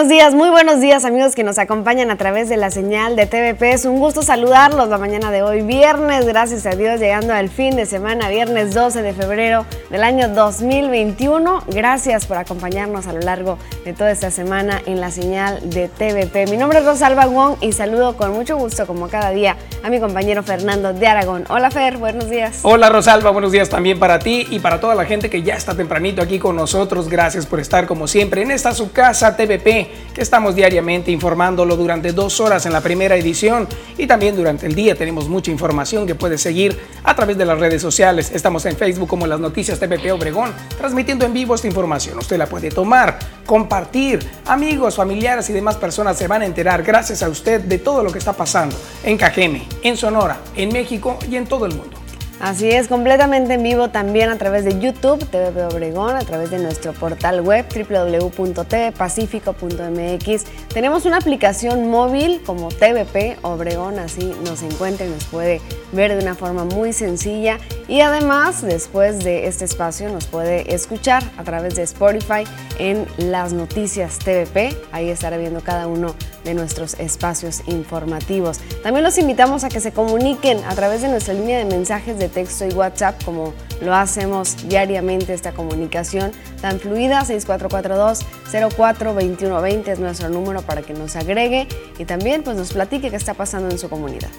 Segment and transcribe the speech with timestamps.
[0.00, 3.26] Buenos días, muy buenos días amigos que nos acompañan a través de la señal de
[3.26, 3.72] TVP.
[3.72, 7.76] Es un gusto saludarlos la mañana de hoy, viernes, gracias a Dios, llegando al fin
[7.76, 11.64] de semana, viernes 12 de febrero del año 2021.
[11.66, 16.46] Gracias por acompañarnos a lo largo de toda esta semana en la señal de TVP.
[16.46, 20.00] Mi nombre es Rosalba Wong y saludo con mucho gusto, como cada día, a mi
[20.00, 21.44] compañero Fernando de Aragón.
[21.50, 22.60] Hola Fer, buenos días.
[22.62, 25.76] Hola Rosalba, buenos días también para ti y para toda la gente que ya está
[25.76, 27.10] tempranito aquí con nosotros.
[27.10, 32.12] Gracias por estar como siempre en esta su casa TVP que estamos diariamente informándolo durante
[32.12, 36.14] dos horas en la primera edición y también durante el día tenemos mucha información que
[36.14, 38.30] puede seguir a través de las redes sociales.
[38.34, 42.18] Estamos en Facebook como las noticias TVP Obregón, transmitiendo en vivo esta información.
[42.18, 47.22] Usted la puede tomar, compartir, amigos, familiares y demás personas se van a enterar gracias
[47.22, 51.36] a usted de todo lo que está pasando en Cajeme, en Sonora, en México y
[51.36, 51.99] en todo el mundo.
[52.40, 56.58] Así es, completamente en vivo también a través de YouTube, TVP Obregón, a través de
[56.58, 60.44] nuestro portal web www.tvpacifico.mx.
[60.72, 65.60] Tenemos una aplicación móvil como TVP Obregón, así nos encuentra y nos puede
[65.92, 67.58] ver de una forma muy sencilla.
[67.88, 72.44] Y además, después de este espacio, nos puede escuchar a través de Spotify
[72.78, 74.74] en las noticias TVP.
[74.92, 78.60] Ahí estará viendo cada uno de nuestros espacios informativos.
[78.82, 82.29] También los invitamos a que se comuniquen a través de nuestra línea de mensajes de
[82.30, 90.62] texto y WhatsApp, como lo hacemos diariamente esta comunicación tan fluida, 6442-042120 es nuestro número
[90.62, 91.66] para que nos agregue
[91.98, 94.30] y también pues nos platique qué está pasando en su comunidad.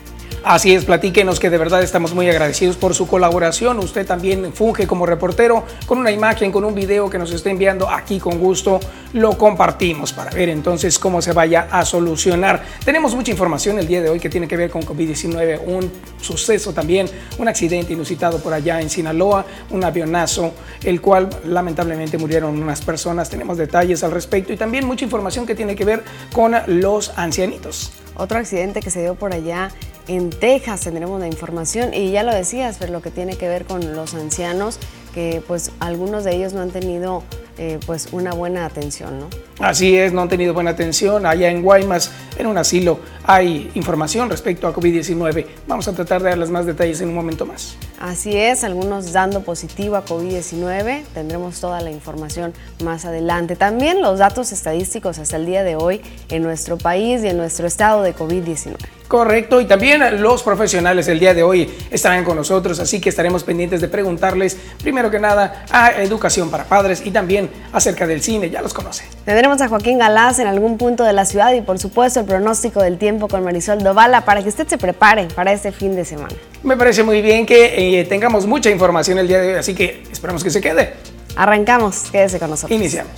[0.43, 3.77] Así es, platíquenos que de verdad estamos muy agradecidos por su colaboración.
[3.77, 7.87] Usted también funge como reportero con una imagen, con un video que nos está enviando
[7.87, 8.79] aquí con gusto.
[9.13, 12.63] Lo compartimos para ver entonces cómo se vaya a solucionar.
[12.83, 16.73] Tenemos mucha información el día de hoy que tiene que ver con COVID-19, un suceso
[16.73, 22.81] también, un accidente inusitado por allá en Sinaloa, un avionazo, el cual lamentablemente murieron unas
[22.81, 23.29] personas.
[23.29, 27.91] Tenemos detalles al respecto y también mucha información que tiene que ver con los ancianitos.
[28.15, 29.71] Otro accidente que se dio por allá
[30.07, 33.65] en Texas tendremos la información y ya lo decías, pero lo que tiene que ver
[33.65, 34.79] con los ancianos,
[35.13, 37.23] que pues algunos de ellos no han tenido
[37.57, 39.27] eh, pues una buena atención, ¿no?
[39.61, 41.25] Así es, no han tenido buena atención.
[41.25, 45.45] Allá en Guaymas, en un asilo, hay información respecto a COVID-19.
[45.67, 47.77] Vamos a tratar de darles más detalles en un momento más.
[47.99, 51.03] Así es, algunos dando positivo a COVID-19.
[51.13, 53.55] Tendremos toda la información más adelante.
[53.55, 57.67] También los datos estadísticos hasta el día de hoy en nuestro país y en nuestro
[57.67, 58.77] estado de COVID-19.
[59.11, 63.43] Correcto, y también los profesionales el día de hoy estarán con nosotros, así que estaremos
[63.43, 68.49] pendientes de preguntarles, primero que nada, a educación para padres y también acerca del cine,
[68.49, 69.03] ya los conoce.
[69.25, 72.81] Tendremos a Joaquín Galás en algún punto de la ciudad y por supuesto el pronóstico
[72.81, 76.33] del tiempo con Marisol Dovala para que usted se prepare para este fin de semana.
[76.63, 80.03] Me parece muy bien que eh, tengamos mucha información el día de hoy, así que
[80.09, 80.93] esperamos que se quede.
[81.35, 82.79] Arrancamos, quédese con nosotros.
[82.79, 83.11] Iniciamos.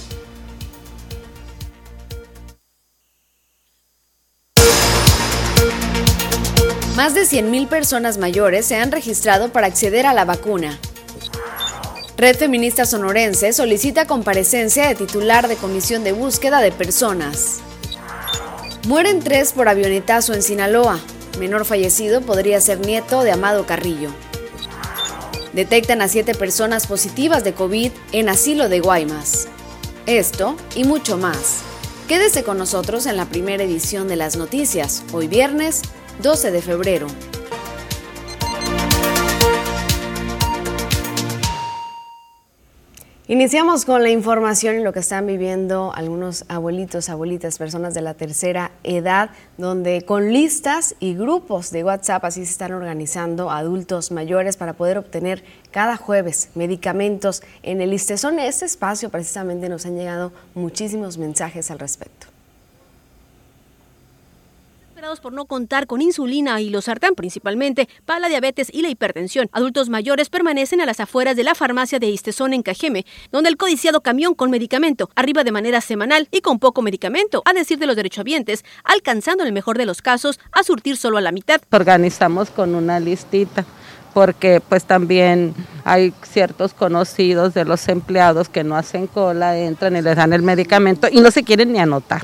[6.96, 10.80] Más de 100.000 personas mayores se han registrado para acceder a la vacuna.
[12.16, 17.60] Red Feminista Sonorense solicita comparecencia de titular de Comisión de Búsqueda de Personas.
[18.88, 21.00] Mueren tres por avionetazo en Sinaloa.
[21.40, 24.12] Menor fallecido podría ser nieto de Amado Carrillo.
[25.54, 29.48] Detectan a siete personas positivas de COVID en asilo de Guaymas.
[30.06, 31.62] Esto y mucho más.
[32.08, 35.82] Quédese con nosotros en la primera edición de las noticias, hoy viernes
[36.22, 37.08] 12 de febrero.
[43.30, 48.16] Iniciamos con la información en lo que están viviendo algunos abuelitos, abuelitas, personas de la
[48.16, 54.58] tercera edad, donde con listas y grupos de WhatsApp así se están organizando adultos mayores
[54.58, 55.42] para poder obtener
[55.72, 58.40] cada jueves medicamentos en el Listezón.
[58.40, 62.33] Este espacio precisamente nos han llegado muchísimos mensajes al respecto
[65.22, 69.50] por no contar con insulina y los sartán principalmente para la diabetes y la hipertensión.
[69.52, 73.58] Adultos mayores permanecen a las afueras de la farmacia de Istezón en Cajeme, donde el
[73.58, 77.86] codiciado camión con medicamento arriba de manera semanal y con poco medicamento, a decir de
[77.86, 81.60] los derechohabientes, alcanzando en el mejor de los casos a surtir solo a la mitad.
[81.70, 83.66] Organizamos con una listita
[84.14, 85.54] porque pues también
[85.84, 90.44] hay ciertos conocidos de los empleados que no hacen cola, entran y les dan el
[90.44, 92.22] medicamento y no se quieren ni anotar.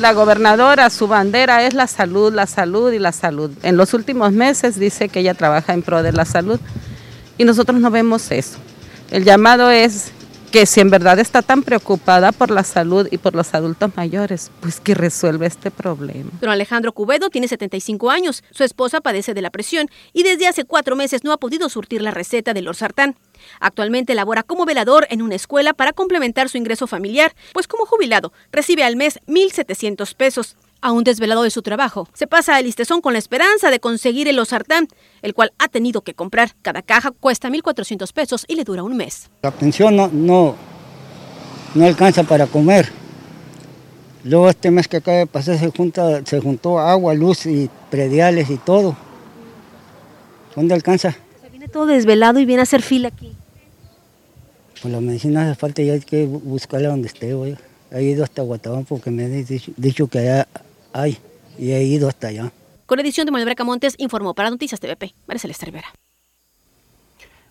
[0.00, 3.50] La gobernadora, su bandera es la salud, la salud y la salud.
[3.62, 6.60] En los últimos meses dice que ella trabaja en pro de la salud
[7.38, 8.58] y nosotros no vemos eso.
[9.10, 10.12] El llamado es
[10.50, 14.50] que si en verdad está tan preocupada por la salud y por los adultos mayores,
[14.60, 16.30] pues que resuelva este problema.
[16.40, 20.64] Don Alejandro Cubedo tiene 75 años, su esposa padece de la presión y desde hace
[20.64, 23.16] cuatro meses no ha podido surtir la receta del Lorsartán.
[23.60, 28.32] Actualmente labora como velador en una escuela para complementar su ingreso familiar, pues como jubilado
[28.52, 30.56] recibe al mes 1.700 pesos.
[30.80, 34.38] Aún desvelado de su trabajo, se pasa al listezón con la esperanza de conseguir el
[34.38, 34.88] osartán,
[35.22, 36.54] el cual ha tenido que comprar.
[36.62, 39.30] Cada caja cuesta 1.400 pesos y le dura un mes.
[39.42, 40.54] La pensión no, no,
[41.74, 42.90] no alcanza para comer.
[44.24, 48.50] Luego este mes que acaba de pasar se, junta, se juntó agua, luz y prediales
[48.50, 48.96] y todo.
[50.54, 51.16] ¿Dónde alcanza?
[51.50, 53.36] viene todo desvelado y viene a hacer fila aquí.
[54.82, 57.34] Pues la medicina hace falta y hay que buscarla donde esté.
[57.34, 57.56] Hoy.
[57.90, 60.48] He ido hasta Guatabán porque me han dicho, dicho que allá
[60.92, 61.18] hay
[61.58, 62.52] y he ido hasta allá.
[62.86, 65.88] Con edición de Manuel Bracamontes, informó para Noticias TVP, María Celeste Rivera.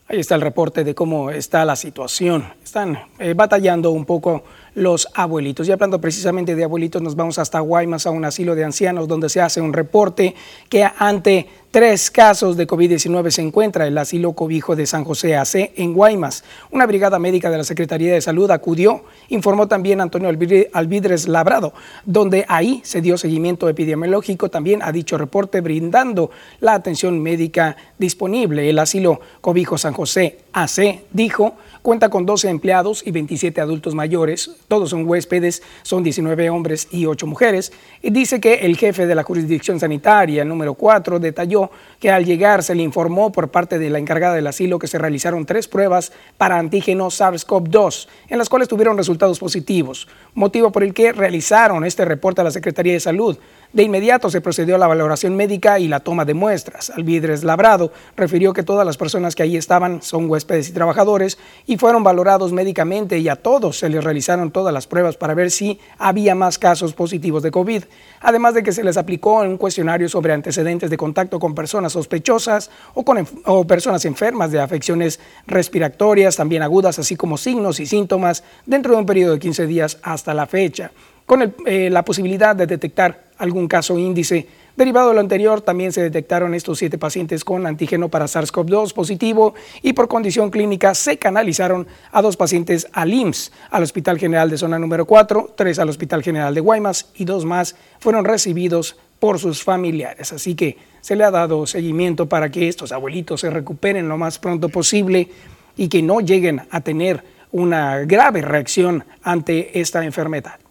[0.08, 2.52] Ahí está el reporte de cómo está la situación.
[2.62, 4.44] Están eh, batallando un poco
[4.76, 5.66] los abuelitos.
[5.66, 9.28] Y hablando precisamente de abuelitos, nos vamos hasta Guaymas, a un asilo de ancianos, donde
[9.30, 10.34] se hace un reporte
[10.68, 15.72] que ante tres casos de COVID-19 se encuentra el asilo cobijo de San José AC
[15.76, 16.44] en Guaymas.
[16.70, 21.72] Una brigada médica de la Secretaría de Salud acudió, informó también Antonio Alvidres Labrado,
[22.04, 26.30] donde ahí se dio seguimiento epidemiológico también a dicho reporte, brindando
[26.60, 28.68] la atención médica disponible.
[28.68, 31.54] El asilo cobijo San José AC dijo
[31.86, 34.50] Cuenta con 12 empleados y 27 adultos mayores.
[34.66, 37.72] Todos son huéspedes, son 19 hombres y 8 mujeres.
[38.02, 42.64] Y dice que el jefe de la jurisdicción sanitaria número 4 detalló que al llegar
[42.64, 46.10] se le informó por parte de la encargada del asilo que se realizaron tres pruebas
[46.36, 52.04] para antígeno SARS-CoV-2, en las cuales tuvieron resultados positivos, motivo por el que realizaron este
[52.04, 53.38] reporte a la Secretaría de Salud.
[53.72, 56.90] De inmediato se procedió a la valoración médica y la toma de muestras.
[56.90, 61.76] Alvidres Labrado refirió que todas las personas que ahí estaban son huéspedes y trabajadores y
[61.76, 65.78] fueron valorados médicamente y a todos se les realizaron todas las pruebas para ver si
[65.98, 67.84] había más casos positivos de COVID,
[68.20, 72.70] además de que se les aplicó un cuestionario sobre antecedentes de contacto con personas sospechosas
[72.94, 78.44] o con o personas enfermas de afecciones respiratorias, también agudas, así como signos y síntomas
[78.64, 80.90] dentro de un periodo de 15 días hasta la fecha,
[81.26, 84.46] con eh, la posibilidad de detectar algún caso índice.
[84.76, 89.54] Derivado de lo anterior, también se detectaron estos siete pacientes con antígeno para SARS-CoV-2 positivo
[89.82, 94.58] y por condición clínica se canalizaron a dos pacientes al IMSS, al Hospital General de
[94.58, 99.38] Zona número 4, tres al Hospital General de Guaymas y dos más fueron recibidos por
[99.38, 100.32] sus familiares.
[100.34, 104.38] Así que se le ha dado seguimiento para que estos abuelitos se recuperen lo más
[104.38, 105.30] pronto posible
[105.76, 110.65] y que no lleguen a tener una grave reacción ante esta enfermedad.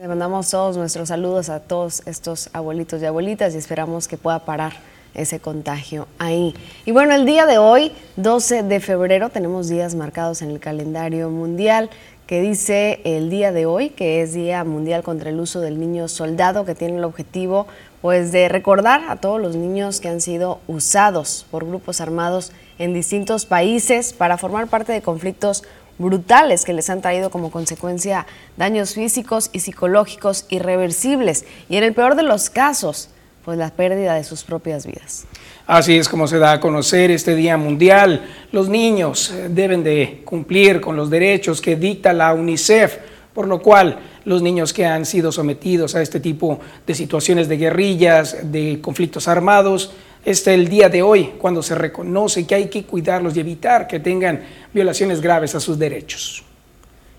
[0.00, 4.38] Le mandamos todos nuestros saludos a todos estos abuelitos y abuelitas y esperamos que pueda
[4.46, 4.72] parar
[5.12, 6.54] ese contagio ahí.
[6.86, 11.28] Y bueno, el día de hoy, 12 de febrero, tenemos días marcados en el calendario
[11.28, 11.90] mundial
[12.26, 16.08] que dice el día de hoy, que es Día Mundial contra el Uso del Niño
[16.08, 17.66] Soldado, que tiene el objetivo
[18.00, 22.94] pues de recordar a todos los niños que han sido usados por grupos armados en
[22.94, 25.64] distintos países para formar parte de conflictos
[26.00, 28.26] brutales que les han traído como consecuencia
[28.56, 33.10] daños físicos y psicológicos irreversibles y en el peor de los casos,
[33.44, 35.26] pues la pérdida de sus propias vidas.
[35.66, 38.26] Así es como se da a conocer este Día Mundial.
[38.50, 42.96] Los niños eh, deben de cumplir con los derechos que dicta la UNICEF,
[43.34, 47.56] por lo cual los niños que han sido sometidos a este tipo de situaciones de
[47.56, 49.92] guerrillas, de conflictos armados,
[50.24, 54.00] este el día de hoy cuando se reconoce que hay que cuidarlos y evitar que
[54.00, 56.44] tengan violaciones graves a sus derechos.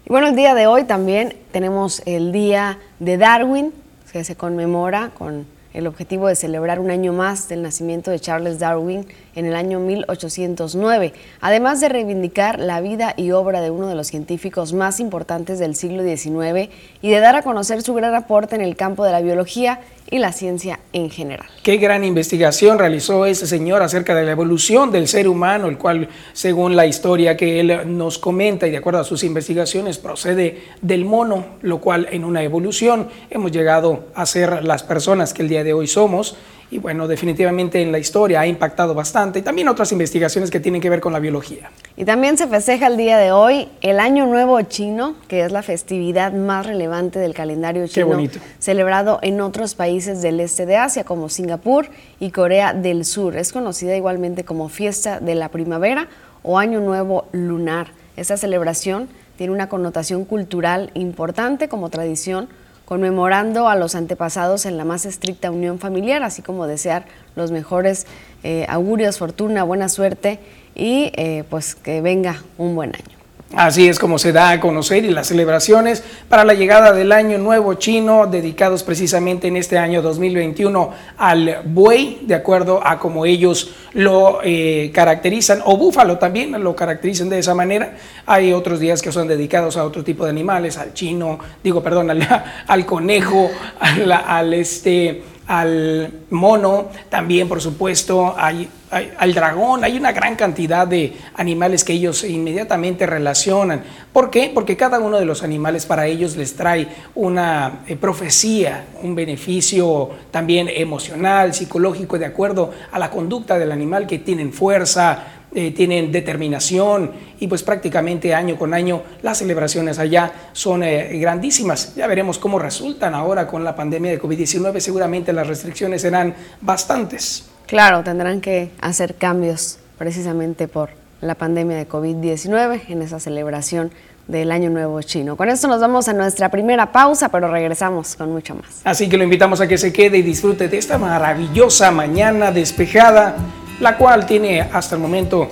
[0.06, 3.74] Y bueno, el día de hoy también tenemos el Día de Darwin,
[4.12, 8.60] que se conmemora con el objetivo de celebrar un año más del nacimiento de Charles
[8.60, 9.06] Darwin
[9.36, 14.08] en el año 1809, además de reivindicar la vida y obra de uno de los
[14.08, 16.70] científicos más importantes del siglo XIX
[17.02, 19.80] y de dar a conocer su gran aporte en el campo de la biología
[20.12, 21.48] y la ciencia en general.
[21.64, 26.10] Qué gran investigación realizó ese señor acerca de la evolución del ser humano, el cual,
[26.34, 31.06] según la historia que él nos comenta y de acuerdo a sus investigaciones, procede del
[31.06, 35.64] mono, lo cual en una evolución hemos llegado a ser las personas que el día
[35.64, 36.36] de hoy somos
[36.72, 40.82] y bueno, definitivamente en la historia ha impactado bastante y también otras investigaciones que tienen
[40.82, 41.70] que ver con la biología.
[41.98, 45.64] Y también se festeja el día de hoy el Año Nuevo Chino, que es la
[45.64, 48.18] festividad más relevante del calendario chino,
[48.60, 51.90] celebrado en otros países del este de Asia como Singapur
[52.22, 53.36] y Corea del Sur.
[53.36, 56.08] Es conocida igualmente como Fiesta de la Primavera
[56.42, 57.88] o Año Nuevo Lunar.
[58.16, 62.48] Esta celebración tiene una connotación cultural importante como tradición
[62.92, 67.06] conmemorando a los antepasados en la más estricta unión familiar, así como desear
[67.38, 68.06] los mejores
[68.44, 70.40] eh, augurios, fortuna, buena suerte
[70.76, 73.21] y eh, pues que venga un buen año.
[73.54, 77.38] Así es como se da a conocer y las celebraciones para la llegada del año
[77.38, 83.72] nuevo chino dedicados precisamente en este año 2021 al buey, de acuerdo a como ellos
[83.92, 87.98] lo eh, caracterizan, o búfalo también lo caracterizan de esa manera.
[88.26, 92.10] Hay otros días que son dedicados a otro tipo de animales, al chino, digo, perdón,
[92.10, 98.70] al, conejo, al este al mono, también por supuesto hay,
[99.18, 103.84] al dragón, hay una gran cantidad de animales que ellos inmediatamente relacionan.
[104.14, 104.50] ¿Por qué?
[104.54, 110.10] Porque cada uno de los animales para ellos les trae una eh, profecía, un beneficio
[110.32, 116.14] también emocional, psicológico, de acuerdo a la conducta del animal, que tienen fuerza, eh, tienen
[116.14, 121.94] determinación y pues prácticamente año con año las celebraciones allá son eh, grandísimas.
[121.96, 124.80] Ya veremos cómo resultan ahora con la pandemia de COVID-19.
[124.80, 127.50] Seguramente las restricciones serán bastantes.
[127.68, 133.92] Claro, tendrán que hacer cambios precisamente por la pandemia de COVID-19 en esa celebración
[134.28, 135.36] del Año Nuevo Chino.
[135.36, 138.82] Con esto nos vamos a nuestra primera pausa, pero regresamos con mucho más.
[138.84, 143.36] Así que lo invitamos a que se quede y disfrute de esta maravillosa mañana despejada
[143.82, 145.50] la cual tiene hasta el momento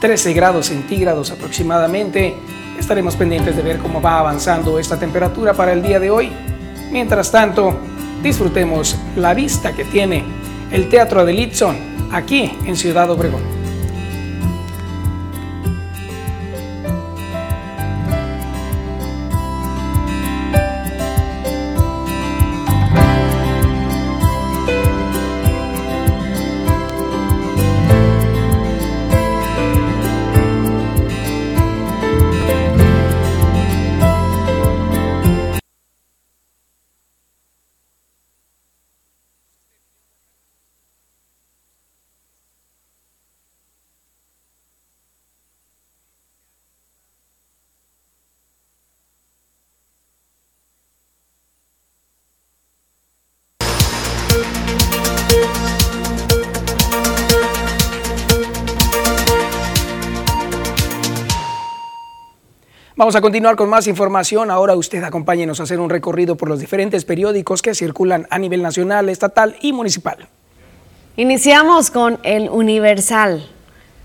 [0.00, 2.34] 13 grados centígrados aproximadamente.
[2.78, 6.30] Estaremos pendientes de ver cómo va avanzando esta temperatura para el día de hoy.
[6.90, 7.78] Mientras tanto,
[8.22, 10.22] disfrutemos la vista que tiene
[10.70, 11.76] el Teatro de Litson
[12.12, 13.61] aquí en Ciudad Obregón.
[63.02, 64.48] Vamos a continuar con más información.
[64.48, 68.62] Ahora usted acompáñenos a hacer un recorrido por los diferentes periódicos que circulan a nivel
[68.62, 70.28] nacional, estatal y municipal.
[71.16, 73.44] Iniciamos con el Universal.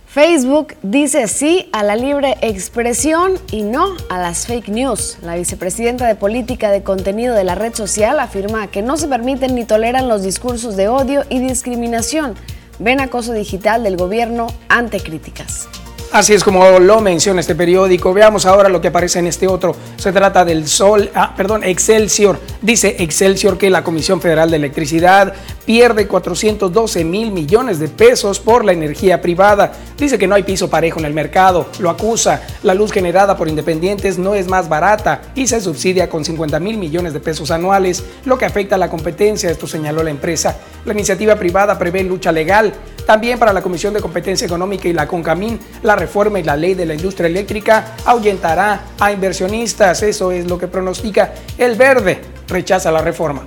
[0.08, 5.20] Facebook dice sí a la libre expresión y no a las fake news.
[5.22, 9.54] La vicepresidenta de Política de Contenido de la red social afirma que no se permiten
[9.54, 12.34] ni toleran los discursos de odio y discriminación.
[12.80, 15.68] Ven acoso digital del gobierno ante críticas.
[16.12, 18.14] Así es como lo menciona este periódico.
[18.14, 19.76] Veamos ahora lo que aparece en este otro.
[19.98, 22.40] Se trata del Sol, ah, perdón, Excelsior.
[22.62, 25.34] Dice Excelsior que la Comisión Federal de Electricidad
[25.68, 29.74] pierde 412 mil millones de pesos por la energía privada.
[29.98, 31.68] Dice que no hay piso parejo en el mercado.
[31.80, 32.42] Lo acusa.
[32.64, 36.78] La luz generada por independientes no es más barata y se subsidia con 50 mil
[36.78, 39.52] millones de pesos anuales, lo que afecta a la competencia.
[39.52, 40.58] Esto señaló la empresa.
[40.86, 42.74] La iniciativa privada prevé lucha legal.
[43.06, 46.76] También para la Comisión de Competencia Económica y la CONCAMIN, la reforma y la ley
[46.76, 50.02] de la industria eléctrica ahuyentará a inversionistas.
[50.02, 52.22] Eso es lo que pronostica el verde.
[52.48, 53.44] Rechaza la reforma.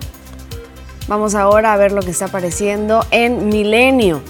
[1.10, 4.22] Vamos ahora a ver lo que está apareciendo en Milenio.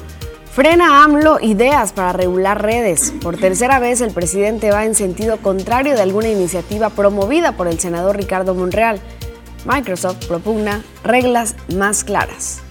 [0.51, 3.13] Frena AMLO ideas para regular redes.
[3.21, 7.79] Por tercera vez el presidente va en sentido contrario de alguna iniciativa promovida por el
[7.79, 8.99] senador Ricardo Monreal.
[9.67, 12.63] Microsoft propugna reglas más claras.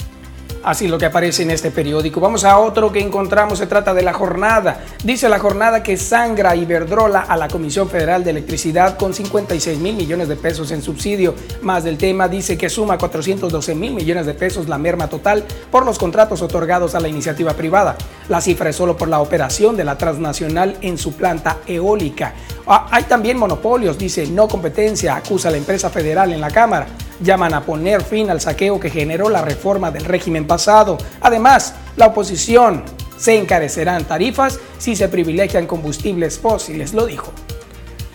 [0.61, 2.19] Así lo que aparece en este periódico.
[2.19, 4.83] Vamos a otro que encontramos, se trata de la jornada.
[5.03, 9.95] Dice la jornada que sangra Iberdrola a la Comisión Federal de Electricidad con 56 mil
[9.95, 11.33] millones de pesos en subsidio.
[11.61, 15.85] Más del tema dice que suma 412 mil millones de pesos la merma total por
[15.85, 17.95] los contratos otorgados a la iniciativa privada.
[18.27, 22.33] La cifra es solo por la operación de la transnacional en su planta eólica.
[22.67, 26.87] Ah, hay también monopolios, dice no competencia, acusa la empresa federal en la Cámara
[27.21, 30.97] llaman a poner fin al saqueo que generó la reforma del régimen pasado.
[31.21, 32.83] Además, la oposición
[33.17, 37.31] se encarecerán tarifas si se privilegian combustibles fósiles, lo dijo.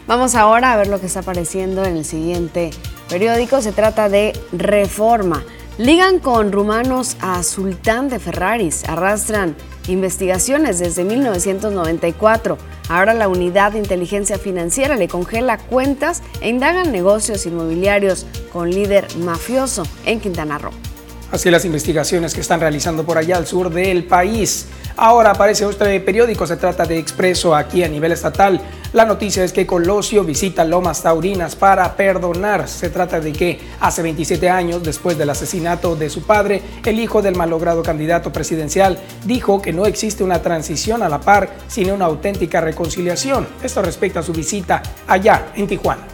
[0.07, 2.71] Vamos ahora a ver lo que está apareciendo en el siguiente
[3.09, 3.63] periódico.
[3.63, 5.45] Se trata de Reforma.
[5.77, 8.89] Ligan con rumanos a Sultán de Ferraris.
[8.89, 9.57] Arrastran
[9.89, 12.57] investigaciones desde 1994.
[12.89, 19.09] Ahora la unidad de inteligencia financiera le congela cuentas e indagan negocios inmobiliarios con líder
[19.17, 20.94] mafioso en Quintana Roo.
[21.35, 24.67] Así las investigaciones que están realizando por allá al sur del país.
[24.97, 28.61] Ahora aparece otro periódico, se trata de Expreso aquí a nivel estatal.
[28.93, 32.69] La noticia es que Colosio visita Lomas Taurinas para perdonar.
[32.69, 37.21] Se trata de que hace 27 años, después del asesinato de su padre, el hijo
[37.21, 42.05] del malogrado candidato presidencial dijo que no existe una transición a la par, sino una
[42.05, 43.49] auténtica reconciliación.
[43.61, 46.14] Esto respecto a su visita allá en Tijuana.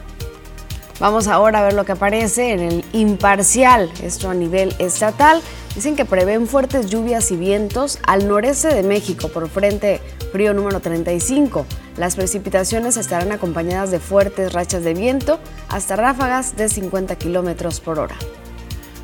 [1.01, 5.41] Vamos ahora a ver lo que aparece en el imparcial, esto a nivel estatal.
[5.75, 10.81] Dicen que prevén fuertes lluvias y vientos al noreste de México por frente frío número
[10.81, 11.65] 35.
[11.97, 15.41] Las precipitaciones estarán acompañadas de fuertes rachas de viento
[15.71, 18.17] hasta ráfagas de 50 kilómetros por hora.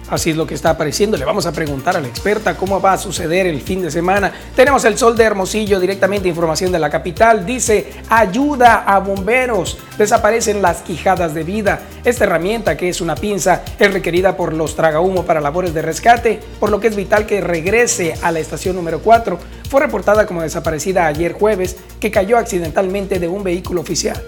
[0.09, 1.17] Así es lo que está apareciendo.
[1.17, 4.33] Le vamos a preguntar a la experta cómo va a suceder el fin de semana.
[4.55, 7.45] Tenemos el sol de Hermosillo, directamente información de la capital.
[7.45, 9.79] Dice, ayuda a bomberos.
[9.99, 11.81] Desaparecen las quijadas de vida.
[12.05, 16.41] Esta herramienta, que es una pinza, es requerida por los tragahumo para labores de rescate,
[16.61, 19.39] por lo que es vital que regrese a la estación número 4.
[19.69, 24.23] Fue reportada como desaparecida ayer jueves, que cayó accidentalmente de un vehículo oficial.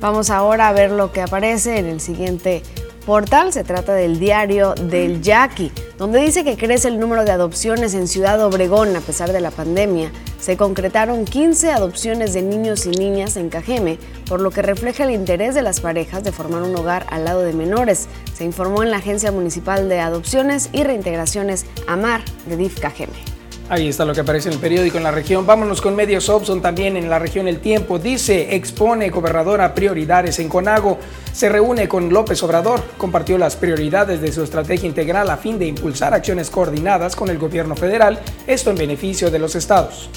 [0.00, 2.62] Vamos ahora a ver lo que aparece en el siguiente
[3.08, 3.54] portal.
[3.54, 8.06] Se trata del diario del Yaqui, donde dice que crece el número de adopciones en
[8.06, 10.12] Ciudad Obregón a pesar de la pandemia.
[10.38, 13.98] Se concretaron 15 adopciones de niños y niñas en Cajeme,
[14.28, 17.40] por lo que refleja el interés de las parejas de formar un hogar al lado
[17.40, 18.08] de menores.
[18.34, 23.37] Se informó en la Agencia Municipal de Adopciones y Reintegraciones AMAR de DIF Cajeme.
[23.70, 25.44] Ahí está lo que aparece en el periódico en la región.
[25.44, 27.98] Vámonos con medios Opson también en la región El Tiempo.
[27.98, 30.98] Dice, expone gobernadora prioridades en Conago.
[31.32, 32.82] Se reúne con López Obrador.
[32.96, 37.36] Compartió las prioridades de su estrategia integral a fin de impulsar acciones coordinadas con el
[37.36, 40.08] gobierno federal, esto en beneficio de los estados.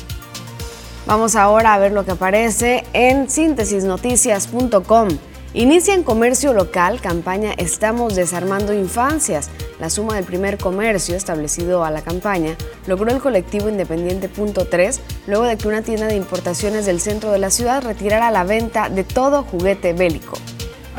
[1.05, 5.10] Vamos ahora a ver lo que aparece en síntesisnoticias.com.
[5.53, 9.50] Inicia en comercio local campaña Estamos desarmando infancias.
[9.81, 12.55] La suma del primer comercio establecido a la campaña
[12.88, 17.31] logró el colectivo independiente Punto 3 luego de que una tienda de importaciones del centro
[17.31, 20.38] de la ciudad retirara la venta de todo juguete bélico.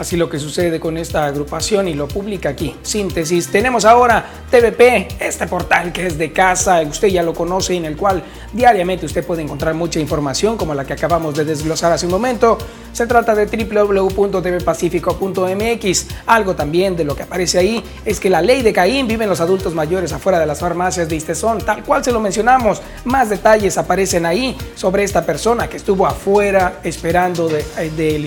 [0.02, 2.74] Así lo que sucede con esta agrupación y lo publica aquí.
[2.82, 3.52] Síntesis.
[3.52, 7.96] Tenemos ahora TVP, este portal que es de casa, usted ya lo conoce, en el
[7.96, 8.20] cual
[8.52, 12.58] diariamente usted puede encontrar mucha información como la que acabamos de desglosar hace un momento.
[12.92, 16.06] Se trata de www.tvpacifico.mx.
[16.26, 19.40] Algo también de lo que aparece ahí es que la ley de Caín viven los
[19.40, 22.82] adultos mayores afuera de las farmacias de Istezón, tal cual se lo mencionamos.
[23.04, 28.18] Más detalles aparecen ahí sobre esta persona que estuvo afuera esperando de, eh, de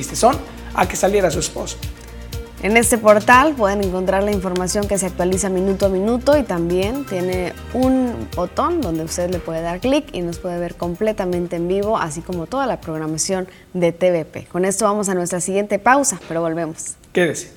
[0.76, 1.78] a que saliera su esposo.
[2.64, 7.06] En este portal pueden encontrar la información que se actualiza minuto a minuto y también
[7.06, 11.68] tiene un botón donde usted le puede dar clic y nos puede ver completamente en
[11.68, 14.46] vivo, así como toda la programación de TVP.
[14.46, 16.96] Con esto vamos a nuestra siguiente pausa, pero volvemos.
[17.14, 17.52] Quédese.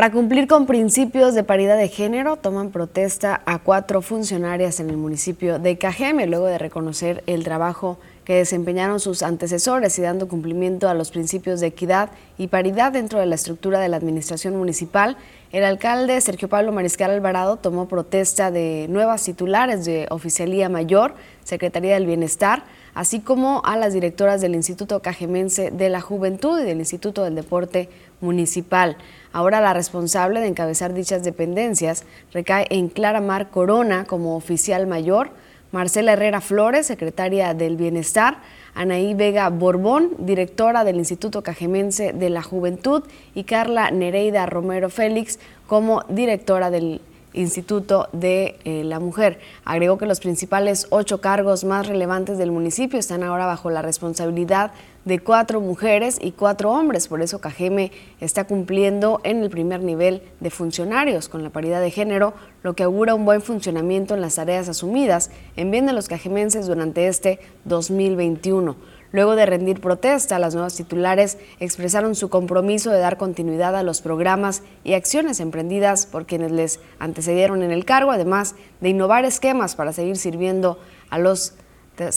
[0.00, 4.96] Para cumplir con principios de paridad de género, toman protesta a cuatro funcionarias en el
[4.96, 10.88] municipio de Cajeme, luego de reconocer el trabajo que desempeñaron sus antecesores y dando cumplimiento
[10.88, 12.08] a los principios de equidad
[12.38, 15.18] y paridad dentro de la estructura de la administración municipal.
[15.52, 21.12] El alcalde Sergio Pablo Mariscal Alvarado tomó protesta de nuevas titulares de Oficialía Mayor,
[21.44, 22.62] Secretaría del Bienestar,
[22.94, 27.34] así como a las directoras del Instituto Cajemense de la Juventud y del Instituto del
[27.34, 27.88] Deporte
[28.20, 28.96] Municipal.
[29.32, 35.30] Ahora la responsable de encabezar dichas dependencias recae en Clara Mar Corona como oficial mayor,
[35.72, 38.38] Marcela Herrera Flores, secretaria del Bienestar,
[38.74, 43.04] Anaí Vega Borbón, directora del Instituto Cajemense de la Juventud,
[43.34, 47.00] y Carla Nereida Romero Félix como directora del
[47.32, 49.38] Instituto de eh, la Mujer.
[49.64, 54.72] Agregó que los principales ocho cargos más relevantes del municipio están ahora bajo la responsabilidad
[55.04, 57.08] de cuatro mujeres y cuatro hombres.
[57.08, 61.90] Por eso Cajeme está cumpliendo en el primer nivel de funcionarios con la paridad de
[61.90, 66.08] género, lo que augura un buen funcionamiento en las tareas asumidas en bien de los
[66.08, 68.76] cajemenses durante este 2021.
[69.12, 74.02] Luego de rendir protesta, las nuevas titulares expresaron su compromiso de dar continuidad a los
[74.02, 79.74] programas y acciones emprendidas por quienes les antecedieron en el cargo, además de innovar esquemas
[79.74, 80.78] para seguir sirviendo
[81.10, 81.54] a los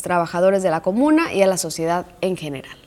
[0.02, 2.83] trabajadores de la comuna y a la sociedad en general.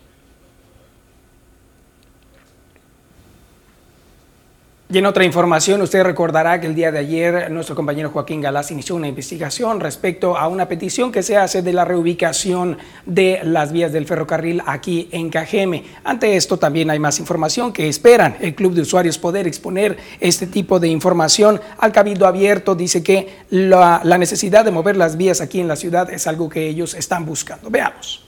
[4.88, 8.70] Y en otra información, usted recordará que el día de ayer nuestro compañero Joaquín Galás
[8.70, 13.72] inició una investigación respecto a una petición que se hace de la reubicación de las
[13.72, 15.83] vías del ferrocarril aquí en Cajeme.
[16.05, 20.46] Ante esto también hay más información que esperan el Club de Usuarios poder exponer este
[20.46, 22.77] tipo de información al Cabildo Abierto.
[22.77, 26.49] Dice que la, la necesidad de mover las vías aquí en la ciudad es algo
[26.49, 27.70] que ellos están buscando.
[27.70, 28.25] Veamos.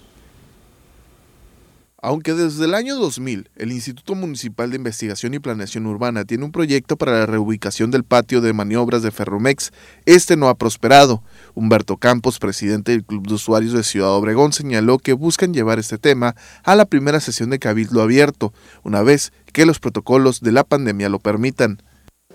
[2.00, 6.52] Aunque desde el año 2000 el Instituto Municipal de Investigación y Planeación Urbana tiene un
[6.52, 9.72] proyecto para la reubicación del patio de maniobras de Ferromex,
[10.06, 11.24] este no ha prosperado.
[11.56, 15.98] Humberto Campos, presidente del Club de Usuarios de Ciudad Obregón, señaló que buscan llevar este
[15.98, 18.52] tema a la primera sesión de Cabildo Abierto,
[18.84, 21.82] una vez que los protocolos de la pandemia lo permitan.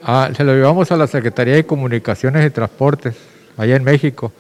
[0.04, 3.16] Ah, se lo llevamos a la Secretaría de Comunicaciones y Transportes,
[3.56, 4.34] allá en México.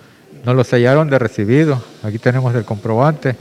[0.43, 1.81] Nos lo sellaron de recibido.
[2.03, 3.37] Aquí tenemos el comprobante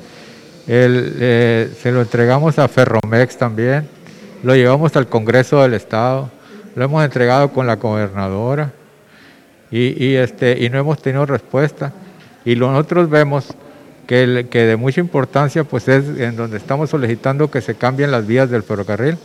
[0.66, 3.88] el, eh, se lo entregamos a Ferromex también,
[4.42, 6.30] lo llevamos al Congreso del Estado,
[6.74, 8.72] lo hemos entregado con la gobernadora
[9.70, 11.92] y, este, y no hemos tenido respuesta.
[12.44, 13.54] Y nosotros vemos
[14.06, 18.26] que, que de mucha importancia pues es en donde estamos solicitando que se cambien las
[18.26, 19.16] vías del ferrocarril,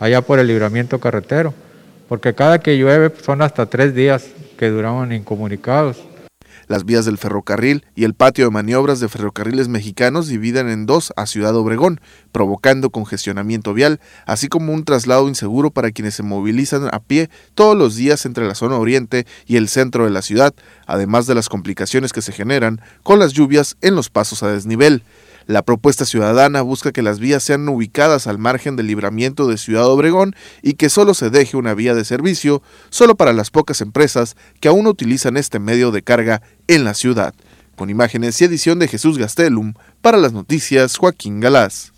[0.00, 1.52] allá por el libramiento carretero,
[2.08, 4.26] porque cada que llueve son hasta tres días
[4.58, 6.02] que duraban incomunicados.
[6.68, 11.12] Las vías del ferrocarril y el patio de maniobras de ferrocarriles mexicanos dividen en dos
[11.16, 16.88] a Ciudad Obregón, provocando congestionamiento vial, así como un traslado inseguro para quienes se movilizan
[16.92, 20.54] a pie todos los días entre la zona oriente y el centro de la ciudad,
[20.86, 25.02] además de las complicaciones que se generan con las lluvias en los pasos a desnivel.
[25.46, 29.86] La propuesta ciudadana busca que las vías sean ubicadas al margen del libramiento de Ciudad
[29.86, 34.36] Obregón y que solo se deje una vía de servicio solo para las pocas empresas
[34.60, 37.34] que aún utilizan este medio de carga en la ciudad.
[37.76, 41.91] Con imágenes y edición de Jesús Gastelum, para las noticias Joaquín Galás.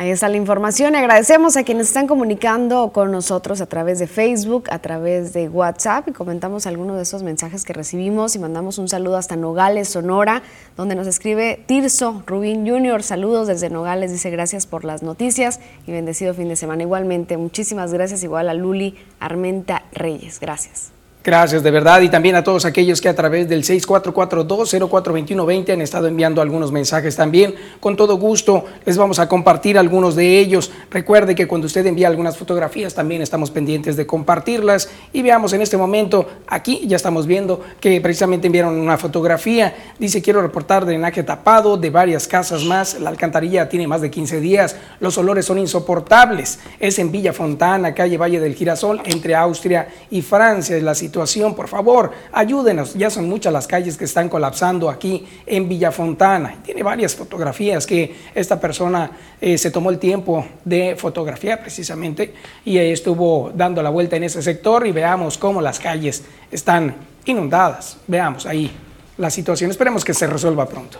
[0.00, 0.96] Ahí está la información.
[0.96, 6.08] Agradecemos a quienes están comunicando con nosotros a través de Facebook, a través de WhatsApp
[6.08, 10.42] y comentamos algunos de esos mensajes que recibimos y mandamos un saludo hasta Nogales, Sonora,
[10.74, 13.02] donde nos escribe Tirso Rubín Jr.
[13.02, 16.82] Saludos desde Nogales, dice gracias por las noticias y bendecido fin de semana.
[16.82, 20.40] Igualmente, muchísimas gracias igual a Luli Armenta Reyes.
[20.40, 20.92] Gracias.
[21.22, 26.06] Gracias de verdad y también a todos aquellos que a través del 6442042120 han estado
[26.06, 27.54] enviando algunos mensajes también.
[27.78, 30.72] Con todo gusto les vamos a compartir algunos de ellos.
[30.90, 35.60] Recuerde que cuando usted envía algunas fotografías también estamos pendientes de compartirlas y veamos en
[35.60, 39.74] este momento, aquí ya estamos viendo que precisamente enviaron una fotografía.
[39.98, 42.98] Dice quiero reportar drenaje tapado de varias casas más.
[42.98, 44.74] La alcantarilla tiene más de 15 días.
[45.00, 46.60] Los olores son insoportables.
[46.78, 50.78] Es en Villa Fontana, calle Valle del Girasol, entre Austria y Francia.
[50.78, 52.94] Es la situación, por favor, ayúdenos.
[52.94, 56.62] Ya son muchas las calles que están colapsando aquí en Villafontana.
[56.64, 62.32] Tiene varias fotografías que esta persona eh, se tomó el tiempo de fotografiar precisamente
[62.64, 66.94] y estuvo dando la vuelta en ese sector y veamos cómo las calles están
[67.24, 67.96] inundadas.
[68.06, 68.70] Veamos ahí
[69.18, 69.72] la situación.
[69.72, 70.98] Esperemos que se resuelva pronto.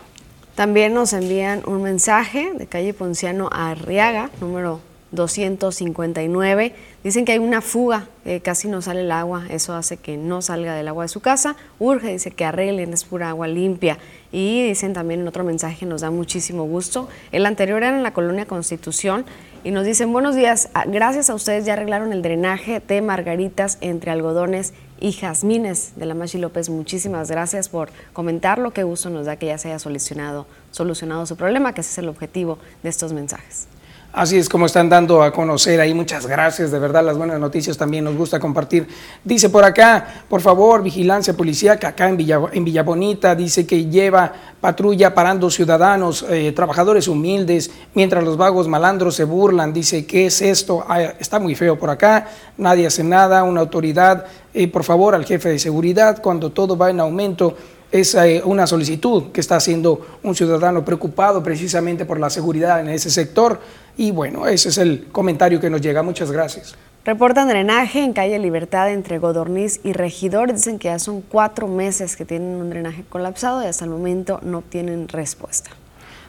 [0.56, 4.80] También nos envían un mensaje de calle Ponciano Arriaga, número
[5.12, 6.74] 259.
[7.02, 8.08] Dicen que hay una fuga,
[8.42, 11.56] casi no sale el agua, eso hace que no salga del agua de su casa.
[11.78, 13.98] Urge, dice que arreglen, es pura agua limpia.
[14.32, 17.08] Y dicen también en otro mensaje, nos da muchísimo gusto.
[17.32, 19.24] El anterior era en la colonia Constitución
[19.62, 23.76] y nos dicen, buenos días, ah, gracias a ustedes ya arreglaron el drenaje de margaritas
[23.80, 26.70] entre algodones y jazmines de la Machi López.
[26.70, 31.36] Muchísimas gracias por comentarlo, qué gusto nos da que ya se haya solucionado, solucionado su
[31.36, 33.66] problema, que ese es el objetivo de estos mensajes.
[34.12, 35.94] Así es como están dando a conocer ahí.
[35.94, 38.88] Muchas gracias, de verdad, las buenas noticias también nos gusta compartir.
[39.22, 42.18] Dice por acá, por favor, vigilancia policíaca acá en
[42.52, 43.36] en Villa Bonita.
[43.36, 49.72] Dice que lleva patrulla parando ciudadanos, eh, trabajadores humildes, mientras los vagos malandros se burlan.
[49.72, 50.84] Dice, ¿qué es esto?
[51.20, 52.26] Está muy feo por acá,
[52.58, 56.90] nadie hace nada, una autoridad, eh, por favor, al jefe de seguridad, cuando todo va
[56.90, 57.56] en aumento
[57.92, 62.88] es eh, una solicitud que está haciendo un ciudadano preocupado precisamente por la seguridad en
[62.88, 63.61] ese sector.
[63.96, 66.03] Y bueno, ese es el comentario que nos llega.
[66.03, 66.74] Muchas gracias.
[67.05, 70.53] Reportan drenaje en calle Libertad entre Godorniz y Regidor.
[70.53, 74.38] Dicen que ya son cuatro meses que tienen un drenaje colapsado y hasta el momento
[74.42, 75.70] no tienen respuesta.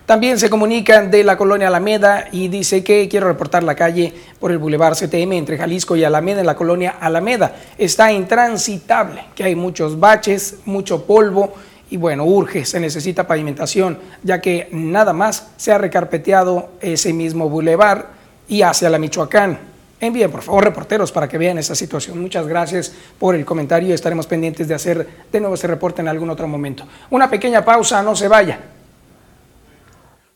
[0.06, 4.52] También se comunican de la colonia Alameda y dice que quiero reportar la calle por
[4.52, 7.56] el Boulevard CTM entre Jalisco y Alameda en la colonia Alameda.
[7.78, 11.54] Está intransitable, que hay muchos baches, mucho polvo
[11.90, 17.50] y bueno, urge, se necesita pavimentación, ya que nada más se ha recarpeteado ese mismo
[17.50, 18.10] bulevar
[18.48, 19.60] y hacia la Michoacán.
[20.00, 22.20] Envíen, por favor, reporteros para que vean esa situación.
[22.20, 23.94] Muchas gracias por el comentario.
[23.94, 26.86] Estaremos pendientes de hacer de nuevo ese reporte en algún otro momento.
[27.12, 28.60] Una pequeña pausa, no se vaya.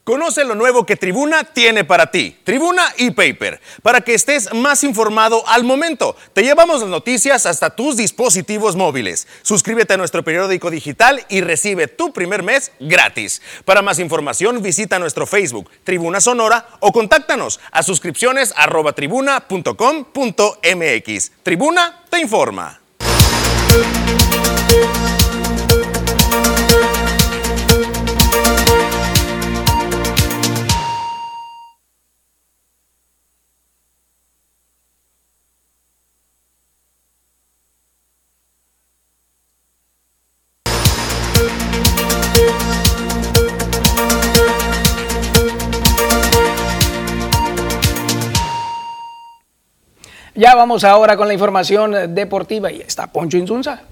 [0.05, 2.37] Conoce lo nuevo que Tribuna tiene para ti.
[2.43, 3.59] Tribuna y Paper.
[3.81, 6.15] Para que estés más informado al momento.
[6.33, 9.27] Te llevamos las noticias hasta tus dispositivos móviles.
[9.41, 13.41] Suscríbete a nuestro periódico digital y recibe tu primer mes gratis.
[13.65, 21.31] Para más información visita nuestro Facebook, Tribuna Sonora, o contáctanos a suscripciones arroba tribuna.com.mx.
[21.41, 22.79] Tribuna te informa.
[50.37, 53.83] Ya vamos ahora con la información deportiva y está Poncho Insunza.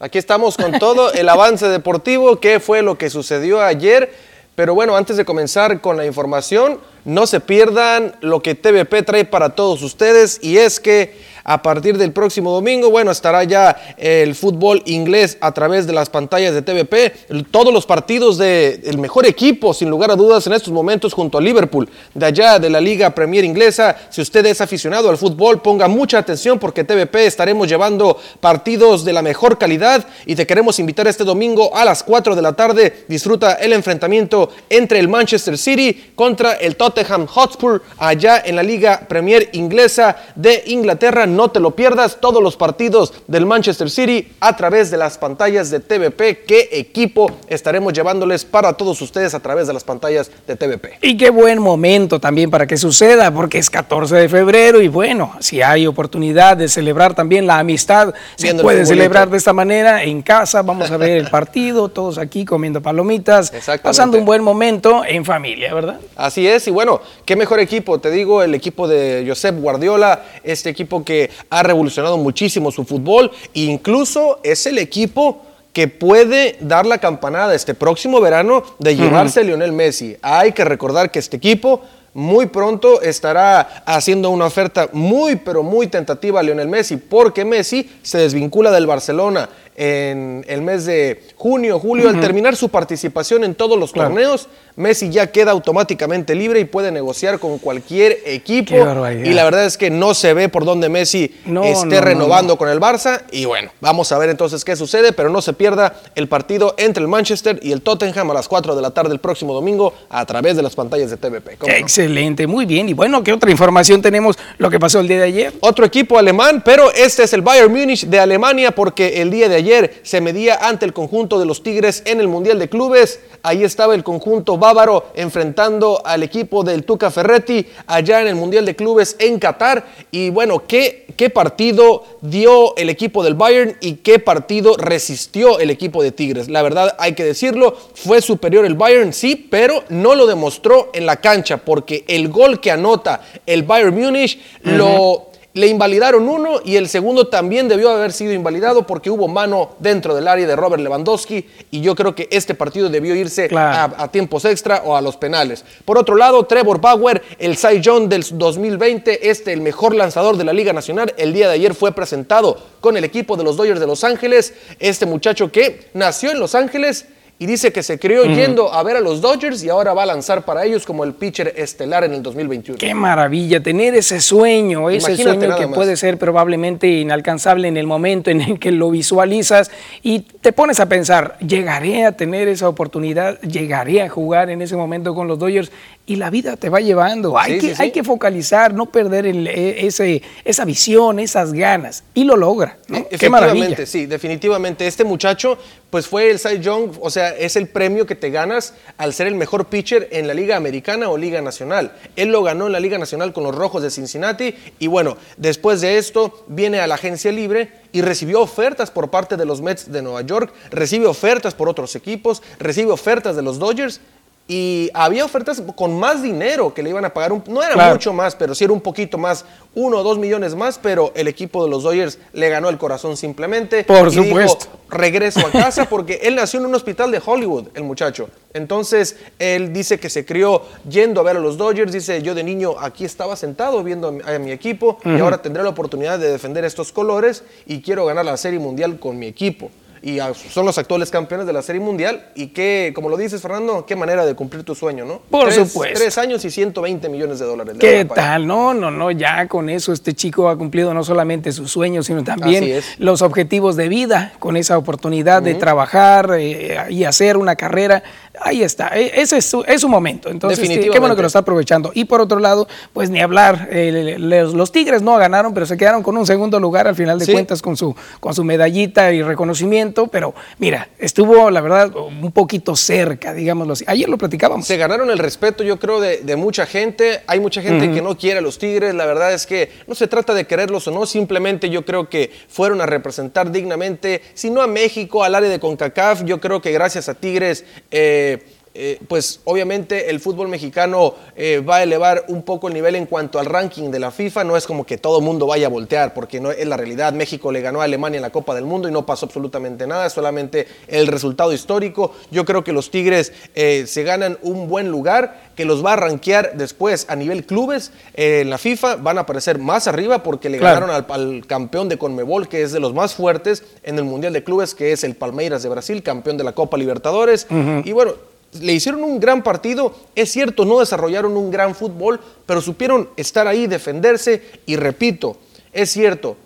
[0.00, 4.10] Aquí estamos con todo el avance deportivo, qué fue lo que sucedió ayer.
[4.54, 9.26] Pero bueno, antes de comenzar con la información, no se pierdan lo que TVP trae
[9.26, 14.34] para todos ustedes y es que a partir del próximo domingo, bueno, estará ya el
[14.34, 17.44] fútbol inglés a través de las pantallas de TVP.
[17.52, 21.40] Todos los partidos del mejor equipo, sin lugar a dudas, en estos momentos junto a
[21.40, 23.96] Liverpool, de allá de la Liga Premier Inglesa.
[24.10, 29.12] Si usted es aficionado al fútbol, ponga mucha atención porque TVP estaremos llevando partidos de
[29.12, 33.04] la mejor calidad y te queremos invitar este domingo a las 4 de la tarde.
[33.06, 39.06] Disfruta el enfrentamiento entre el Manchester City contra el Tottenham Hotspur allá en la Liga
[39.08, 44.56] Premier Inglesa de Inglaterra no te lo pierdas todos los partidos del Manchester City a
[44.56, 46.44] través de las pantallas de TVP.
[46.46, 50.98] ¿Qué equipo estaremos llevándoles para todos ustedes a través de las pantallas de TVP?
[51.02, 55.36] Y qué buen momento también para que suceda, porque es 14 de febrero y bueno,
[55.40, 60.22] si hay oportunidad de celebrar también la amistad, se puede celebrar de esta manera en
[60.22, 65.24] casa, vamos a ver el partido, todos aquí comiendo palomitas, pasando un buen momento en
[65.24, 66.00] familia, ¿verdad?
[66.16, 70.70] Así es, y bueno, qué mejor equipo, te digo, el equipo de Josep Guardiola, este
[70.70, 76.86] equipo que ha revolucionado muchísimo su fútbol e incluso es el equipo que puede dar
[76.86, 80.16] la campanada este próximo verano de llevarse a Lionel Messi.
[80.22, 81.82] Hay que recordar que este equipo
[82.14, 87.90] muy pronto estará haciendo una oferta muy, pero muy tentativa a Lionel Messi, porque Messi
[88.00, 93.54] se desvincula del Barcelona en el mes de junio, julio, al terminar su participación en
[93.54, 98.74] todos los torneos, Messi ya queda automáticamente libre y puede negociar con cualquier equipo.
[98.74, 101.34] Y la verdad es que no se ve por dónde Messi
[101.64, 103.22] esté renovando con el Barça.
[103.30, 107.02] Y bueno, vamos a ver entonces qué sucede, pero no se pierda el partido entre
[107.02, 110.24] el Manchester y el Tottenham a las 4 de la tarde el próximo domingo a
[110.24, 111.58] través de las pantallas de TVP.
[111.66, 112.88] Excelente, muy bien.
[112.88, 114.38] Y bueno, ¿qué otra información tenemos?
[114.56, 115.52] Lo que pasó el día de ayer.
[115.60, 119.56] Otro equipo alemán, pero este es el Bayern Múnich de Alemania porque el día de
[119.56, 123.18] ayer ayer se medía ante el conjunto de los Tigres en el Mundial de Clubes.
[123.42, 128.64] Ahí estaba el conjunto bávaro enfrentando al equipo del Tuca Ferretti allá en el Mundial
[128.64, 129.84] de Clubes en Qatar.
[130.12, 135.70] Y bueno, ¿qué, qué partido dio el equipo del Bayern y qué partido resistió el
[135.70, 136.48] equipo de Tigres?
[136.48, 141.06] La verdad hay que decirlo, fue superior el Bayern, sí, pero no lo demostró en
[141.06, 146.76] la cancha porque el gol que anota el Bayern Múnich lo le invalidaron uno y
[146.76, 150.82] el segundo también debió haber sido invalidado porque hubo mano dentro del área de Robert
[150.82, 155.16] Lewandowski y yo creo que este partido debió irse a, tiempos extra o a los
[155.16, 155.64] penales.
[155.86, 160.44] Por otro lado, Trevor Bauer, el Cy Young del 2020, este el mejor lanzador de
[160.44, 163.80] la Liga Nacional, el día de ayer fue presentado con el equipo de los Dodgers
[163.80, 167.06] de Los Ángeles, este muchacho que nació en Los Ángeles
[167.38, 170.06] y dice que se crió yendo a ver a los Dodgers y ahora va a
[170.06, 172.78] lanzar para ellos como el pitcher estelar en el 2021.
[172.78, 178.30] Qué maravilla tener ese sueño, ese sueño que puede ser probablemente inalcanzable en el momento
[178.30, 179.70] en el que lo visualizas
[180.02, 184.76] y te pones a pensar, llegaré a tener esa oportunidad, llegaré a jugar en ese
[184.76, 185.70] momento con los Dodgers
[186.06, 187.36] y la vida te va llevando.
[187.36, 192.04] Hay, que, hay que focalizar, no perder e, ese, esa visión, esas ganas.
[192.14, 192.78] Y lo logra.
[193.18, 193.84] Qué maravilla.
[193.84, 194.86] Sí, definitivamente.
[194.86, 195.58] Este muchacho,
[195.90, 199.26] pues fue el Cy Young, o sea, es el premio que te ganas al ser
[199.26, 201.92] el mejor pitcher en la Liga Americana o Liga Nacional.
[202.14, 204.54] Él lo ganó en la Liga Nacional con los Rojos de Cincinnati.
[204.78, 209.36] Y bueno, después de esto, viene a la agencia libre y recibió ofertas por parte
[209.36, 213.58] de los Mets de Nueva York, recibe ofertas por otros equipos, recibe ofertas de los
[213.58, 214.00] Dodgers
[214.48, 217.32] y había ofertas con más dinero que le iban a pagar.
[217.48, 220.78] no era mucho más, pero sí era un poquito más, uno o dos millones más,
[220.78, 223.82] pero el equipo de los Dodgers le ganó el corazón simplemente.
[223.82, 224.66] Por supuesto.
[224.88, 228.28] regreso a casa porque él nació en un hospital de Hollywood, el muchacho.
[228.54, 231.92] Entonces, él dice que se crió yendo a ver a los Dodgers.
[231.92, 235.70] Dice, yo de niño aquí estaba sentado viendo a mi, equipo y ahora tendré la
[235.70, 239.70] oportunidad de defender estos colores y quiero ganar la Serie Mundial con mi equipo
[240.06, 242.28] y son los actuales campeones de la Serie Mundial.
[242.36, 245.20] Y qué, como lo dices, Fernando, qué manera de cumplir tu sueño, ¿no?
[245.30, 245.98] Por supuesto.
[245.98, 247.76] Tres años y 120 millones de dólares.
[247.80, 248.46] ¿Qué tal?
[248.46, 252.22] No, no, no, ya con eso este chico ha cumplido no solamente sus sueños, sino
[252.22, 258.04] también los objetivos de vida, con esa oportunidad de trabajar eh, y hacer una carrera
[258.40, 260.28] ahí está, e, ese es su, es su momento.
[260.28, 261.90] Entonces, qué bueno que lo está aprovechando.
[261.94, 266.02] Y por otro lado, pues ni hablar, eh, los, Tigres no ganaron, pero se quedaron
[266.02, 270.08] con un segundo lugar al final de cuentas con su, con su medallita y reconocimiento.
[270.08, 273.84] Pero mira, estuvo, la verdad, un poquito cerca, digámoslo así.
[273.86, 274.66] Ayer lo platicábamos.
[274.66, 277.22] Se ganaron el respeto, yo creo, de, mucha gente.
[277.26, 278.94] Hay mucha gente que no quiere a los Tigres.
[278.94, 282.30] La verdad es que no se trata de quererlos o no, simplemente yo creo que
[282.48, 286.24] fueron a representar dignamente, si no a México, al área de CONCACAF.
[286.24, 287.64] Yo creo que gracias a Tigres.
[287.90, 292.74] Eh, de eh, pues obviamente el fútbol mexicano eh, va a elevar un poco el
[292.74, 294.44] nivel en cuanto al ranking de la FIFA.
[294.44, 297.14] No es como que todo el mundo vaya a voltear, porque no es la realidad.
[297.14, 300.10] México le ganó a Alemania en la Copa del Mundo y no pasó absolutamente nada,
[300.10, 302.12] solamente el resultado histórico.
[302.30, 305.96] Yo creo que los Tigres eh, se ganan un buen lugar, que los va a
[305.96, 308.96] rankear después a nivel clubes en la FIFA.
[308.96, 312.80] Van a aparecer más arriba porque le ganaron al, campeón de Conmebol, que es de
[312.80, 316.36] los más fuertes en el Mundial de Clubes, que es el Palmeiras de Brasil, campeón
[316.36, 317.46] de la Copa Libertadores.
[317.84, 318.12] Y bueno,
[318.60, 323.46] le hicieron un gran partido, es cierto, no desarrollaron un gran fútbol, pero supieron estar
[323.46, 325.36] ahí, defenderse y repito,
[325.72, 326.36] es cierto,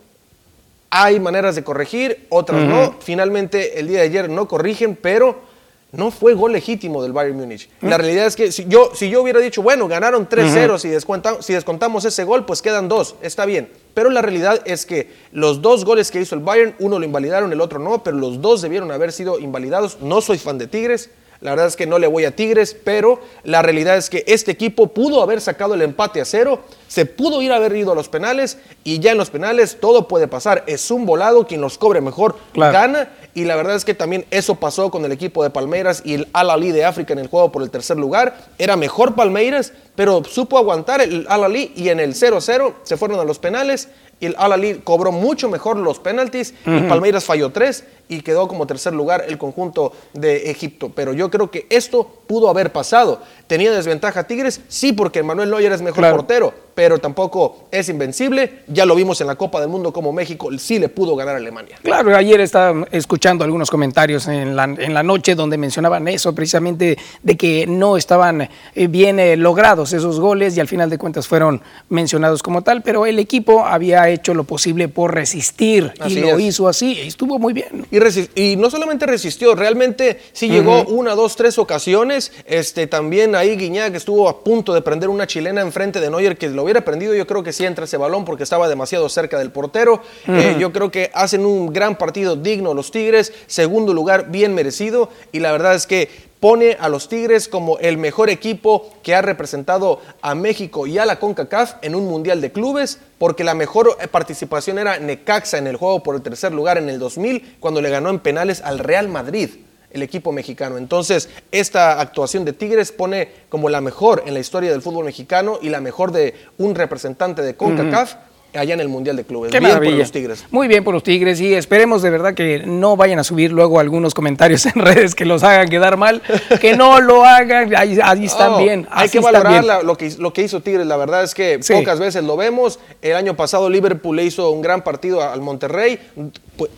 [0.90, 2.96] hay maneras de corregir, otras no.
[3.00, 5.48] Finalmente, el día de ayer no corrigen, pero
[5.92, 7.68] no fue gol legítimo del Bayern Múnich.
[7.80, 11.44] La realidad es que si yo, si yo hubiera dicho, bueno, ganaron 3-0, si, descontamos,
[11.44, 13.70] si descontamos ese gol, pues quedan dos, está bien.
[13.94, 17.52] Pero la realidad es que los dos goles que hizo el Bayern, uno lo invalidaron,
[17.52, 19.98] el otro no, pero los dos debieron haber sido invalidados.
[20.00, 23.20] No soy fan de Tigres, la verdad es que no le voy a Tigres, pero
[23.44, 27.40] la realidad es que este equipo pudo haber sacado el empate a cero, se pudo
[27.40, 30.64] ir a haber ido a los penales y ya en los penales todo puede pasar.
[30.66, 33.10] Es un volado, quien los cobre mejor gana.
[33.32, 36.28] Y la verdad es que también eso pasó con el equipo de Palmeiras y el
[36.32, 38.36] Al-Ali de África en el juego por el tercer lugar.
[38.58, 43.24] Era mejor Palmeiras, pero supo aguantar el Al-Ali y en el 0-0 se fueron a
[43.24, 43.88] los penales
[44.20, 48.66] y el Al-Ali cobró mucho mejor los penaltis y Palmeiras falló tres y quedó como
[48.66, 50.92] tercer lugar el conjunto de Egipto.
[50.94, 53.22] Pero yo creo que esto pudo haber pasado.
[53.46, 54.60] ¿Tenía desventaja Tigres?
[54.68, 58.60] Sí, porque Manuel Neuer es mejor portero, pero tampoco es invencible.
[58.66, 61.38] Ya lo vimos en la Copa del Mundo como México sí le pudo ganar a
[61.38, 61.76] Alemania.
[61.82, 66.98] Claro, ayer estaba escuchando algunos comentarios en la, en la noche donde mencionaban eso, precisamente
[67.22, 71.26] de que no estaban eh, bien eh, logrados esos goles y al final de cuentas
[71.26, 76.38] fueron mencionados como tal, pero el equipo había hecho lo posible por resistir y lo
[76.38, 77.86] hizo así y estuvo muy bien
[78.34, 82.32] y, no solamente resistió, realmente sí llegó una, dos, tres ocasiones.
[82.46, 86.48] Este, también ahí Guiñac estuvo a punto de prender una chilena enfrente de Neuer, que
[86.48, 87.14] lo hubiera prendido.
[87.14, 90.02] Yo creo que sí entra ese balón porque estaba demasiado cerca del portero.
[90.26, 95.08] Eh, yo creo que hacen un gran partido digno los Tigres, segundo lugar bien merecido.
[95.32, 96.08] Y la verdad es que
[96.40, 101.04] pone a los Tigres como el mejor equipo que ha representado a México y a
[101.04, 105.76] la CONCACAF en un Mundial de Clubes, porque la mejor participación era Necaxa en el
[105.76, 109.08] juego por el tercer lugar en el 2000, cuando le ganó en penales al Real
[109.08, 109.50] Madrid
[109.90, 110.78] el equipo mexicano.
[110.78, 115.58] Entonces, esta actuación de Tigres pone como la mejor en la historia del fútbol mexicano
[115.60, 118.14] y la mejor de un representante de CONCACAF
[118.54, 119.52] allá en el Mundial de Clubes.
[119.52, 120.44] bien por los Tigres.
[120.50, 123.80] Muy bien por los Tigres y esperemos de verdad que no vayan a subir luego
[123.80, 126.22] algunos comentarios en redes que los hagan quedar mal,
[126.60, 128.86] que no lo hagan, ahí, están bien.
[128.90, 132.24] Hay que valorar lo, que, lo que hizo Tigres, la verdad es que pocas veces
[132.24, 132.78] lo vemos.
[133.02, 135.98] El año pasado Liverpool le hizo un gran partido al Monterrey,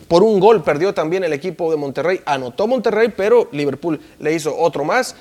[0.09, 4.57] por un gol perdió también el equipo de Monterrey, anotó Monterrey, pero Liverpool le hizo
[4.57, 5.17] otro más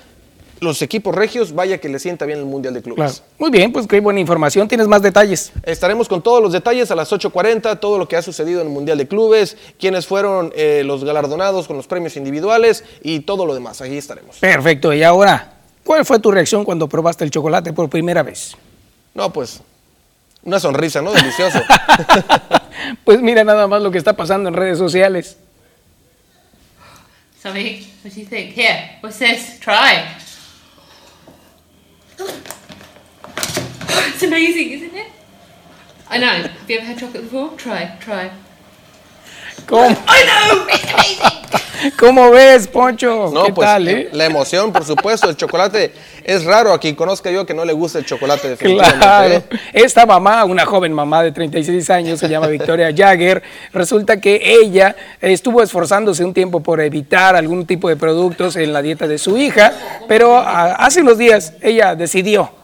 [0.62, 3.24] los equipos regios, vaya que le sienta bien el Mundial de Clubes.
[3.40, 4.68] Muy bien, pues qué buena información.
[4.68, 5.52] ¿Tienes más detalles?
[5.64, 8.74] Estaremos con todos los detalles a las 8.40, todo lo que ha sucedido en el
[8.74, 13.56] Mundial de Clubes, quiénes fueron eh, los galardonados con los premios individuales y todo lo
[13.56, 13.82] demás.
[13.82, 14.38] Ahí estaremos.
[14.38, 14.94] Perfecto.
[14.94, 15.52] Y ahora,
[15.84, 18.56] ¿cuál fue tu reacción cuando probaste el chocolate por primera vez?
[19.16, 19.62] No, pues
[20.44, 21.12] una sonrisa, ¿no?
[21.12, 21.60] Delicioso.
[23.04, 25.38] pues mira nada más lo que está pasando en redes sociales.
[27.44, 27.60] What do
[28.22, 28.54] you think?
[28.56, 29.60] Here, what's this?
[29.60, 30.21] Try.
[34.14, 35.12] it's amazing, isn't it?
[36.10, 36.28] I know.
[36.28, 37.52] Have you ever had chocolate before?
[37.58, 38.32] Try, try.
[39.68, 39.96] ¿Cómo?
[41.98, 43.32] ¿Cómo ves, Poncho?
[43.34, 44.10] No, ¿Qué pues tal, eh?
[44.12, 45.30] la emoción, por supuesto.
[45.30, 45.92] El chocolate
[46.24, 49.00] es raro a quien conozca yo que no le gusta el chocolate definitivamente.
[49.00, 49.34] Claro.
[49.34, 49.44] ¿eh?
[49.74, 53.42] Esta mamá, una joven mamá de 36 años, se llama Victoria Jagger,
[53.74, 58.82] resulta que ella estuvo esforzándose un tiempo por evitar algún tipo de productos en la
[58.82, 59.74] dieta de su hija,
[60.08, 62.61] pero ah, hace unos días ella decidió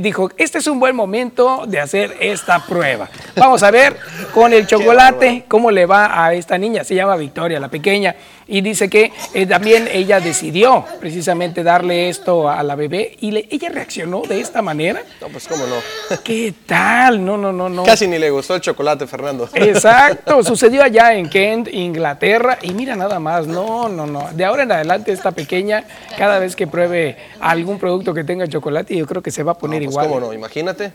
[0.00, 3.08] dijo, este es un buen momento de hacer esta prueba.
[3.36, 3.96] Vamos a ver
[4.32, 6.84] con el chocolate cómo le va a esta niña.
[6.84, 8.14] Se llama Victoria, la pequeña,
[8.48, 13.48] y dice que eh, también ella decidió precisamente darle esto a la bebé y le-
[13.50, 15.02] ella reaccionó de esta manera.
[15.20, 15.74] No, pues cómo no.
[16.22, 17.24] ¿Qué tal?
[17.24, 17.82] No, no, no, no.
[17.84, 19.48] Casi ni le gustó el chocolate, Fernando.
[19.52, 24.28] Exacto, sucedió allá en Kent, Inglaterra, y mira nada más, no, no, no.
[24.32, 25.84] De ahora en adelante esta pequeña,
[26.16, 29.58] cada vez que pruebe algún producto que tenga chocolate, yo creo que se va a
[29.58, 30.06] poner Pues igual.
[30.08, 30.92] cómo no, imagínate.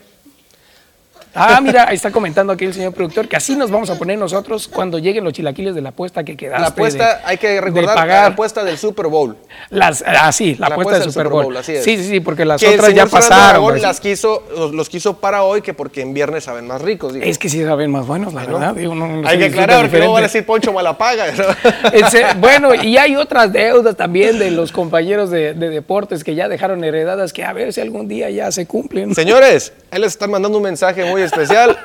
[1.34, 4.18] Ah, mira, ahí está comentando aquí el señor productor que así nos vamos a poner
[4.18, 6.62] nosotros cuando lleguen los chilaquiles de la apuesta que quedaste.
[6.62, 8.32] La apuesta, de- hay que recordar, la pagar.
[8.34, 9.38] apuesta del Super Bowl.
[9.70, 11.56] Las, ah, sí, la, apuesta del Super Bowl.
[11.56, 11.84] así es.
[11.84, 13.64] Sí, sí, sí, porque las Que otras ya pasaron.
[13.64, 13.82] Pues.
[13.82, 17.14] las quiso, los, los quiso para hoy que porque en viernes saben más ricos.
[17.14, 17.26] digo.
[17.26, 18.54] Es que sí saben más buenos, la ¿no?
[18.60, 18.76] verdad.
[18.76, 21.26] digo, no- no hay que aclarar, porque luego van a decir Poncho Malapaga.
[22.40, 26.84] Bueno, y hay otras deudas también de los compañeros de, de deportes que ya dejaron
[26.84, 29.14] heredadas que a ver si algún día ya se cumplen.
[29.16, 31.78] Señores, ahí les están mandando un mensaje muy especial.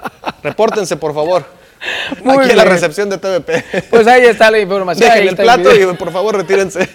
[0.43, 1.45] Repórtense, por favor.
[2.23, 3.85] Muy Aquí en la recepción de TVP.
[3.91, 5.09] Pues ahí está la información.
[5.09, 6.89] Dejen el plato y por favor retírense.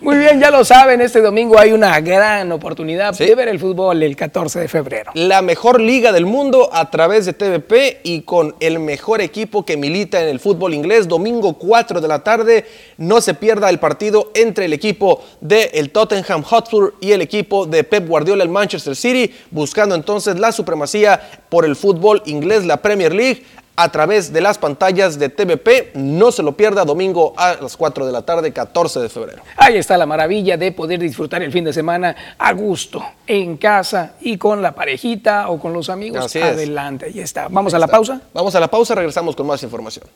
[0.00, 4.02] Muy bien, ya lo saben, este domingo hay una gran oportunidad de ver el fútbol
[4.02, 5.12] el 14 de febrero.
[5.14, 9.76] La mejor liga del mundo a través de TVP y con el mejor equipo que
[9.76, 11.06] milita en el fútbol inglés.
[11.06, 12.66] Domingo 4 de la tarde,
[12.96, 17.84] no se pierda el partido entre el equipo del Tottenham Hotspur y el equipo de
[17.84, 23.14] Pep Guardiola, el Manchester City, buscando entonces la supremacía por el fútbol inglés, la Premier
[23.14, 23.42] League.
[23.78, 28.06] A través de las pantallas de TVP, no se lo pierda domingo a las 4
[28.06, 29.42] de la tarde, 14 de febrero.
[29.58, 34.14] Ahí está la maravilla de poder disfrutar el fin de semana a gusto, en casa
[34.22, 36.24] y con la parejita o con los amigos.
[36.24, 36.44] Así es.
[36.44, 37.48] Adelante, ahí está.
[37.50, 38.22] Vamos a la pausa.
[38.32, 40.06] Vamos a la pausa, regresamos con más información.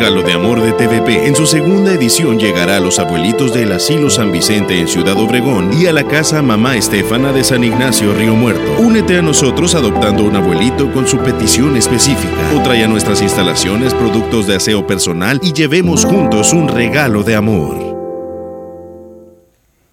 [0.00, 4.08] Regalo de amor de TVP en su segunda edición llegará a los abuelitos del Asilo
[4.08, 8.34] San Vicente en Ciudad Obregón y a la casa Mamá Estefana de San Ignacio Río
[8.34, 8.80] Muerto.
[8.80, 13.92] Únete a nosotros adoptando un abuelito con su petición específica o trae a nuestras instalaciones
[13.92, 17.90] productos de aseo personal y llevemos juntos un regalo de amor.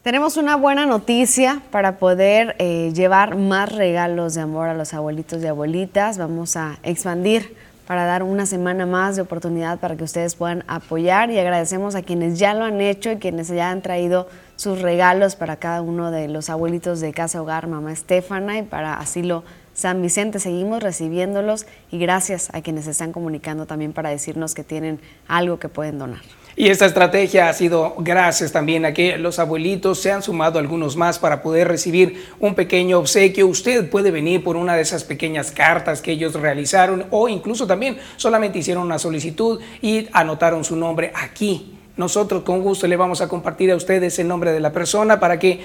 [0.03, 5.43] Tenemos una buena noticia para poder eh, llevar más regalos de amor a los abuelitos
[5.43, 6.17] y abuelitas.
[6.17, 11.31] Vamos a expandir para dar una semana más de oportunidad para que ustedes puedan apoyar
[11.31, 14.27] y agradecemos a quienes ya lo han hecho y quienes ya han traído
[14.57, 18.95] sus regalos para cada uno de los abuelitos de Casa Hogar Mamá Estefana y para
[18.95, 20.39] Asilo San Vicente.
[20.39, 25.57] Seguimos recibiéndolos y gracias a quienes se están comunicando también para decirnos que tienen algo
[25.57, 26.21] que pueden donar.
[26.59, 30.95] Y esta estrategia ha sido gracias también a que los abuelitos se han sumado algunos
[30.95, 33.45] más para poder recibir un pequeño obsequio.
[33.45, 37.99] Usted puede venir por una de esas pequeñas cartas que ellos realizaron o incluso también
[38.15, 41.75] solamente hicieron una solicitud y anotaron su nombre aquí.
[41.95, 45.37] Nosotros con gusto le vamos a compartir a ustedes el nombre de la persona para
[45.37, 45.61] que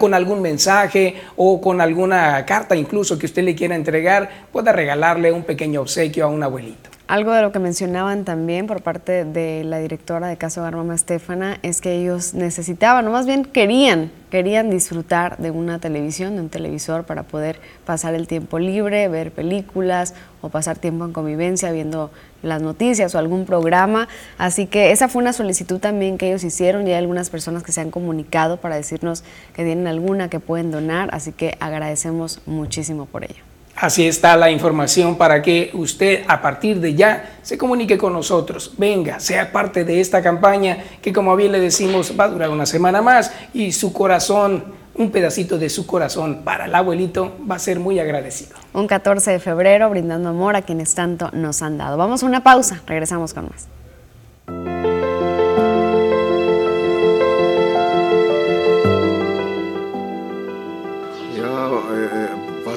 [0.00, 5.30] con algún mensaje o con alguna carta incluso que usted le quiera entregar pueda regalarle
[5.30, 6.90] un pequeño obsequio a un abuelito.
[7.12, 10.94] Algo de lo que mencionaban también por parte de la directora de Casa Hogar Mamá
[10.94, 16.40] Estefana es que ellos necesitaban, o más bien querían, querían disfrutar de una televisión, de
[16.40, 21.70] un televisor para poder pasar el tiempo libre, ver películas o pasar tiempo en convivencia
[21.70, 22.10] viendo
[22.42, 24.08] las noticias o algún programa.
[24.38, 27.72] Así que esa fue una solicitud también que ellos hicieron y hay algunas personas que
[27.72, 33.04] se han comunicado para decirnos que tienen alguna que pueden donar, así que agradecemos muchísimo
[33.04, 33.51] por ello.
[33.76, 38.74] Así está la información para que usted a partir de ya se comunique con nosotros.
[38.78, 42.66] Venga, sea parte de esta campaña que como bien le decimos va a durar una
[42.66, 44.64] semana más y su corazón,
[44.94, 48.56] un pedacito de su corazón para el abuelito va a ser muy agradecido.
[48.74, 51.96] Un 14 de febrero brindando amor a quienes tanto nos han dado.
[51.96, 53.66] Vamos a una pausa, regresamos con más.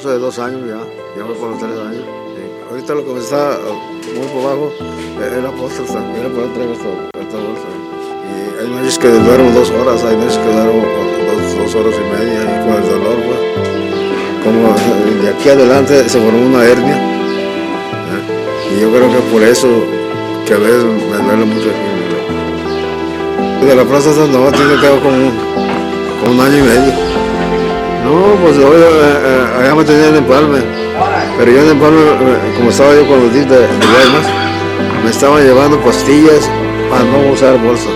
[0.10, 0.80] De dos años ya,
[1.18, 2.04] ya voy por los tres años.
[2.70, 6.72] Ahorita lo que me está eh, muy por abajo eh, la postre, era para traer
[6.72, 7.70] esta, bolsa.
[8.26, 10.84] Y hay veces que duermo dos horas, hay veces que duermo
[11.58, 13.40] dos, horas y media con el dolor, pues.
[14.44, 16.96] Como de aquí adelante se formó una hernia.
[16.96, 18.76] ¿eh?
[18.76, 19.68] Y yo creo que por eso
[20.46, 21.70] que a veces me duele mucho.
[23.66, 25.32] De la plaza no, tiene que como,
[26.22, 27.05] como un año y medio.
[28.06, 30.60] No, pues hoy eh, eh, allá me tenían en Empalme.
[31.40, 32.02] Pero yo en Empalme,
[32.56, 33.68] como estaba yo con los días de, de
[35.04, 36.48] me estaban llevando pastillas
[36.88, 37.90] para no usar bolsa.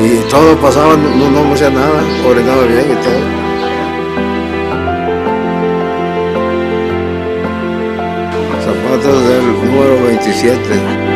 [0.00, 3.40] Y todo pasaba, no, no hacía nada, orinaba bien y todo.
[8.64, 11.09] Zapatos del número 27.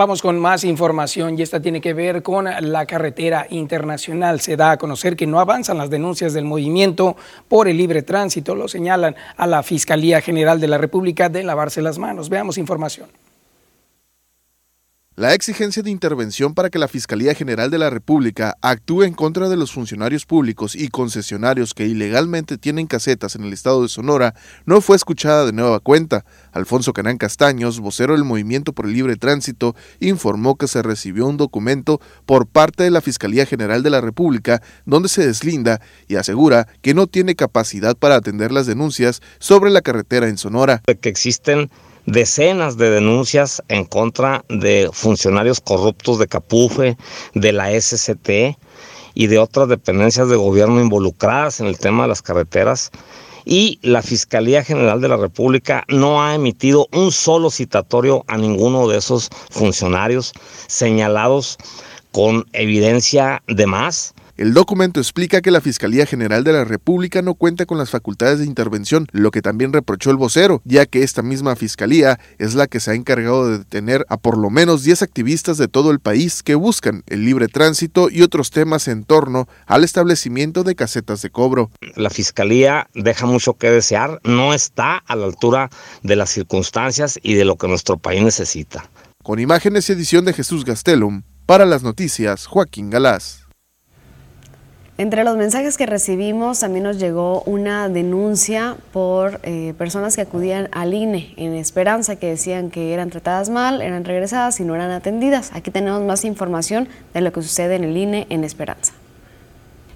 [0.00, 4.40] Vamos con más información y esta tiene que ver con la carretera internacional.
[4.40, 8.54] Se da a conocer que no avanzan las denuncias del movimiento por el libre tránsito.
[8.54, 12.30] Lo señalan a la Fiscalía General de la República de lavarse las manos.
[12.30, 13.10] Veamos información.
[15.20, 19.50] La exigencia de intervención para que la Fiscalía General de la República actúe en contra
[19.50, 24.34] de los funcionarios públicos y concesionarios que ilegalmente tienen casetas en el estado de Sonora
[24.64, 26.24] no fue escuchada de nueva cuenta.
[26.52, 31.36] Alfonso Canán Castaños, vocero del Movimiento por el Libre Tránsito, informó que se recibió un
[31.36, 36.66] documento por parte de la Fiscalía General de la República donde se deslinda y asegura
[36.80, 40.80] que no tiene capacidad para atender las denuncias sobre la carretera en Sonora.
[41.02, 41.68] Que existen
[42.06, 46.96] decenas de denuncias en contra de funcionarios corruptos de Capufe,
[47.34, 48.56] de la SCT
[49.14, 52.90] y de otras dependencias de gobierno involucradas en el tema de las carreteras.
[53.44, 58.86] Y la Fiscalía General de la República no ha emitido un solo citatorio a ninguno
[58.86, 60.32] de esos funcionarios
[60.66, 61.56] señalados
[62.12, 67.34] con evidencia de más el documento explica que la Fiscalía General de la República no
[67.34, 71.20] cuenta con las facultades de intervención, lo que también reprochó el vocero, ya que esta
[71.20, 75.02] misma Fiscalía es la que se ha encargado de detener a por lo menos 10
[75.02, 79.46] activistas de todo el país que buscan el libre tránsito y otros temas en torno
[79.66, 81.70] al establecimiento de casetas de cobro.
[81.94, 85.68] La Fiscalía deja mucho que desear, no está a la altura
[86.02, 88.88] de las circunstancias y de lo que nuestro país necesita.
[89.22, 93.39] Con imágenes y edición de Jesús Gastelum, para las noticias, Joaquín Galás.
[95.00, 100.68] Entre los mensajes que recibimos también nos llegó una denuncia por eh, personas que acudían
[100.72, 104.90] al INE en esperanza, que decían que eran tratadas mal, eran regresadas y no eran
[104.90, 105.52] atendidas.
[105.54, 108.92] Aquí tenemos más información de lo que sucede en el INE en esperanza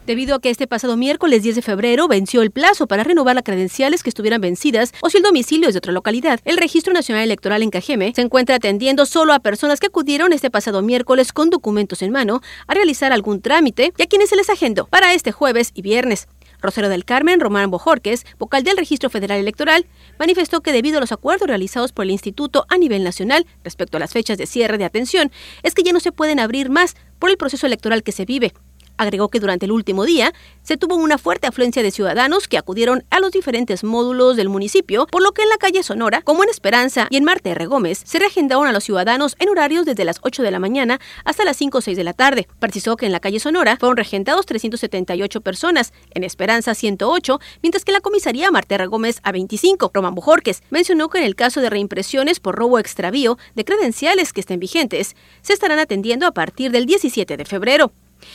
[0.07, 3.45] debido a que este pasado miércoles 10 de febrero venció el plazo para renovar las
[3.45, 6.41] credenciales que estuvieran vencidas o si el domicilio es de otra localidad.
[6.45, 10.51] El Registro Nacional Electoral en Cajeme se encuentra atendiendo solo a personas que acudieron este
[10.51, 14.51] pasado miércoles con documentos en mano a realizar algún trámite y a quienes se les
[14.51, 16.29] agendó para este jueves y viernes.
[16.61, 19.87] Rosero del Carmen Román Bojorques, vocal del Registro Federal Electoral,
[20.19, 24.01] manifestó que debido a los acuerdos realizados por el Instituto a nivel nacional respecto a
[24.01, 25.31] las fechas de cierre de atención,
[25.63, 28.55] es que ya no se pueden abrir más por el proceso electoral que se vive
[28.97, 30.33] Agregó que durante el último día
[30.63, 35.07] se tuvo una fuerte afluencia de ciudadanos que acudieron a los diferentes módulos del municipio,
[35.07, 37.67] por lo que en la calle Sonora, como en Esperanza y en Marte R.
[37.67, 41.45] Gómez, se reagendaron a los ciudadanos en horarios desde las 8 de la mañana hasta
[41.45, 42.47] las 5 o 6 de la tarde.
[42.61, 47.93] Precisó que en la calle Sonora fueron regentados 378 personas, en Esperanza 108, mientras que
[47.93, 48.87] la comisaría Marte R.
[48.87, 49.91] Gómez a 25.
[49.93, 54.41] Román Bujorques mencionó que en el caso de reimpresiones por robo extravío de credenciales que
[54.41, 57.93] estén vigentes, se estarán atendiendo a partir del 17 de febrero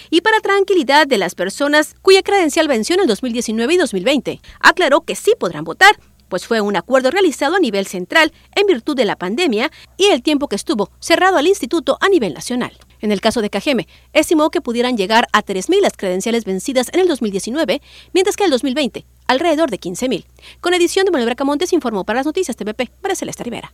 [0.10, 4.42] y para tranquilidad de las personas cuya credencial venció en el 2019 y 2020.
[4.60, 8.96] Aclaró que sí podrán votar, pues fue un acuerdo realizado a nivel central en virtud
[8.96, 12.72] de la pandemia y el tiempo que estuvo cerrado al instituto a nivel nacional.
[13.02, 17.00] En el caso de Cajeme, estimó que pudieran llegar a 3.000 las credenciales vencidas en
[17.00, 17.82] el 2019,
[18.14, 20.26] mientras que en el 2020 alrededor de 15.000.
[20.60, 23.72] Con edición de Manuel Bracamontes informó para las noticias TVP, para Celeste Rivera.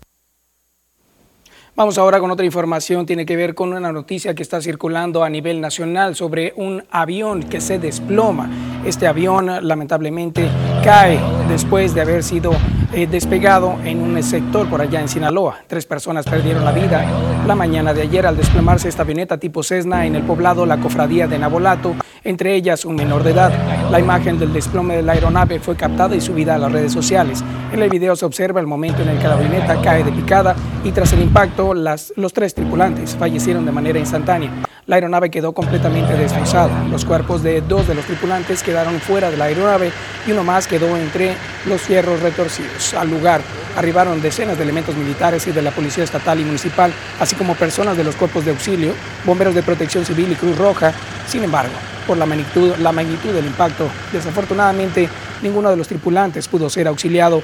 [1.78, 5.30] Vamos ahora con otra información, tiene que ver con una noticia que está circulando a
[5.30, 8.50] nivel nacional sobre un avión que se desploma.
[8.86, 10.48] Este avión lamentablemente
[10.86, 11.20] cae
[11.50, 12.54] después de haber sido
[12.94, 15.66] eh, despegado en un sector por allá en Sinaloa.
[15.68, 17.06] Tres personas perdieron la vida
[17.46, 21.28] la mañana de ayer al desplomarse esta avioneta tipo Cessna en el poblado La Cofradía
[21.28, 21.94] de Nabolato,
[22.26, 23.54] entre ellas un menor de edad.
[23.90, 27.44] La imagen del desplome de la aeronave fue captada y subida a las redes sociales.
[27.72, 30.56] En el video se observa el momento en el que la avioneta cae de picada
[30.84, 34.52] y tras el impacto las, los tres tripulantes fallecieron de manera instantánea.
[34.88, 36.84] La aeronave quedó completamente destrozada.
[36.92, 39.92] Los cuerpos de dos de los tripulantes quedaron fuera de la aeronave
[40.28, 41.34] y uno más quedó entre
[41.66, 42.94] los fierros retorcidos.
[42.94, 43.42] Al lugar
[43.76, 47.98] arribaron decenas de elementos militares y de la Policía Estatal y Municipal, así como personas
[47.98, 48.94] de los cuerpos de auxilio,
[49.26, 50.94] bomberos de protección civil y Cruz Roja.
[51.28, 51.74] Sin embargo,
[52.06, 55.08] por la magnitud, la magnitud del impacto, desafortunadamente
[55.42, 57.42] ninguno de los tripulantes pudo ser auxiliado.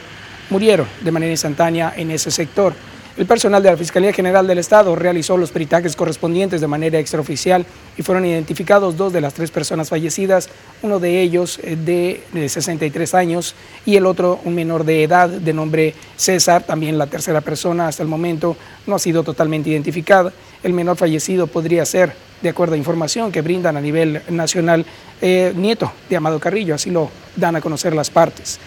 [0.50, 2.74] Murieron de manera instantánea en ese sector.
[3.18, 7.66] El personal de la Fiscalía General del Estado realizó los peritajes correspondientes de manera extraoficial
[7.98, 10.48] y fueron identificados dos de las tres personas fallecidas,
[10.82, 13.54] uno de ellos eh, de, de 63 años
[13.86, 18.02] y el otro un menor de edad de nombre César, también la tercera persona hasta
[18.02, 18.56] el momento
[18.88, 20.32] no ha sido totalmente identificada.
[20.64, 24.86] El menor fallecido podría ser, de acuerdo a información que brindan a nivel nacional,
[25.22, 28.58] eh, nieto de Amado Carrillo, así lo dan a conocer las partes.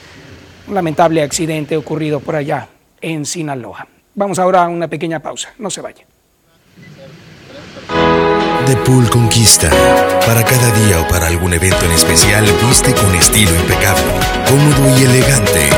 [0.68, 2.68] Un lamentable accidente ocurrido por allá
[3.00, 3.93] en Sinaloa.
[4.14, 6.04] Vamos ahora a una pequeña pausa, no se vaya.
[8.66, 9.68] The Pool Conquista.
[10.26, 14.04] Para cada día o para algún evento en especial, viste con estilo impecable,
[14.48, 15.68] cómodo y elegante.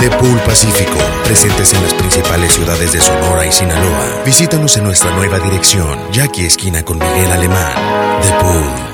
[0.00, 4.22] The Pool Pacífico, presentes en las principales ciudades de Sonora y Sinaloa.
[4.24, 7.72] Visítanos en nuestra nueva dirección, Jackie Esquina con Miguel Alemán.
[8.22, 8.91] The Pool.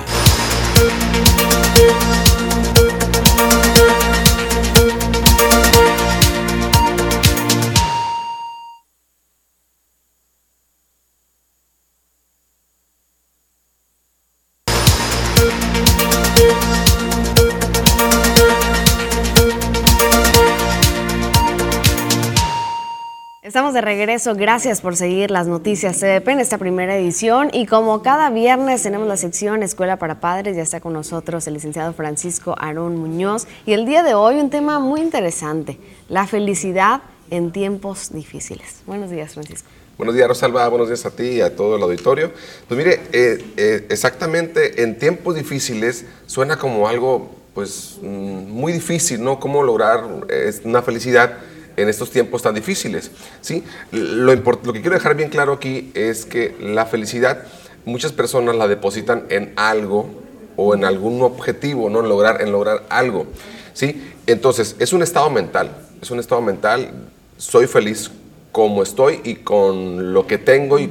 [23.88, 28.82] Regreso, gracias por seguir las noticias CDP en esta primera edición y como cada viernes
[28.82, 33.46] tenemos la sección Escuela para Padres, ya está con nosotros el licenciado Francisco Aarón Muñoz
[33.64, 35.78] y el día de hoy un tema muy interesante,
[36.10, 38.82] la felicidad en tiempos difíciles.
[38.84, 39.70] Buenos días Francisco.
[39.96, 40.68] Buenos días, Rosalba.
[40.68, 42.30] Buenos días a ti y a todo el auditorio.
[42.68, 49.24] Pues mire, eh, eh, exactamente en tiempos difíciles suena como algo, pues, mm, muy difícil,
[49.24, 49.40] ¿no?
[49.40, 51.38] Cómo lograr eh, una felicidad
[51.78, 53.10] en estos tiempos tan difíciles.
[53.40, 53.64] ¿sí?
[53.92, 57.44] Lo, lo que quiero dejar bien claro aquí es que la felicidad
[57.84, 60.08] muchas personas la depositan en algo
[60.56, 62.00] o en algún objetivo, ¿no?
[62.00, 63.26] en, lograr, en lograr algo.
[63.72, 64.12] ¿sí?
[64.26, 65.70] Entonces, es un estado mental,
[66.00, 66.90] es un estado mental,
[67.36, 68.10] soy feliz
[68.52, 70.88] como estoy y con lo que tengo y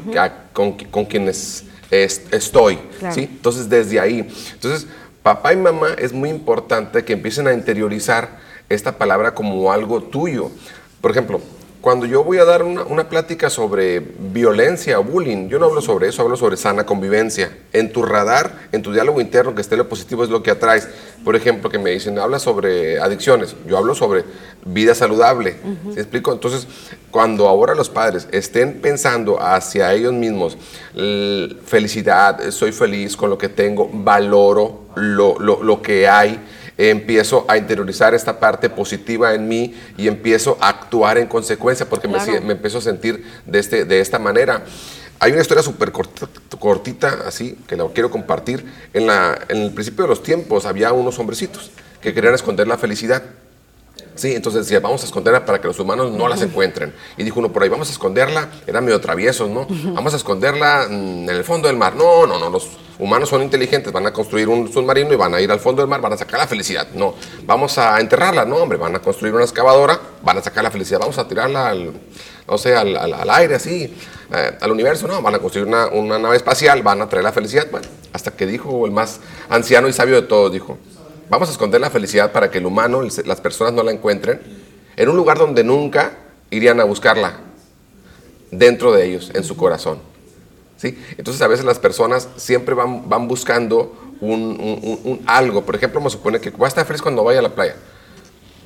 [0.54, 2.80] con, con, quienes estoy.
[3.12, 3.30] ¿sí?
[3.32, 4.28] Entonces, desde ahí.
[4.54, 4.88] Entonces,
[5.22, 10.52] papá y mamá es muy importante que empiecen a interiorizar esta palabra como algo tuyo.
[11.02, 11.42] Por ejemplo,
[11.88, 16.10] cuando yo voy a dar una, plática sobre violencia o bullying, yo no hablo sobre
[16.10, 17.56] eso, hablo sobre sana convivencia.
[17.72, 20.90] En tu radar, en tu diálogo interno, que esté lo positivo es lo que atraes.
[21.24, 24.26] Por ejemplo, que me dicen, habla sobre adicciones, yo hablo sobre
[24.66, 25.56] vida saludable.
[25.94, 26.34] ¿Se explico?
[26.34, 26.68] Entonces,
[27.10, 30.58] cuando ahora los padres estén pensando hacia ellos mismos,
[31.66, 36.38] felicidad, soy feliz con lo que tengo, valoro lo, lo, lo que hay,
[36.78, 42.08] empiezo a interiorizar esta parte positiva en mí y empiezo a actuar en consecuencia porque
[42.08, 44.64] me, me, empiezo a sentir de, este, de esta manera.
[45.20, 45.92] Hay una historia súper
[46.60, 48.64] cortita, así, que la quiero compartir.
[48.94, 51.72] En, la, en el principio de los tiempos había unos hombrecitos
[52.02, 53.24] que querían esconder la felicidad.
[54.16, 56.94] Sí, entonces decía, vamos a esconderla para que los humanos no las encuentren.
[57.18, 59.68] Y dijo uno por ahí, vamos a esconderla, eran medio traviesos, ¿no?
[59.94, 61.96] Vamos a esconderla mm, en el fondo del mar.
[61.96, 62.68] No, no, no, los
[63.00, 65.90] humanos son inteligentes, van a construir un submarino y van a ir al fondo del
[65.90, 66.88] mar, van a sacar la felicidad.
[66.94, 70.72] No, vamos a enterrarla, no, hombre, van a construir una excavadora, van a sacar la
[70.72, 71.94] felicidad, vamos a tirarla al,
[72.48, 73.94] no sé, al, aire así,
[74.34, 77.32] eh, al universo, no, van a construir una, una nave espacial, van a traer la
[77.32, 77.68] felicidad.
[77.70, 80.78] Bueno, hasta que dijo el más anciano y sabio de todos, dijo,
[81.30, 84.40] vamos a esconder la felicidad para que el humano, las personas no la encuentren,
[84.96, 86.18] en un lugar donde nunca
[86.50, 87.40] irían a buscarla,
[88.52, 90.00] dentro de ellos, en su corazón.
[90.78, 90.98] ¿sí?
[91.18, 95.64] Entonces a veces las personas siempre van, van buscando un, algo.
[95.64, 97.76] Por ejemplo, me supone que va a estar feliz cuando vaya a la playa.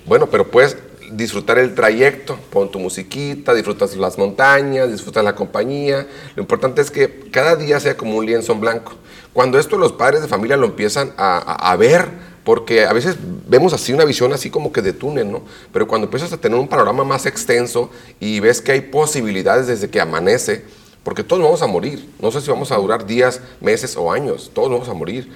[0.05, 0.78] Bueno, pero puedes
[1.12, 6.07] disfrutar el trayecto, pon tu musiquita, disfrutas las montañas, disfrutas la compañía.
[6.36, 8.93] Lo importante es que cada día sea como un lienzo en blanco.
[9.34, 12.09] Cuando esto los padres de familia lo empiezan a, a ver,
[12.44, 13.18] porque a veces
[13.48, 15.44] vemos así una visión así como que de túnel, ¿no?
[15.72, 17.89] Pero cuando empiezas a tener un panorama más extenso
[18.20, 20.64] y ves que hay posibilidades desde que amanece,
[21.04, 22.10] porque todos vamos a morir.
[22.20, 25.32] No sé si vamos a durar días, meses o años, todos vamos a morir.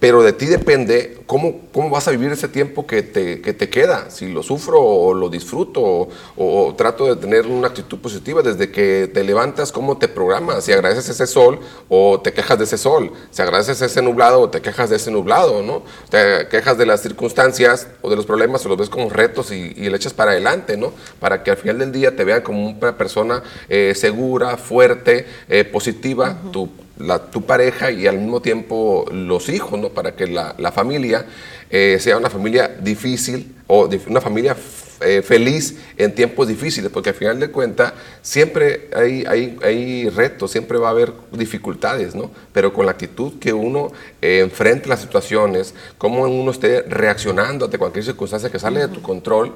[0.00, 3.68] Pero de ti depende cómo, cómo vas a vivir ese tiempo que te, que te
[3.68, 8.42] queda, si lo sufro o lo disfruto o, o trato de tener una actitud positiva
[8.42, 12.64] desde que te levantas, cómo te programas, si agradeces ese sol o te quejas de
[12.64, 15.82] ese sol, si agradeces ese nublado o te quejas de ese nublado, ¿no?
[16.08, 19.72] Te quejas de las circunstancias o de los problemas o los ves como retos y,
[19.76, 20.92] y le echas para adelante, ¿no?
[21.18, 25.64] Para que al final del día te vean como una persona eh, segura, fuerte, eh,
[25.64, 26.68] positiva, tu,
[26.98, 29.90] la, tu pareja y al mismo tiempo los hijos, ¿no?
[29.90, 31.26] Para que la, la familia
[31.70, 34.56] eh, sea una familia difícil o una familia
[35.00, 40.50] eh, feliz en tiempos difíciles, porque al final de cuentas siempre hay, hay, hay retos,
[40.50, 42.32] siempre va a haber dificultades, ¿no?
[42.52, 47.78] Pero con la actitud que uno eh, enfrente las situaciones, cómo uno esté reaccionando ante
[47.78, 49.54] cualquier circunstancia que sale de tu control,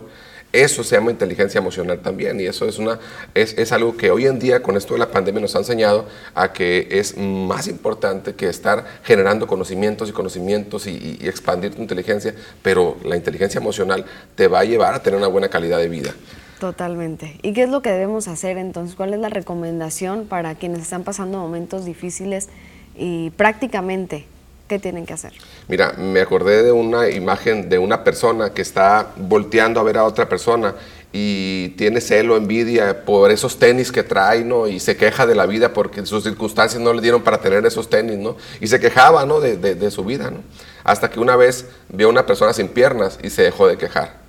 [0.53, 2.99] eso se llama inteligencia emocional también y eso es, una,
[3.35, 6.07] es, es algo que hoy en día con esto de la pandemia nos ha enseñado
[6.35, 11.81] a que es más importante que estar generando conocimientos y conocimientos y, y- expandir tu
[11.83, 15.89] inteligencia, pero la inteligencia emocional te va a llevar a tener una buena calidad de
[15.89, 16.13] vida.
[16.61, 17.39] Totalmente.
[17.43, 18.95] ¿Y qué es lo que debemos hacer entonces?
[18.95, 22.49] ¿Cuál es la recomendación para quienes están pasando momentos difíciles
[22.97, 24.27] y prácticamente
[24.73, 25.35] qué tienen que hacer?
[25.69, 30.05] Mira, me acordé de una imagen de una persona que está volteando a ver a
[30.05, 30.75] otra persona
[31.13, 34.67] y tiene celo, envidia por esos tenis que trae, ¿no?
[34.69, 37.91] Y se queja de la vida porque sus circunstancias no le dieron para tener esos
[37.91, 38.39] tenis, ¿no?
[38.63, 39.41] Y se quejaba, ¿no?
[39.41, 40.39] De, su vida, ¿no?
[40.85, 44.22] Hasta que una vez vio a una persona sin piernas y se dejó de quejar.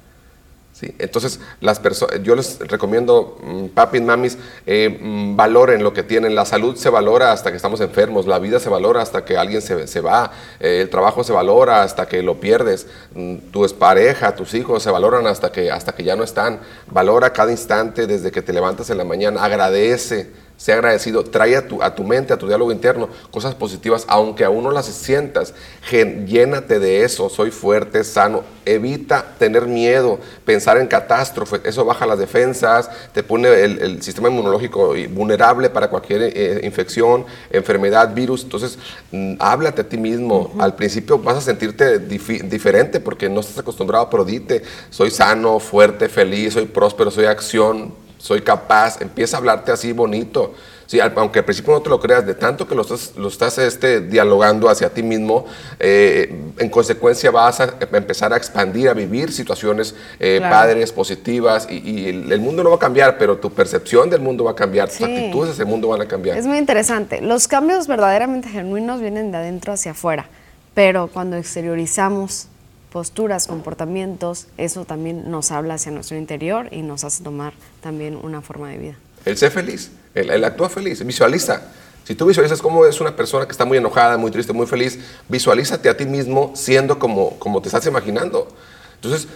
[0.99, 1.81] Entonces, las
[2.23, 6.35] yo les recomiendo, mm, papis, mamis, eh, mm, valoren lo que tienen.
[6.35, 9.61] La salud se valora hasta que estamos enfermos, la vida se valora hasta que alguien
[9.61, 14.35] se, se va, eh, el trabajo se valora hasta que lo pierdes, mm, tu pareja,
[14.35, 16.59] tus hijos se valoran hasta que, hasta que ya no están.
[16.87, 20.43] Valora cada instante desde que te levantas en la mañana, agradece.
[20.55, 24.45] Sea agradecido, trae a tu, a tu mente, a tu diálogo interno, cosas positivas, aunque
[24.45, 30.77] aún no las sientas, gen- llénate de eso, soy fuerte, sano, evita tener miedo, pensar
[30.77, 36.31] en catástrofe, eso baja las defensas, te pone el, el sistema inmunológico vulnerable para cualquier
[36.33, 38.77] eh, infección, enfermedad, virus, entonces
[39.11, 43.57] mm, háblate a ti mismo, al principio vas a sentirte difi- diferente porque no estás
[43.57, 47.93] acostumbrado, pero dite, soy sano, fuerte, feliz, soy próspero, soy acción,
[48.23, 50.53] soy capaz, empieza a hablarte así bonito.
[50.85, 53.57] Sí, aunque al principio no te lo creas, de tanto que lo estás, lo estás
[53.57, 55.45] este, dialogando hacia ti mismo,
[55.79, 60.53] eh, en consecuencia vas a empezar a expandir, a vivir situaciones eh, Claro.
[60.55, 64.21] padres, positivas, y, y el, el mundo no va a cambiar, pero tu percepción del
[64.21, 65.03] mundo va a cambiar, tus Sí.
[65.03, 66.37] actitudes hacia el mundo van a cambiar.
[66.37, 67.19] Es muy interesante.
[67.21, 70.27] Los cambios verdaderamente genuinos vienen de adentro hacia afuera,
[70.73, 72.47] pero cuando exteriorizamos
[72.93, 78.41] posturas, comportamientos, eso también nos habla hacia nuestro interior y nos hace tomar también una
[78.43, 78.95] forma de vida.
[79.25, 81.61] El ser feliz, el, el actúa feliz, visualiza.
[82.05, 84.99] Si tú visualizas cómo es una persona que está muy enojada, muy triste, muy feliz,
[85.27, 88.47] visualízate a ti mismo siendo como, como te estás imaginando.
[88.95, 89.27] Entonces,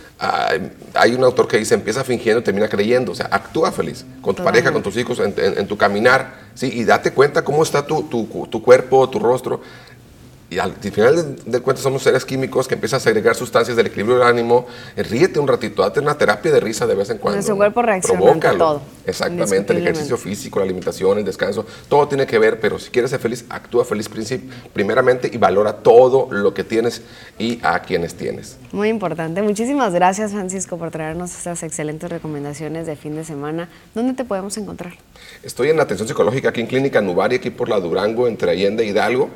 [0.93, 3.11] hay, un autor que dice, empieza fingiendo y termina creyendo.
[3.11, 6.35] O sea, actúa feliz con tu pareja, con tus hijos, en, en- en tu caminar,
[6.55, 6.69] ¿sí?
[6.71, 9.61] Y date cuenta cómo está tu, tu- tu cuerpo, tu rostro.
[10.49, 14.17] Y al final de, cuentas somos seres químicos que empiezan a segregar sustancias del equilibrio
[14.19, 14.65] del ánimo.
[14.95, 17.35] Eh, Ríete un ratito, date una terapia de risa de vez en cuando.
[17.35, 18.57] Nuestro cuerpo reacciona Provócalo.
[18.57, 22.89] todo, Exactamente, el ejercicio físico, la alimentación, el descanso, todo tiene que ver, pero si
[22.91, 24.09] quieres ser feliz, actúa feliz
[24.71, 27.01] primeramente y valora todo lo que tienes
[27.37, 28.57] y a quienes tienes.
[28.71, 29.41] Muy importante.
[29.41, 33.67] Muchísimas gracias, Francisco, por traernos estas excelentes recomendaciones de fin de semana.
[33.93, 34.93] ¿Dónde te podemos encontrar?
[35.43, 38.83] Estoy en la atención psicológica aquí en Clínica Nubari, aquí por la Durango, entre Allende
[38.83, 39.29] e Hidalgo.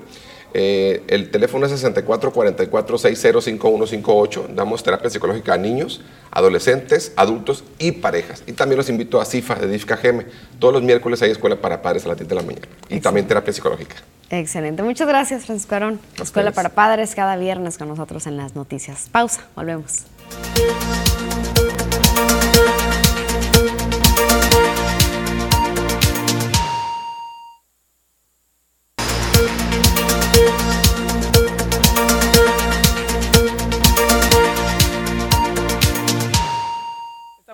[0.53, 4.53] Eh, el teléfono es 6444605158.
[4.53, 8.43] Damos terapia psicológica a niños, adolescentes, adultos y parejas.
[8.47, 10.25] Y también los invito a CIFA de DIFCA GM.
[10.59, 12.67] Todos los miércoles hay escuela para padres a las 10 de la mañana.
[12.89, 13.95] Y también terapia psicológica.
[14.31, 14.81] Excelente.
[14.81, 15.99] Muchas gracias, Francisco Arón.
[16.21, 19.09] Escuela para Padres cada viernes con nosotros en las noticias.
[19.11, 19.41] Pausa.
[19.55, 20.05] Volvemos.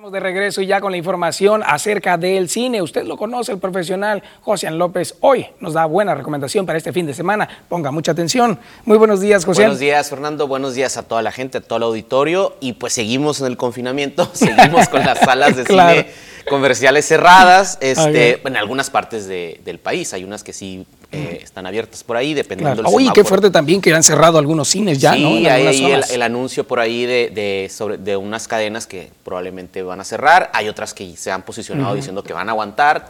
[0.07, 2.81] Estamos de regreso y ya con la información acerca del cine.
[2.81, 5.15] Usted lo conoce, el profesional José López.
[5.19, 7.49] Hoy nos da buena recomendación para este fin de semana.
[7.67, 8.57] Ponga mucha atención.
[8.85, 9.63] Muy buenos días, José.
[9.63, 10.47] Buenos días, Fernando.
[10.47, 12.55] Buenos días a toda la gente, a todo el auditorio.
[12.61, 15.99] Y pues seguimos en el confinamiento, seguimos con las salas de Claro.
[16.03, 16.13] cine
[16.49, 17.77] comerciales cerradas.
[17.81, 18.47] Este, Ok.
[18.47, 22.33] En algunas partes de- del país hay unas que sí eh, están abiertas por ahí,
[22.33, 22.89] dependiendo Claro.
[22.89, 23.27] del Uy, qué semáforo.
[23.29, 25.37] fuerte también que han cerrado algunos cines ya, sí, ¿no?
[25.37, 30.01] En hay el, anuncio por ahí de, de sobre, de unas cadenas que probablemente van
[30.01, 30.49] a cerrar.
[30.53, 33.07] Hay otras que se han posicionado diciendo que van a aguantar.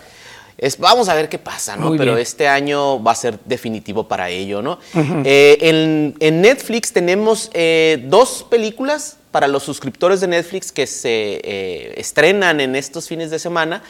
[0.59, 1.87] Es, vamos a ver qué pasa, ¿no?
[1.89, 2.21] Muy Pero bien.
[2.23, 4.77] este año va a ser definitivo para ello, ¿no?
[5.23, 11.41] Eh, en, en Netflix tenemos eh, dos películas para los suscriptores de Netflix que se
[11.43, 13.83] eh, estrenan en estos fines de semana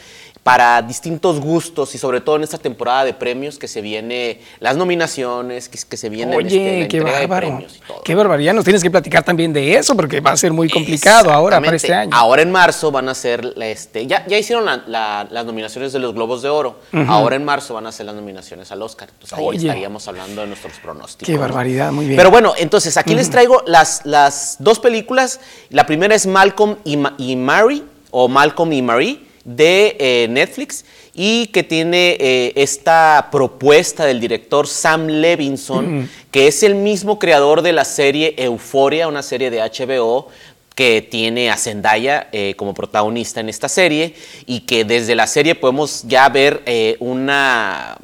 [0.48, 4.78] para distintos gustos y sobre todo en esta temporada de premios que se viene las
[4.78, 7.58] nominaciones, que, que se viene este, Oye, qué entrega de bárbaro.
[7.58, 7.82] premios.
[8.06, 8.54] Qué barbaridad.
[8.54, 11.76] Nos tienes que platicar también de eso porque va a ser muy complicado ahora para
[11.76, 12.12] este año.
[12.14, 16.00] Ahora en marzo van a ser, este, ya, ya hicieron la- la- las nominaciones de
[16.00, 16.80] los Globos de Oro.
[17.08, 19.10] Ahora en marzo van a ser las nominaciones al Oscar.
[19.12, 19.58] Entonces ahí Oye.
[19.68, 21.28] estaríamos hablando de nuestros pronósticos.
[21.28, 22.16] Qué barbaridad, muy bien.
[22.18, 25.42] Pero bueno, entonces aquí les traigo las, las dos películas.
[25.72, 30.86] La primera es Malcolm y, Ma- y Mary, o Malcolm y Marie, de eh, Netflix,
[31.16, 36.08] y que tiene eh, esta propuesta del director Sam Levinson, Ujú.
[36.30, 40.28] que es el mismo creador de la serie Euforia, una serie de HBO
[40.76, 44.14] que tiene a Zendaya eh, como protagonista en esta serie
[44.46, 46.62] y que desde la serie podemos ya ver
[47.00, 47.98] una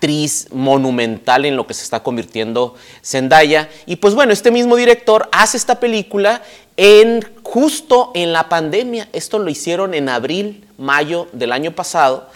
[0.00, 2.74] actriz monumental en lo que se está convirtiendo
[3.04, 3.68] Zendaya.
[3.84, 6.40] Y pues bueno, este mismo director hace esta película
[6.78, 9.10] en justo en la pandemia.
[9.12, 12.28] Esto lo hicieron en abril, mayo del año pasado,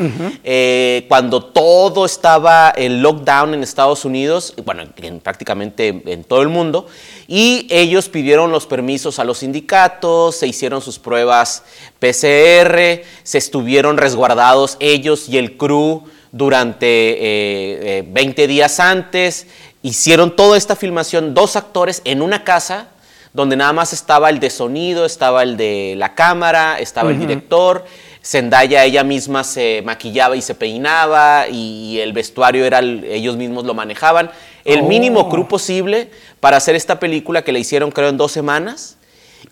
[0.45, 6.51] eh, cuando todo estaba en lockdown en Estados Unidos, bueno, en, prácticamente en todo el
[6.51, 6.87] mundo,
[7.27, 11.63] y ellos pidieron los permisos a los sindicatos, se hicieron sus pruebas
[11.99, 16.03] PCR, se estuvieron resguardados ellos y el crew
[16.39, 19.47] durante eh, eh, 20 días antes,
[19.83, 22.89] hicieron toda esta filmación, dos actores en una casa,
[23.33, 27.85] donde nada más estaba el de sonido, estaba el de la cámara, estaba el director.
[28.25, 33.65] Zendaya ella misma se maquillaba y se peinaba y el vestuario era el- ellos mismos
[33.65, 34.31] lo manejaban.
[34.65, 34.85] El Oh.
[34.89, 36.11] mínimo crew posible
[36.41, 38.97] para hacer esta película que la hicieron creo en dos semanas.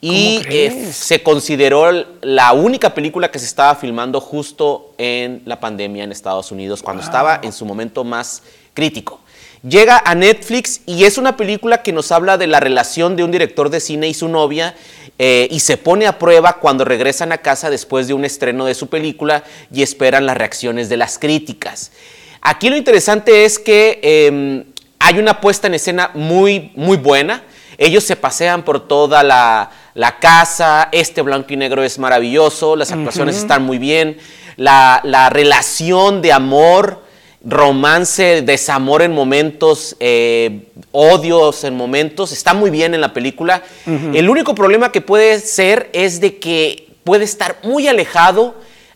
[0.01, 1.91] Y ¿Cómo eh, se consideró
[2.23, 7.03] la única película que se estaba filmando justo en la pandemia en Estados Unidos, cuando
[7.03, 8.43] estaba en su momento más
[8.75, 9.21] crítico.
[9.69, 13.31] Llega a Netflix y es una película que nos habla de la relación de un
[13.31, 14.75] director de cine y su novia
[15.21, 18.75] eh, y se pone a prueba cuando regresan a casa después de un estreno de
[18.75, 21.93] su película y esperan las reacciones de las críticas.
[22.41, 24.65] Aquí lo interesante es que eh,
[24.99, 27.45] hay una puesta en escena muy, muy buena.
[27.79, 32.93] Ellos se pasean por toda la, la casa, este blanco y negro es maravilloso, las
[32.93, 34.19] actuaciones están muy bien,
[34.57, 37.03] la, la relación de amor,
[37.45, 43.63] romance, desamor en momentos, eh, odios en momentos, está muy bien en la película.
[43.87, 48.55] El único problema que puede ser es de que puede estar muy alejado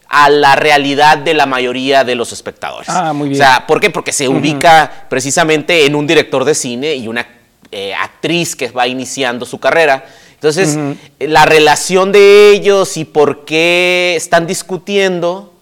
[0.09, 2.89] a la realidad de la mayoría de los espectadores.
[2.89, 3.41] Ah, muy bien.
[3.41, 3.91] O sea, ¿por qué?
[3.91, 7.27] Porque se ubica precisamente en un director de cine y una
[7.73, 10.05] eh, actriz que va iniciando su carrera.
[10.49, 10.79] Entonces,
[11.19, 15.53] eh, la relación de ellos y por qué están discutiendo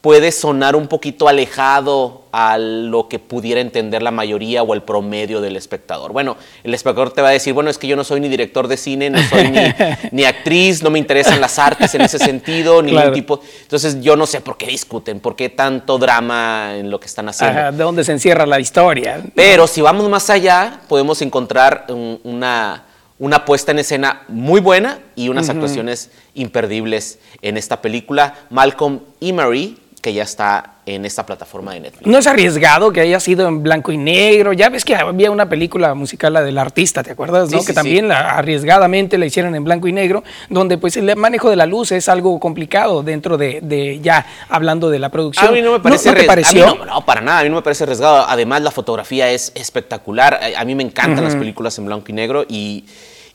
[0.00, 5.42] puede sonar un poquito alejado a lo que pudiera entender la mayoría o el promedio
[5.42, 6.12] del espectador.
[6.14, 8.66] Bueno, el espectador te va a decir, bueno, es que yo no soy ni director
[8.66, 9.58] de cine, no soy ni,
[10.12, 13.08] ni actriz, no me interesan las artes en ese sentido, ni Claro.
[13.08, 13.40] ningún tipo.
[13.60, 17.28] Entonces, yo no sé por qué discuten, por qué tanto drama en lo que están
[17.28, 17.58] haciendo.
[17.60, 19.22] Ajá, ¿De dónde se encierra la historia?
[19.34, 22.84] Pero si vamos más allá, podemos encontrar un- una,
[23.20, 25.52] una puesta en escena muy buena y unas Ujú.
[25.58, 31.80] actuaciones imperdibles en esta película, Malcolm y Marie, que ya está en esta plataforma de
[31.80, 32.06] Netflix.
[32.06, 34.54] No es arriesgado que haya sido en blanco y negro.
[34.54, 37.50] Ya ves que había una película musical, la del artista, ¿te acuerdas?
[37.50, 37.60] Sí, no?
[37.60, 37.76] sí, que sí.
[37.76, 41.66] también la, arriesgadamente la hicieron en blanco y negro, donde pues el manejo de la
[41.66, 45.48] luz es algo complicado dentro de, de ya hablando de la producción.
[45.48, 46.66] A mí no me parece ¿No, te arries- pareció?
[46.66, 48.24] a mí no, no, para nada, a mí no me parece arriesgado.
[48.26, 50.40] Además, la fotografía es espectacular.
[50.56, 51.40] A, a mí me encantan las Ujú.
[51.40, 52.86] películas en blanco y negro y,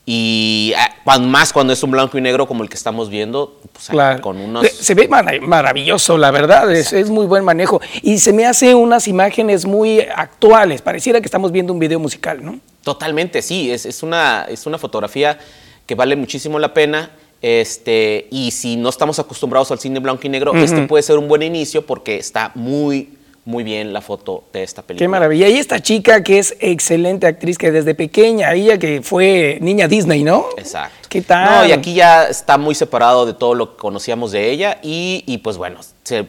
[0.06, 3.88] y cuan- más cuando es un blanco y negro como el que estamos viendo, pues,
[3.90, 4.22] Claro.
[4.22, 4.68] con unos...
[4.70, 7.82] Se ve mara- maravilloso, la verdad, es, es muy buen manejo.
[8.04, 12.44] Y se me hace unas imágenes muy actuales, pareciera que estamos viendo un video musical,
[12.46, 12.60] ¿no?
[12.84, 15.40] Totalmente, sí, es, es una, es una fotografía
[15.88, 17.10] que vale muchísimo la pena.
[17.42, 20.62] Este, y si no estamos acostumbrados al cine blanco y negro, Ujú.
[20.62, 23.15] este puede ser un buen inicio porque está muy,
[23.46, 25.06] muy bien la foto de esta película.
[25.06, 25.48] Qué maravilla.
[25.48, 30.24] Y esta chica que es excelente actriz, que desde pequeña, ella que fue niña Disney,
[30.24, 30.48] ¿no?
[30.58, 31.08] Exacto.
[31.10, 31.62] ¿Qué tal?
[31.62, 35.24] No, y aquí ya está muy separado de todo lo que conocíamos de ella y,
[35.28, 36.26] y pues bueno, se-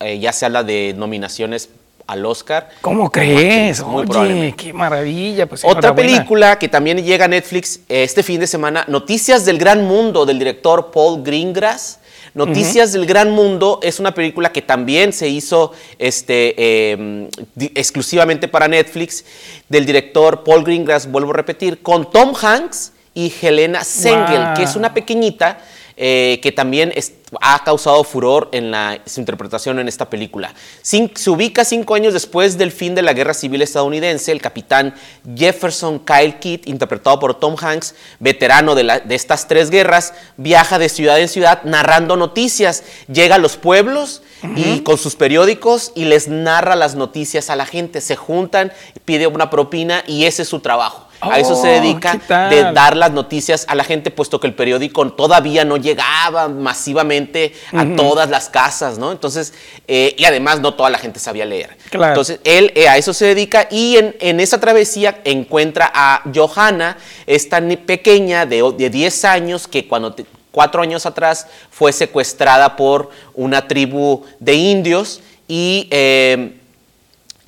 [0.00, 1.68] eh, ya se habla de nominaciones
[2.06, 2.70] al Oscar.
[2.80, 3.84] ¿Cómo crees?
[3.84, 4.64] muy Oye, probablemente.
[4.64, 5.46] qué maravilla.
[5.46, 9.58] Pues, Otra película que también llega a Netflix eh, este fin de semana, Noticias del
[9.58, 11.98] Gran Mundo, del director Paul Greengrass.
[12.34, 18.46] Noticias del Gran Mundo es una película que también se hizo este, eh, di- exclusivamente
[18.48, 19.24] para Netflix,
[19.68, 24.54] del director Paul Greengrass, vuelvo a repetir, con Tom Hanks y Helena Sengel, Wow.
[24.54, 25.58] que es una pequeñita
[26.02, 26.94] eh, que también
[27.42, 30.54] ha causado furor en la, su interpretación en esta película.
[30.80, 34.32] se ubica cinco años después del fin de la Guerra Civil estadounidense.
[34.32, 34.94] El capitán
[35.36, 40.88] Jefferson Kyle Kidd, interpretado por Tom Hanks, veterano de, de estas tres guerras, viaja de
[40.88, 42.82] ciudad en ciudad narrando noticias.
[43.12, 44.22] Llega a los pueblos
[44.56, 48.00] y con sus periódicos y les narra las noticias a la gente.
[48.00, 48.72] Se juntan,
[49.04, 51.09] pide una propina y ese es su trabajo.
[51.20, 52.18] A eso se oh, dedica
[52.48, 57.52] de dar las noticias a la gente, puesto que el periódico todavía no llegaba masivamente
[57.72, 59.12] a todas las casas, ¿no?
[59.12, 59.52] Entonces,
[59.86, 61.76] eh, y además no toda la gente sabía leer.
[61.92, 66.96] Entonces, él eh, a eso se dedica y en, en, esa travesía encuentra a Johanna,
[67.26, 70.14] esta pequeña de, de 10 años que cuando
[70.50, 76.56] cuatro años atrás fue secuestrada por una tribu de indios y, eh,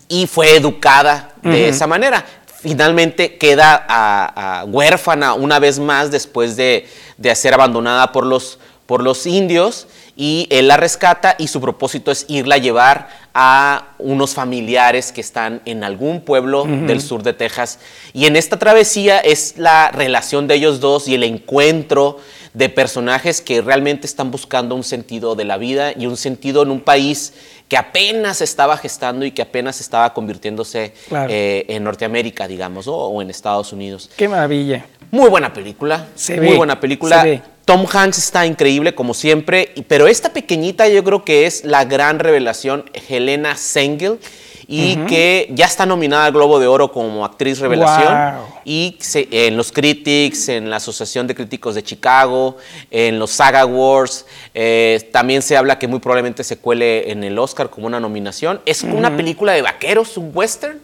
[0.08, 2.24] y fue educada de esa manera.
[2.62, 6.86] Finalmente queda huérfana una vez más después de,
[7.34, 12.24] ser abandonada por los, por los indios y él la rescata y su propósito es
[12.28, 17.80] irla a llevar a unos familiares que están en algún pueblo del sur de Texas.
[18.12, 22.18] Y en esta travesía es la relación de ellos dos y el encuentro
[22.54, 26.70] de personajes que realmente están buscando un sentido de la vida y un sentido en
[26.70, 27.32] un país
[27.68, 30.92] que apenas estaba gestando y que apenas estaba convirtiéndose
[31.28, 34.10] eh, en Norteamérica, digamos, o en Estados Unidos.
[34.16, 34.84] Qué maravilla.
[35.10, 36.08] Muy buena película.
[36.40, 37.42] muy buena película.
[37.64, 42.18] Tom Hanks está increíble como siempre, pero esta pequeñita yo creo que es la gran
[42.18, 44.18] revelación, Helena Sengel
[44.66, 48.38] y que ya está nominada al Globo de Oro como actriz revelación.
[48.64, 52.56] Y en los Critics, en la Asociación de Críticos de Chicago,
[52.90, 57.38] en los Saga Awards, eh, también se habla que muy probablemente se cuele en el
[57.38, 58.60] Oscar como una nominación.
[58.66, 60.80] Es una película de vaqueros, un western,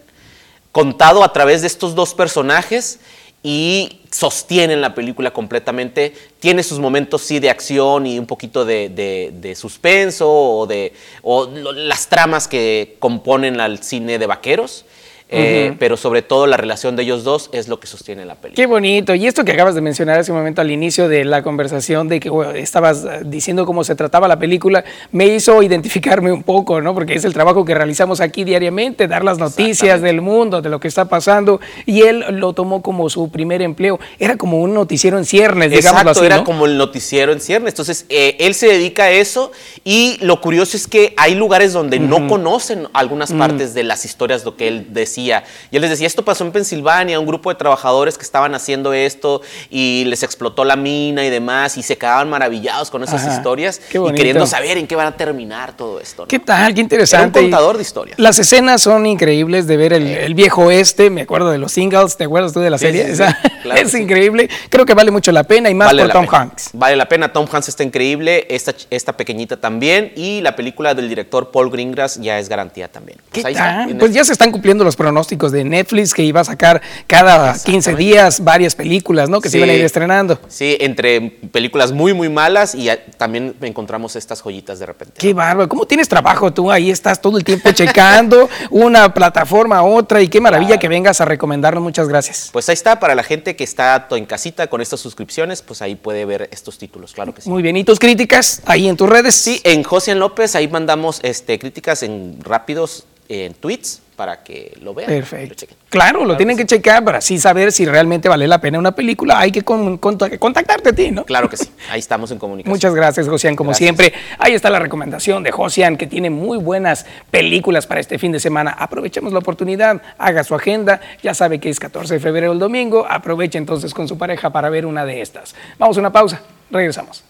[0.73, 3.01] contado a través de estos dos personajes
[3.43, 6.15] y sostienen la película completamente.
[6.41, 12.49] Tiene sus momentos, sí, de acción y un poquito de, suspenso o de las tramas
[12.49, 14.85] que componen al cine de vaqueros.
[15.31, 18.57] Eh, pero sobre todo la relación de ellos dos es lo que sostiene la película.
[18.57, 19.15] Qué bonito.
[19.15, 22.19] Y esto que acabas de mencionar hace un momento al inicio de la conversación, de
[22.19, 26.95] que estabas eh, diciendo cómo se trataba la película, me hizo identificarme un poco, ¿no?
[26.95, 30.81] Porque es el trabajo que realizamos aquí diariamente, dar las noticias del mundo, de lo
[30.81, 31.61] que está pasando.
[31.85, 34.01] Y él lo tomó como su primer empleo.
[34.19, 37.75] Era como un noticiero en ciernes, digamos Exacto, era como el noticiero en ciernes.
[37.75, 39.53] Entonces, eh, él se dedica a eso
[39.85, 43.39] y lo curioso es que hay lugares donde no conocen algunas mm.
[43.39, 46.53] partes de las historias, lo que él decía y él les decía, esto pasó en
[46.53, 51.31] Pensilvania, un grupo de trabajadores que estaban haciendo esto y les explotó la mina y
[51.31, 55.17] demás y se quedaban maravillados con esas historias y queriendo saber en qué van a
[55.17, 56.27] terminar todo esto.
[56.27, 56.75] ¿Qué tal?
[56.75, 57.41] Qué interesante.
[57.41, 58.19] un contador de historias.
[58.19, 62.25] Las escenas son increíbles de ver el, viejo oeste, me acuerdo de los singles, ¿te
[62.25, 63.07] acuerdas tú de la serie?
[63.77, 64.49] es increíble.
[64.69, 66.71] Creo que vale mucho la pena y más por Tom Hanks.
[66.73, 71.09] Vale la pena, Tom Hanks está increíble, esta, esta pequeñita también y la película del
[71.09, 73.19] director Paul Greengrass ya es garantía también.
[73.33, 73.57] Pues,
[73.99, 77.95] pues ya se están cumpliendo los pronósticos de Netflix que iba a sacar cada 15
[77.95, 79.41] días varias películas, ¿no?
[79.41, 80.39] Que se iban a ir estrenando.
[80.49, 85.15] Sí, entre películas muy, muy malas y también encontramos estas joyitas de repente.
[85.17, 85.67] Qué bárbaro.
[85.67, 86.71] ¿Cómo tienes trabajo tú?
[86.71, 91.23] Ahí estás todo el tiempo checando una plataforma a otra y qué maravilla que vengas
[91.23, 91.83] a recomendarnos.
[91.83, 92.51] Muchas gracias.
[92.53, 95.95] Pues ahí está, para la gente que está en casita con estas suscripciones, pues ahí
[95.95, 97.49] puede ver estos títulos, claro que sí.
[97.49, 97.79] Muy bien.
[97.79, 99.35] ¿Y tus críticas ahí en tus redes?
[99.35, 104.95] Sí, en José López, ahí mandamos este, críticas en rápidos en tweets para que lo
[104.95, 105.07] vean.
[105.07, 105.65] Perfecto.
[105.89, 109.39] claro, lo tienen que, checar para así saber si realmente vale la pena una película.
[109.39, 111.25] Hay que contactarte a ti, ¿no?
[111.25, 111.71] Claro que sí.
[111.89, 112.75] Ahí estamos en comunicación.
[112.75, 113.55] Muchas gracias, Josian.
[113.55, 118.19] Como siempre, ahí está la recomendación de Josian, que tiene muy buenas películas para este
[118.19, 118.73] fin de semana.
[118.73, 121.01] Aprovechemos la oportunidad, haga su agenda.
[121.23, 123.07] Ya sabe que es 14 de febrero el domingo.
[123.09, 125.55] Aproveche entonces con su pareja para ver una de estas.
[125.79, 126.43] Vamos a una pausa.
[126.73, 127.28] Regresamos.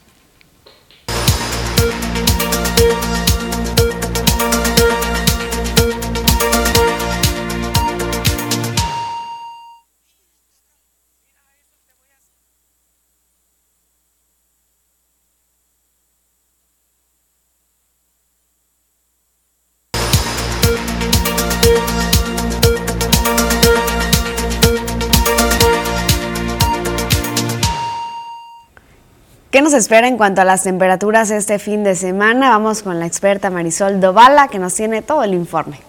[29.78, 32.50] Espera en cuanto a las temperaturas este fin de semana?
[32.50, 35.80] Vamos con la experta Marisol Dovala que nos tiene todo el informe.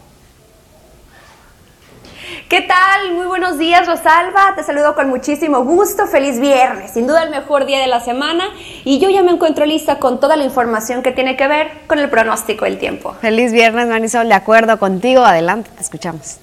[2.47, 3.13] ¿Qué tal?
[3.13, 4.53] Muy buenos días, Rosalba.
[4.55, 6.07] Te saludo con muchísimo gusto.
[6.07, 6.91] Feliz viernes.
[6.91, 8.45] Sin duda el mejor día de la semana.
[8.85, 11.99] Y yo ya me encuentro lista con toda la información que tiene que ver con
[11.99, 13.15] el pronóstico del tiempo.
[13.21, 14.27] Feliz viernes, Marisol.
[14.27, 15.23] De acuerdo contigo.
[15.23, 16.39] Adelante, te escuchamos.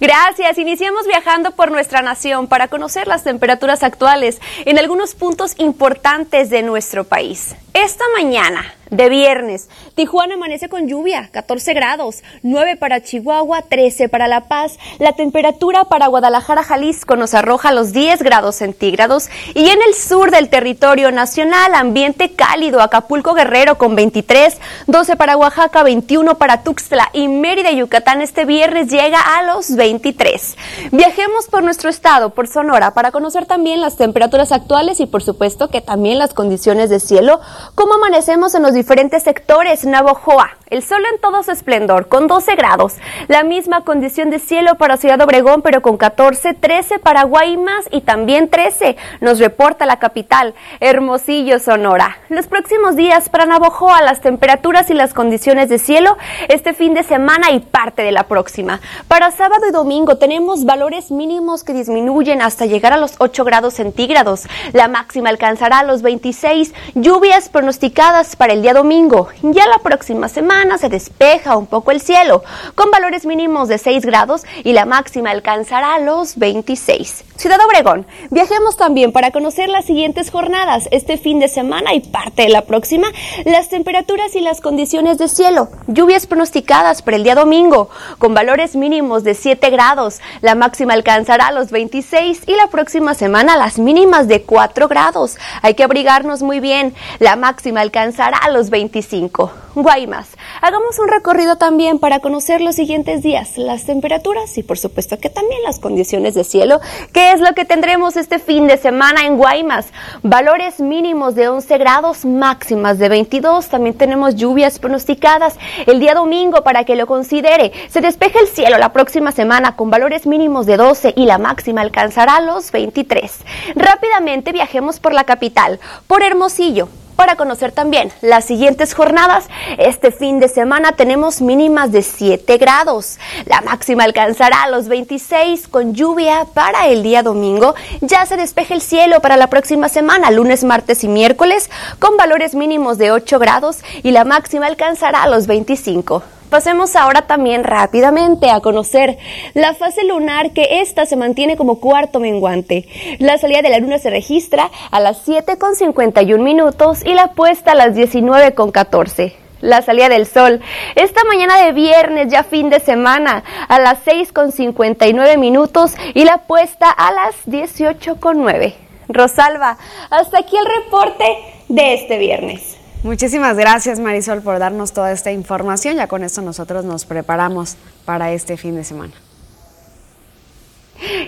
[0.00, 0.58] Gracias.
[0.58, 6.62] Iniciamos viajando por nuestra nación para conocer las temperaturas actuales en algunos puntos importantes de
[6.62, 7.54] nuestro país.
[7.74, 9.68] Esta mañana, de viernes.
[9.94, 14.78] Tijuana amanece con lluvia, 14 grados, 9 para Chihuahua, 13 para La Paz.
[14.98, 20.30] La temperatura para Guadalajara, Jalisco nos arroja los 10 grados centígrados y en el sur
[20.30, 27.10] del territorio nacional ambiente cálido, Acapulco Guerrero con 23, 12 para Oaxaca, 21 para Tuxtla
[27.12, 30.56] y Mérida, Yucatán este viernes llega a los 23.
[30.92, 35.68] Viajemos por nuestro estado, por Sonora, para conocer también las temperaturas actuales y por supuesto
[35.68, 37.40] que también las condiciones de cielo,
[37.74, 39.84] cómo amanecemos en los diferentes sectores.
[39.84, 42.94] Navojoa, el sol en todo su esplendor, con 12 grados.
[43.28, 48.00] La misma condición de cielo para Ciudad Obregón, pero con 14, 13 para Guaymas y
[48.00, 52.18] también 13, nos reporta la capital, Hermosillo, Sonora.
[52.28, 56.16] Los próximos días para Navojoa, las temperaturas y las condiciones de cielo
[56.48, 58.80] este fin de semana y parte de la próxima.
[59.08, 63.74] Para sábado y domingo tenemos valores mínimos que disminuyen hasta llegar a los 8 grados
[63.74, 64.46] centígrados.
[64.72, 69.28] La máxima alcanzará los 26, lluvias pronosticadas para el día domingo.
[69.42, 72.42] Ya la próxima semana se despeja un poco el cielo,
[72.74, 77.24] con valores mínimos de 6 grados y la máxima alcanzará los 26.
[77.36, 82.42] Ciudad Obregón, viajemos también para conocer las siguientes jornadas este fin de semana y parte
[82.42, 83.08] de la próxima,
[83.44, 85.68] las temperaturas y las condiciones de cielo.
[85.86, 87.88] Lluvias pronosticadas para el día domingo,
[88.18, 90.20] con valores mínimos de 7 grados.
[90.40, 95.36] La máxima alcanzará los 26 y la próxima semana las mínimas de 4 grados.
[95.62, 96.94] Hay que abrigarnos muy bien.
[97.18, 99.52] La máxima alcanzará los 25.
[99.74, 100.28] Guaymas.
[100.62, 105.28] Hagamos un recorrido también para conocer los siguientes días, las temperaturas y por supuesto que
[105.28, 106.80] también las condiciones de cielo.
[107.12, 109.88] ¿Qué es lo que tendremos este fin de semana en Guaymas?
[110.22, 113.68] Valores mínimos de 11 grados, máximas de 22.
[113.68, 117.72] También tenemos lluvias pronosticadas el día domingo para que lo considere.
[117.90, 121.82] Se despeja el cielo la próxima semana con valores mínimos de 12 y la máxima
[121.82, 123.30] alcanzará los 23.
[123.74, 129.48] Rápidamente viajemos por la capital, por Hermosillo para conocer también las siguientes jornadas.
[129.78, 133.18] Este fin de semana tenemos mínimas de 7 grados.
[133.46, 137.74] La máxima alcanzará los 26 con lluvia para el día domingo.
[138.00, 142.54] Ya se despeja el cielo para la próxima semana, lunes, martes y miércoles, con valores
[142.54, 146.22] mínimos de 8 grados y la máxima alcanzará los 25.
[146.50, 149.18] Pasemos ahora también rápidamente a conocer
[149.54, 152.86] la fase lunar que esta se mantiene como cuarto menguante.
[153.18, 157.32] La salida de la luna se registra a las 7 con 51 minutos y la
[157.32, 160.60] puesta a las 19 con 14 la salida del sol.
[160.94, 166.24] Esta mañana de viernes, ya fin de semana, a las 6 con 59 minutos y
[166.24, 168.74] la puesta a las 18 con 9.
[169.08, 169.78] Rosalba,
[170.10, 171.24] hasta aquí el reporte
[171.68, 172.73] de este viernes.
[173.04, 175.96] Muchísimas gracias Marisol por darnos toda esta información.
[175.96, 177.76] Ya con esto nosotros nos preparamos
[178.06, 179.12] para este fin de semana.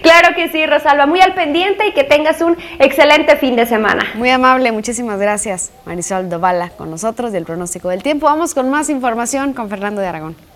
[0.03, 4.07] Claro que sí, Rosalba, muy al pendiente y que tengas un excelente fin de semana.
[4.15, 8.25] Muy amable, muchísimas gracias Marisol Dovala con nosotros del pronóstico del tiempo.
[8.25, 10.56] Vamos con más información con Fernando de Aragón.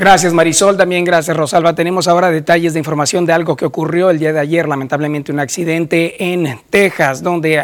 [0.00, 1.74] Gracias Marisol, también gracias Rosalba.
[1.74, 5.40] Tenemos ahora detalles de información de algo que ocurrió el día de ayer, lamentablemente un
[5.40, 7.62] accidente en Texas, donde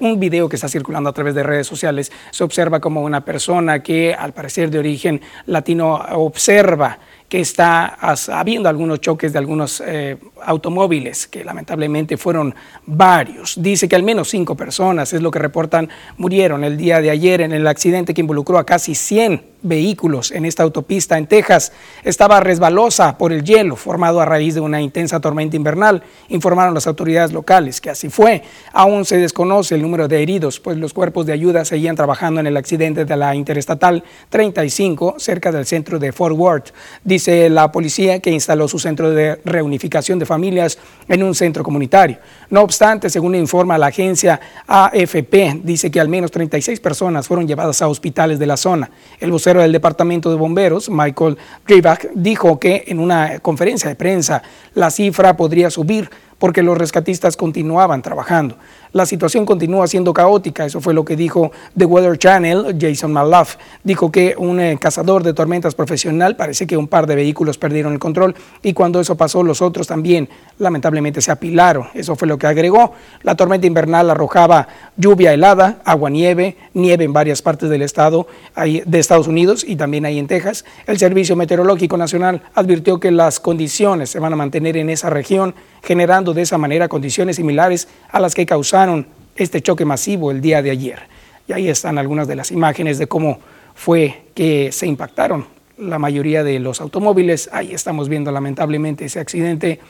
[0.00, 2.10] un video que está circulando a través de redes sociales.
[2.30, 7.96] Se observa como una persona que al parecer de origen latino observa que está
[8.32, 12.54] habiendo algunos choques de algunos eh, automóviles, que lamentablemente fueron
[12.86, 13.60] varios.
[13.60, 17.40] Dice que al menos cinco personas, es lo que reportan, murieron el día de ayer
[17.40, 21.72] en el accidente que involucró a casi 100 vehículos en esta autopista en Texas.
[22.04, 26.86] Estaba resbalosa por el hielo formado a raíz de una intensa tormenta invernal, informaron las
[26.86, 28.42] autoridades locales que así fue.
[28.72, 32.46] Aún se desconoce el número de heridos, pues los cuerpos de ayuda seguían trabajando en
[32.46, 36.72] el accidente de la Interestatal 35 cerca del centro de Fort Worth.
[37.14, 42.18] Dice la policía que instaló su centro de reunificación de familias en un centro comunitario.
[42.50, 47.80] No obstante, según informa la agencia AFP, dice que al menos 36 personas fueron llevadas
[47.82, 48.90] a hospitales de la zona.
[49.20, 54.42] El vocero del Departamento de Bomberos, Michael Dribach, dijo que en una conferencia de prensa
[54.74, 58.56] la cifra podría subir porque los rescatistas continuaban trabajando.
[58.92, 63.56] La situación continúa siendo caótica, eso fue lo que dijo The Weather Channel, Jason Malaf.
[63.82, 67.92] Dijo que un eh, cazador de tormentas profesional, parece que un par de vehículos perdieron
[67.92, 70.28] el control y cuando eso pasó los otros también
[70.58, 71.88] lamentablemente se apilaron.
[71.92, 72.92] Eso fue lo que agregó.
[73.22, 78.98] La tormenta invernal arrojaba lluvia helada, agua nieve, nieve en varias partes del estado de
[79.00, 80.64] Estados Unidos y también ahí en Texas.
[80.86, 85.54] El Servicio Meteorológico Nacional advirtió que las condiciones se van a mantener en esa región,
[85.82, 89.06] generando de esa manera condiciones similares a las que causaron
[89.36, 91.00] este choque masivo el día de ayer.
[91.46, 93.40] Y ahí están algunas de las imágenes de cómo
[93.74, 97.50] fue que se impactaron la mayoría de los automóviles.
[97.52, 99.80] Ahí estamos viendo lamentablemente ese accidente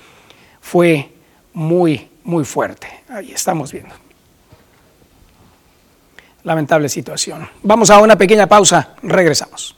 [0.60, 1.10] fue
[1.52, 2.88] muy, muy fuerte.
[3.08, 3.94] Ahí estamos viendo.
[6.42, 7.48] Lamentable situación.
[7.62, 9.76] Vamos a una pequeña pausa, regresamos.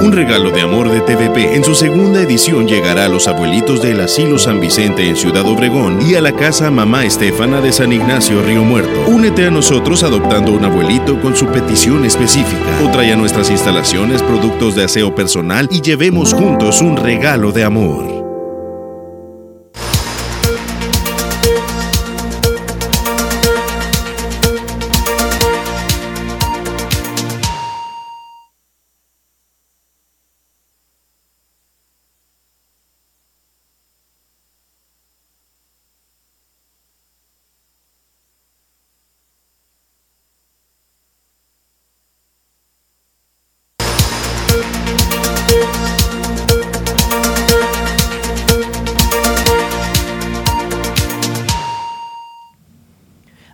[0.00, 4.00] Un regalo de amor de TVP en su segunda edición llegará a los abuelitos del
[4.00, 8.40] Asilo San Vicente en Ciudad Obregón y a la casa Mamá Estefana de San Ignacio
[8.40, 9.06] Río Muerto.
[9.08, 14.22] Únete a nosotros adoptando un abuelito con su petición específica o trae a nuestras instalaciones
[14.22, 18.17] productos de aseo personal y llevemos juntos un regalo de amor.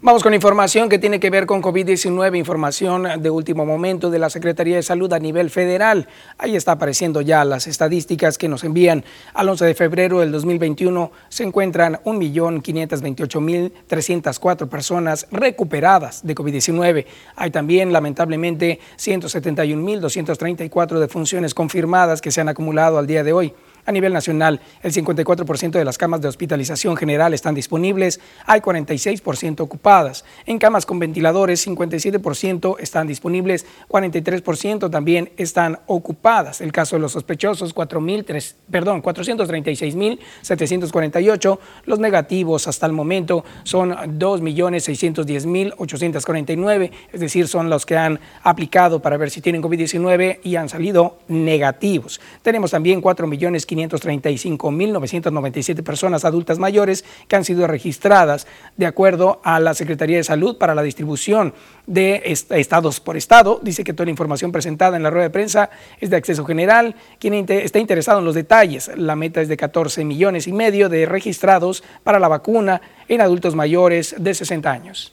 [0.05, 4.29] Vamos con información que tiene que ver con COVID-19, información de último momento de la
[4.29, 6.07] Secretaría de Salud a nivel federal.
[6.37, 9.03] Ahí está apareciendo ya las estadísticas que nos envían.
[9.33, 17.07] Al 11 de febrero del 2021 se encuentran 1.528.304 personas recuperadas de COVID-19.
[17.37, 23.55] Hay también, lamentablemente, 171.234 defunciones confirmadas que se han acumulado al día de hoy.
[23.87, 29.61] A nivel nacional, el 54% de las camas de hospitalización general están disponibles, hay 46%
[29.61, 30.25] ocupadas.
[30.47, 36.63] En camas con ventiladores, 57% están disponibles, 43% también están ocupadas.
[36.63, 41.59] El caso de los sospechosos, 4.000, perdón, 436.748.
[41.85, 49.19] Los negativos hasta el momento son 2.610.849, es decir, son los que han aplicado para
[49.19, 52.21] ver si tienen COVID-19 y han salido negativos.
[52.43, 58.47] Tenemos también 4 millones 535.997 personas adultas mayores que han sido registradas
[58.77, 61.55] de acuerdo a la Secretaría de Salud para la distribución
[61.87, 63.61] de estados por estado.
[63.63, 65.71] Dice que toda la información presentada en la rueda de prensa
[66.01, 66.95] es de acceso general.
[67.19, 71.07] Quien está interesado en los detalles, la meta es de 14 millones y medio de
[71.07, 75.13] registrados para la vacuna en adultos mayores de 60 años.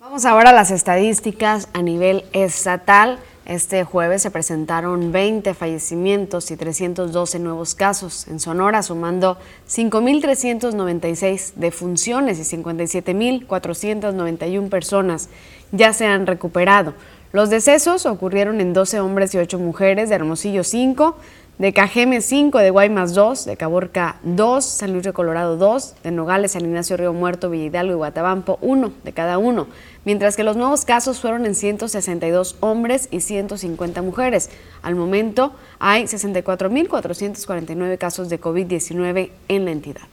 [0.00, 3.18] Vamos ahora a las estadísticas a nivel estatal.
[3.46, 9.38] Este jueves se presentaron 20 fallecimientos y 312 nuevos casos en Sonora, sumando
[9.68, 15.30] 5.396 defunciones y 57.491 personas
[15.72, 16.94] ya se han recuperado.
[17.32, 21.16] Los decesos ocurrieron en 12 hombres y 8 mujeres, de Hermosillo 5,
[21.58, 26.10] de Cajeme 5, de Guaymas 2, de Caborca 2, San Luis de Colorado 2, de
[26.10, 29.68] Nogales, San Ignacio Río Muerto, Villidalgo y Guatabampo 1 de cada uno,
[30.04, 34.50] mientras que los nuevos casos fueron en 162 hombres y 150 mujeres.
[34.82, 40.08] Al momento hay 64.449 casos de COVID-19 en la entidad.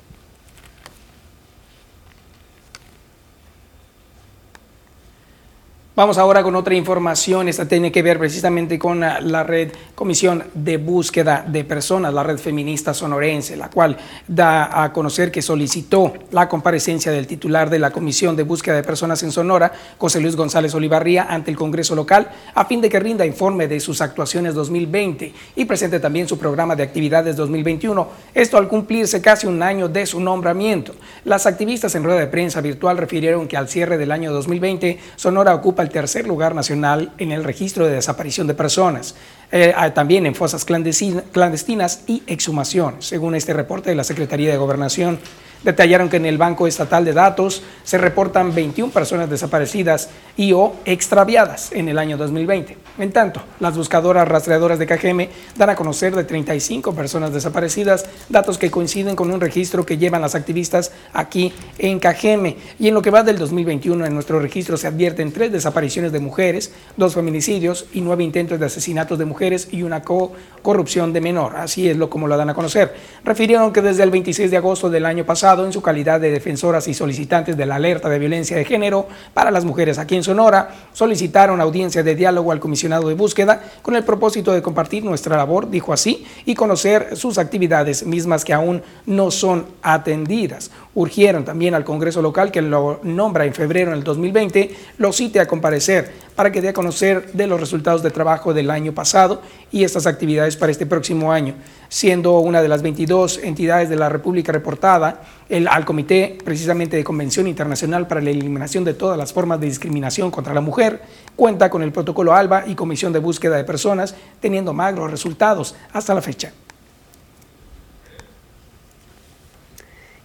[5.97, 7.47] Vamos ahora con otra información.
[7.47, 12.37] Esta tiene que ver precisamente con la red Comisión de Búsqueda de Personas, la red
[12.37, 13.97] feminista sonorense, la cual
[14.27, 18.83] da a conocer que solicitó la comparecencia del titular de la Comisión de Búsqueda de
[18.83, 22.99] Personas en Sonora, José Luis González Olivarría, ante el Congreso local, a fin de que
[22.99, 28.07] rinda informe de sus actuaciones 2020 y presente también su programa de actividades 2021.
[28.35, 30.93] Esto al cumplirse casi un año de su nombramiento.
[31.25, 35.55] Las activistas en rueda de prensa virtual refirieron que al cierre del año 2020, Sonora
[35.55, 39.15] ocupa tercer lugar nacional en el registro de desaparición de personas,
[39.51, 45.19] eh, también en fosas clandestinas y exhumaciones, según este reporte de la Secretaría de Gobernación.
[45.63, 50.75] Detallaron que en el Banco Estatal de Datos se reportan 21 personas desaparecidas y o
[50.85, 52.77] extraviadas en el año 2020.
[52.99, 58.57] En tanto, las buscadoras rastreadoras de Cajeme dan a conocer de 35 personas desaparecidas, datos
[58.57, 62.57] que coinciden con un registro que llevan las activistas aquí en Cajeme.
[62.79, 66.19] Y en lo que va del 2021, en nuestro registro se advierten tres desapariciones de
[66.19, 71.55] mujeres, dos feminicidios y nueve intentos de asesinatos de mujeres y una corrupción de menor.
[71.55, 72.93] Así es lo como lo dan a conocer.
[73.23, 76.89] Refirieron que desde el 26 de agosto del año pasado, en su calidad de defensoras
[76.89, 80.69] y solicitantes de la alerta de violencia de género para las mujeres aquí en Sonora,
[80.91, 85.69] solicitaron audiencia de diálogo al comisionado de búsqueda con el propósito de compartir nuestra labor,
[85.69, 90.69] dijo así, y conocer sus actividades mismas que aún no son atendidas.
[90.97, 95.47] Urgieron también al Congreso local, que lo nombra en febrero del 2020, lo cite a
[95.47, 99.83] comparecer para que dé a conocer de los resultados de trabajo del año pasado y
[99.83, 101.53] estas actividades para este próximo año,
[101.87, 107.03] siendo una de las 22 entidades de la República reportada el, al Comité precisamente de
[107.03, 111.03] Convención Internacional para la Eliminación de todas las formas de discriminación contra la mujer,
[111.35, 116.15] cuenta con el protocolo ALBA y Comisión de Búsqueda de Personas, teniendo magros resultados hasta
[116.15, 116.53] la fecha.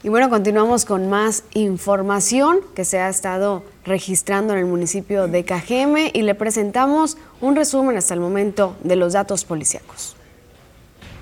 [0.05, 5.45] Y bueno, continuamos con más información que se ha estado registrando en el municipio de
[5.45, 10.17] Cajeme y le presentamos un resumen hasta el momento de los datos policíacos.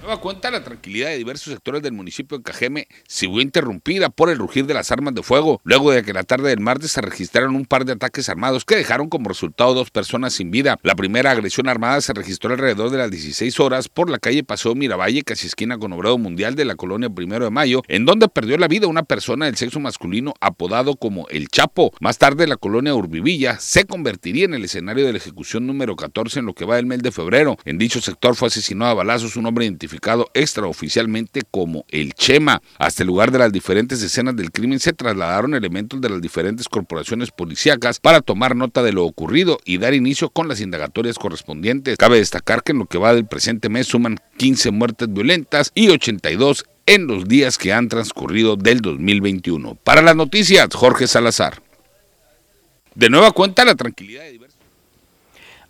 [0.01, 4.39] Nueva cuenta, la tranquilidad de diversos sectores del municipio de Cajeme se interrumpida por el
[4.39, 7.55] rugir de las armas de fuego, luego de que la tarde del martes se registraron
[7.55, 10.79] un par de ataques armados que dejaron como resultado dos personas sin vida.
[10.83, 14.75] La primera agresión armada se registró alrededor de las 16 horas por la calle Paseo
[14.75, 18.57] Miravalle, casi esquina con Obrado Mundial de la colonia Primero de Mayo, en donde perdió
[18.57, 21.93] la vida una persona del sexo masculino apodado como El Chapo.
[22.01, 26.39] Más tarde, la colonia Urbivilla se convertiría en el escenario de la ejecución número 14
[26.39, 27.59] en lo que va del mes de febrero.
[27.67, 29.90] En dicho sector fue asesinado a balazos un hombre identificado
[30.35, 32.63] extraoficialmente como el Chema.
[32.79, 36.69] Hasta el lugar de las diferentes escenas del crimen se trasladaron elementos de las diferentes
[36.69, 41.97] corporaciones policíacas para tomar nota de lo ocurrido y dar inicio con las indagatorias correspondientes.
[41.97, 45.89] Cabe destacar que en lo que va del presente mes suman 15 muertes violentas y
[45.89, 49.77] 82 en los días que han transcurrido del 2021.
[49.77, 51.63] Para las noticias, Jorge Salazar.
[52.95, 54.33] De nueva cuenta, la tranquilidad de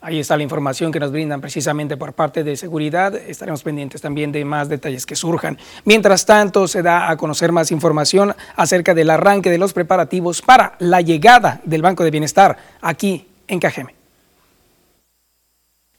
[0.03, 3.15] Ahí está la información que nos brindan precisamente por parte de seguridad.
[3.15, 5.59] Estaremos pendientes también de más detalles que surjan.
[5.85, 10.75] Mientras tanto, se da a conocer más información acerca del arranque de los preparativos para
[10.79, 14.00] la llegada del Banco de Bienestar aquí en Cajeme.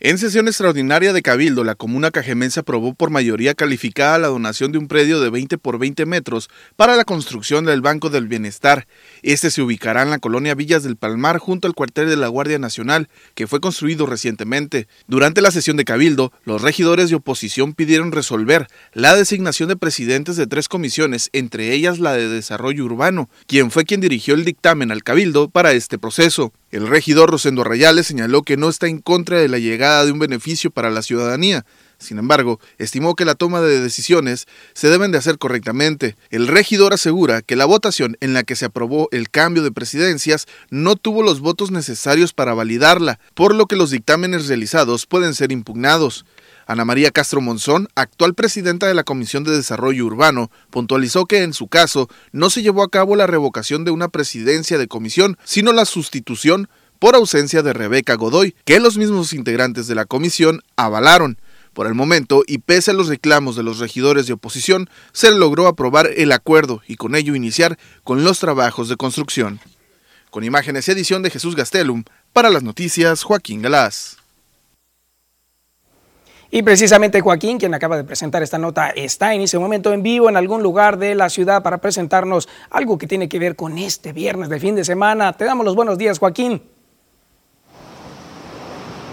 [0.04, 4.80] En sesión extraordinaria de Cabildo, la comuna cajemense aprobó por mayoría calificada la donación de
[4.80, 8.88] un predio de 20 por 20 metros para la construcción del Banco del Bienestar.
[9.22, 12.58] Este se ubicará en la colonia Villas del Palmar junto al cuartel de la Guardia
[12.58, 14.88] Nacional, que fue construido recientemente.
[15.06, 20.36] Durante la sesión de Cabildo, los regidores de oposición pidieron resolver la designación de presidentes
[20.36, 24.92] de tres comisiones, entre ellas la de Desarrollo Urbano, quien fue quien dirigió el dictamen
[24.92, 26.54] al Cabildo para este proceso.
[26.72, 30.20] El regidor Rosendo Rayales señaló que no está en contra de la llegada de un
[30.20, 31.66] beneficio para la ciudadanía.
[31.98, 36.16] Sin embargo, estimó que la toma de decisiones se deben de hacer correctamente.
[36.30, 40.48] El regidor asegura que la votación en la que se aprobó el cambio de presidencias
[40.70, 45.52] no tuvo los votos necesarios para validarla, por lo que los dictámenes realizados pueden ser
[45.52, 46.26] impugnados.
[46.72, 51.52] Ana María Castro Monzón, actual presidenta de la Comisión de Desarrollo Urbano, puntualizó que en
[51.52, 55.74] su caso no se llevó a cabo la revocación de una presidencia de comisión, sino
[55.74, 61.38] la sustitución por ausencia de Rebeca Godoy, que los mismos integrantes de la comisión avalaron.
[61.74, 65.68] Por el momento, y pese a los reclamos de los regidores de oposición, se logró
[65.68, 69.60] aprobar el acuerdo y con ello iniciar con los trabajos de construcción.
[70.30, 74.21] Con imágenes y edición de Jesús Gastelum, para las noticias Joaquín Galás.
[76.54, 80.28] Y precisamente Joaquín, quien acaba de presentar esta nota, está en ese momento en vivo
[80.28, 84.12] en algún lugar de la ciudad para presentarnos algo que tiene que ver con este
[84.12, 85.32] viernes de fin de semana.
[85.32, 86.62] Te damos los buenos días, Joaquín.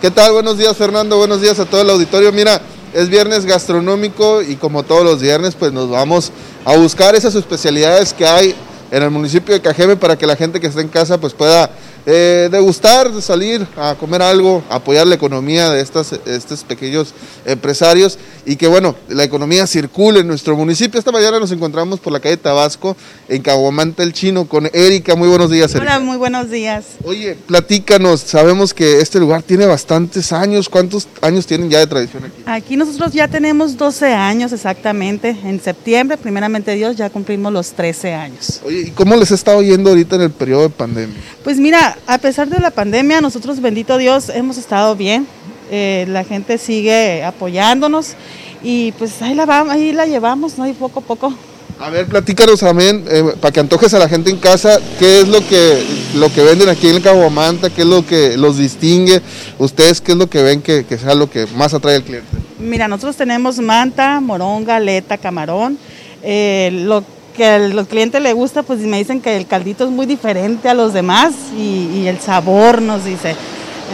[0.01, 0.33] ¿Qué tal?
[0.33, 1.17] Buenos días, Fernando.
[1.17, 2.33] Buenos días a todo el auditorio.
[2.33, 2.61] Mira,
[2.93, 6.33] es viernes gastronómico y como todos los viernes, pues nos vamos
[6.65, 8.57] a buscar esas especialidades que hay
[8.91, 11.71] en el municipio de Cajeme para que la gente que está en casa pues pueda
[12.11, 17.13] eh, degustar, salir a comer algo, apoyar la economía de estas, estos pequeños
[17.45, 20.99] empresarios y que bueno, la economía circule en nuestro municipio.
[20.99, 22.97] Esta mañana nos encontramos por la calle Tabasco,
[23.29, 25.17] en Caguamanta el Chino, con Erika.
[25.17, 25.97] Muy buenos días, Erika.
[25.97, 26.87] Hola, muy buenos días.
[27.05, 30.71] Oye, platícanos, sabemos que este lugar tiene bastantes años.
[30.71, 32.43] ¿Cuántos años tienen ya de tradición aquí?
[32.47, 35.37] Aquí nosotros ya tenemos 12 años exactamente.
[35.45, 38.63] En septiembre, primeramente Dios, ya cumplimos los 13 años.
[38.65, 41.17] Oye, ¿y cómo les está oyendo ahorita en el periodo de pandemia?
[41.45, 45.27] Pues mira, a pesar de la pandemia, nosotros, bendito Dios, hemos estado bien.
[45.71, 48.15] Eh, la gente sigue apoyándonos
[48.63, 50.67] y pues ahí la, vamos, ahí la llevamos, ¿no?
[50.67, 51.35] Y poco a poco.
[51.81, 55.29] A ver, platícanos también, eh, para que antojes a la gente en casa, qué es
[55.29, 55.85] lo que,
[56.17, 59.23] lo que venden aquí en el Cabo Manta, qué es lo que los distingue,
[59.59, 62.27] ustedes qué es lo que ven que, sea lo que más atrae al cliente.
[62.59, 65.79] Mira, nosotros tenemos manta, moronga, aleta, camarón,
[66.25, 67.05] eh, lo
[67.39, 70.69] que a los clientes le gusta, pues me dicen que el caldito es muy diferente
[70.69, 73.37] a los demás y, el sabor nos dice.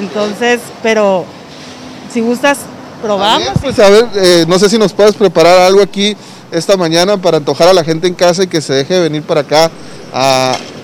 [0.01, 1.27] Entonces, pero
[2.13, 2.61] si gustas,
[3.03, 3.51] probamos.
[3.61, 6.17] pues a ver, eh, no sé si nos puedes preparar algo aquí
[6.51, 9.43] esta mañana para antojar a la gente en casa y que se deje venir para
[9.43, 9.71] acá.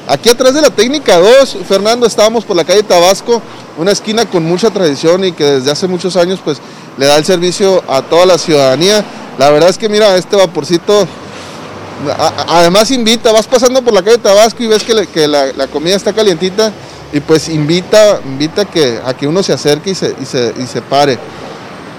[0.07, 3.41] aquí atrás de la técnica 2, Fernando, estábamos por la calle Tabasco,
[3.79, 6.59] una esquina con mucha tradición y que desde hace muchos años pues
[6.99, 9.03] le da el servicio a toda la ciudadanía.
[9.39, 11.09] La verdad es que mira, este vaporcito
[12.49, 16.73] Además invita, vas pasando por la calle Tabasco y ves que, la, comida está calientita
[17.13, 20.67] y pues invita, invita que, a que uno se acerque y se, y se, y
[20.67, 21.19] se pare.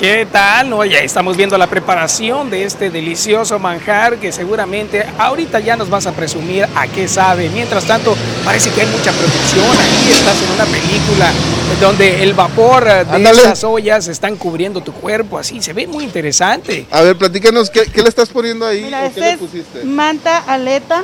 [0.02, 0.68] ¿Qué tal?
[0.68, 5.92] No, ya estamos viendo la preparación de este delicioso manjar que seguramente ahorita ya nos
[5.92, 7.50] vas a presumir a qué sabe.
[7.50, 9.68] Mientras tanto, parece que hay mucha producción.
[9.70, 11.32] Aquí estás en una película
[11.80, 13.44] donde el vapor de Ándale.
[13.44, 16.88] estas ollas están cubriendo tu cuerpo, así se ve muy interesante.
[16.90, 18.86] A ver, platícanos, ¿qué, qué le estás poniendo ahí?
[18.86, 19.34] Mira, o qué este
[19.82, 21.04] es manta, aleta.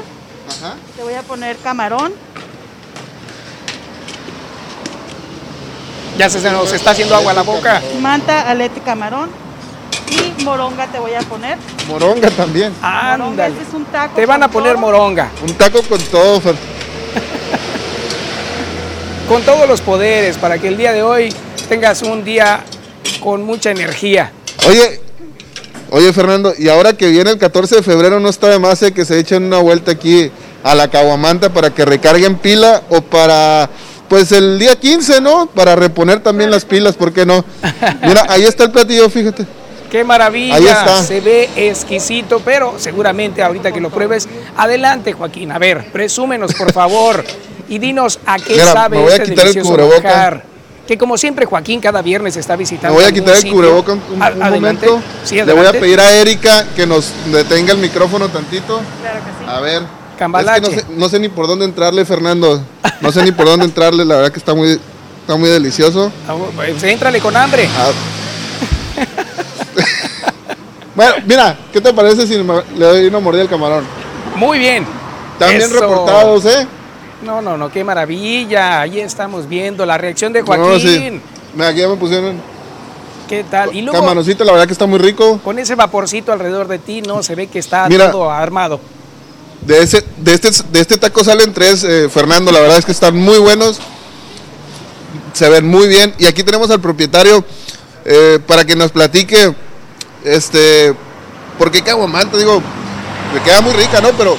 [0.49, 0.73] Ajá.
[0.95, 2.13] Te voy a poner camarón.
[6.17, 7.81] Ya se nos está haciendo agua a la boca.
[8.01, 9.29] Manta, aleta y camarón.
[10.09, 11.57] Y moronga te voy a poner.
[11.87, 12.73] Moronga también.
[12.81, 14.15] Moronga, este es un taco.
[14.15, 14.81] Te van a poner todo.
[14.81, 15.29] moronga.
[15.43, 16.55] Un taco con todo, Fer.
[19.27, 21.33] Con todos los poderes para que el día de hoy
[21.67, 22.63] tengas un día
[23.19, 24.31] con mucha energía.
[24.65, 25.01] Oye,
[25.89, 28.93] oye Fernando, y ahora que viene el 14 de febrero, ¿no está de más eh,
[28.93, 30.31] que se echen una vuelta aquí
[30.63, 33.69] a la Caguamanta para que recarguen pila o para,
[34.09, 35.47] pues el día 15, ¿no?
[35.47, 37.43] Para reponer también las pilas, ¿por qué no?
[38.03, 39.45] Mira, ahí está el platillo, fíjate.
[39.91, 41.01] Qué maravilla, Ahí está.
[41.01, 44.27] se ve exquisito, pero seguramente ahorita que lo pruebes,
[44.57, 47.23] adelante Joaquín, a ver, presúmenos por favor
[47.69, 50.01] y dinos a qué Mira, sabe me voy a este quitar el cubreboca.
[50.03, 50.43] manjar.
[50.85, 52.95] Que como siempre Joaquín cada viernes está Me visitando.
[52.95, 55.01] voy a quitar el cubreboca un, un- momento.
[55.23, 58.81] Sí, Le voy a pedir a Erika que nos detenga el micrófono tantito.
[59.01, 59.49] Claro que sí.
[59.51, 59.83] A ver.
[60.17, 60.61] Cambalache.
[60.61, 62.61] Es que no, sé, no sé ni por dónde entrarle, Fernando.
[63.01, 64.79] No sé ni por dónde entrarle, la verdad que está muy,
[65.21, 66.11] está muy delicioso.
[66.27, 67.67] Ah, Pues éntrale con hambre.
[67.77, 67.91] Ah.
[70.95, 73.83] Bueno, mira, ¿qué te parece si le doy una mordida al camarón?
[74.35, 74.85] Muy bien.
[75.37, 75.79] También Eso.
[75.79, 76.67] reportados, ¿eh?
[77.21, 78.81] No, no, no, qué maravilla.
[78.81, 80.79] Ahí estamos viendo la reacción de No, Joaquín.
[80.79, 81.21] sí.
[81.53, 82.37] Mira, aquí ya me pusieron
[83.27, 83.75] ¿Qué tal?
[83.75, 85.39] Y luego camaroncito, la verdad que está muy rico.
[85.43, 88.09] con ese vaporcito alrededor de ti, no se ve que está Mira.
[88.09, 88.79] todo armado.
[89.61, 92.91] De, ese, de, este, de este taco salen tres, eh, Fernando, la verdad es que
[92.91, 93.79] están muy buenos.
[95.33, 96.13] Se ven muy bien.
[96.19, 97.43] Y aquí tenemos al propietario
[98.05, 99.53] eh, para que nos platique,
[100.23, 100.93] este,
[101.57, 102.61] por qué Caguamanta, digo,
[103.33, 104.11] le queda muy rica, ¿no?
[104.17, 104.37] Pero,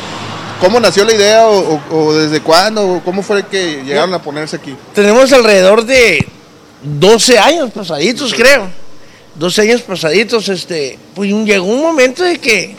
[0.61, 3.03] ¿cómo nació la idea o, o- o desde cuándo?
[3.05, 4.75] ¿Cómo fue que llegaron a ponerse aquí?
[4.95, 6.27] Tenemos alrededor de
[6.83, 8.69] 12 años pasaditos, creo.
[9.35, 12.75] 12 años pasaditos, este, pues llegó un momento de que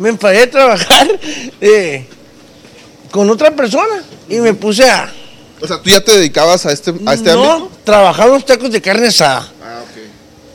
[0.00, 1.08] me enfadé de trabajar
[1.60, 2.06] eh,
[3.10, 5.12] con otra persona y me puse a...
[5.60, 7.72] O sea, ¿tú ya te dedicabas a este, a este no, ámbito?
[7.84, 9.52] trabajaba unos tacos de carne asada.
[9.62, 10.02] Ah, ok.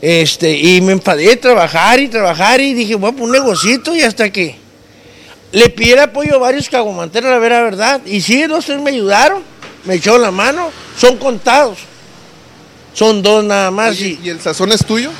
[0.01, 3.95] Este, y me enfadé de trabajar y trabajar y dije, voy a poner un negocito
[3.95, 4.55] y hasta que
[5.51, 8.01] le pidí el apoyo a varios caguamanteros, la vera verdad.
[8.03, 9.43] Y sí, dos, tres me ayudaron,
[9.83, 11.77] me echaron la mano, son contados.
[12.95, 13.99] Son dos nada más.
[13.99, 15.11] y, ¿Y el sazón es tuyo?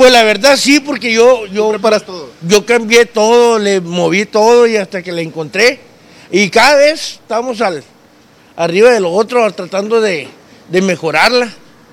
[0.00, 2.30] Pues la verdad sí, porque yo, yo, preparas todo?
[2.48, 5.78] yo cambié todo, le moví todo y hasta que la encontré.
[6.30, 7.84] Y cada vez estamos al,
[8.56, 10.26] arriba de lo otro, tratando de,
[10.70, 11.52] de mejorarla.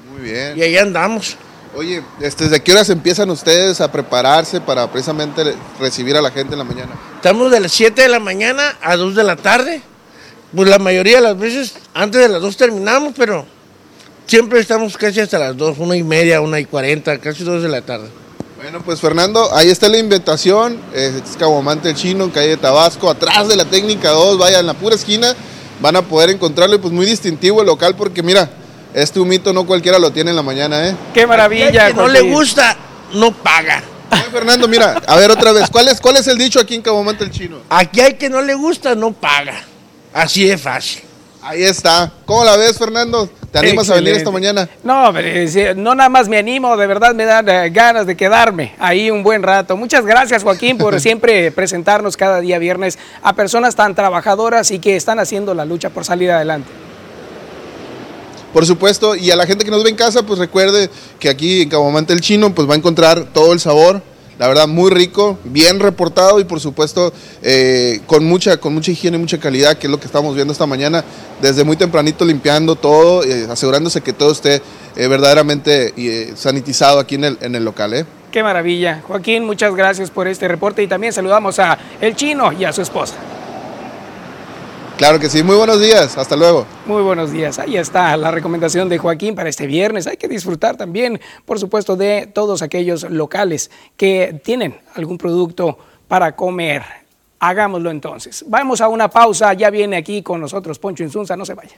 [0.09, 0.57] Muy bien.
[0.57, 1.35] Y ahí andamos.
[1.75, 6.53] Oye, este, ¿desde qué horas empiezan ustedes a prepararse para precisamente recibir a la gente
[6.53, 6.93] en la mañana?
[7.15, 9.81] Estamos de las 7 de la mañana a 2 de la tarde.
[10.55, 13.45] Pues la mayoría de las veces antes de las 2 terminamos, pero
[14.27, 17.69] siempre estamos casi hasta las 2, una y media, una y 40, casi 2 de
[17.69, 18.09] la tarde.
[18.61, 20.79] Bueno, pues Fernando, ahí está la invitación.
[20.93, 24.65] Es Caguamante el Chino, en calle de Tabasco, atrás de la técnica 2, vaya en
[24.65, 25.33] la pura esquina.
[25.79, 28.49] Van a poder encontrarlo y pues muy distintivo el local porque mira,
[28.95, 30.95] este humito no cualquiera lo tiene en la mañana, ¿eh?
[31.13, 31.85] Qué maravilla.
[31.85, 32.75] Al que no le gusta,
[33.13, 33.83] no paga.
[34.11, 36.81] Oye, Fernando, mira, a ver otra vez, ¿cuál es, cuál es el dicho aquí en
[36.81, 37.59] Caguamante el Chino?
[37.69, 39.63] Aquí hay que no le gusta, no paga.
[40.13, 41.03] Así de fácil.
[41.43, 42.11] Ahí está.
[42.25, 43.29] ¿Cómo la ves, Fernando?
[43.61, 44.69] ¿Te animas a venir esta mañana?
[44.83, 45.11] No,
[45.75, 49.23] no nada más me animo, de verdad me dan eh, ganas de quedarme ahí un
[49.23, 49.77] buen rato.
[49.77, 54.95] Muchas gracias Joaquín por siempre presentarnos cada día viernes a personas tan trabajadoras y que
[54.95, 56.69] están haciendo la lucha por salir adelante.
[58.53, 60.89] Por supuesto, y a la gente que nos ve en casa, pues recuerde
[61.19, 64.01] que aquí en Caguamante el Chino, pues va a encontrar todo el sabor,
[64.39, 69.17] la verdad muy rico, bien reportado y por supuesto eh, con mucha con mucha higiene
[69.17, 71.03] y mucha calidad, que es lo que estamos viendo esta mañana,
[71.41, 74.61] desde muy tempranito limpiando todo, eh, asegurándose que todo esté
[74.95, 78.05] eh, verdaderamente eh, sanitizado aquí en el, en el local.
[78.31, 79.01] Qué maravilla.
[79.07, 82.81] Joaquín, muchas gracias por este reporte y también saludamos a El Chino y a su
[82.81, 83.15] esposa.
[84.97, 86.65] Claro que sí, muy buenos días, hasta luego.
[86.87, 87.59] Muy buenos días.
[87.59, 90.07] Ahí está la recomendación de Joaquín para este viernes.
[90.07, 96.35] Hay que disfrutar también, por supuesto, de todos aquellos locales que tienen algún producto para
[96.35, 96.81] comer.
[97.39, 98.43] Hagámoslo entonces.
[98.47, 99.53] Vamos a una pausa.
[99.53, 101.37] Ya viene aquí con nosotros Poncho Insunza.
[101.37, 101.77] No se vayan.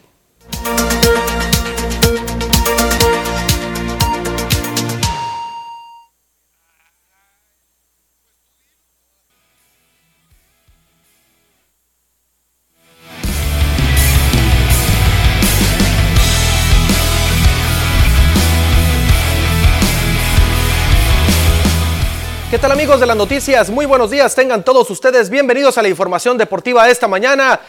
[22.89, 23.69] Amigos de las noticias?
[23.69, 27.59] Muy buenos días, tengan todos ustedes bienvenidos a la información deportiva esta mañana.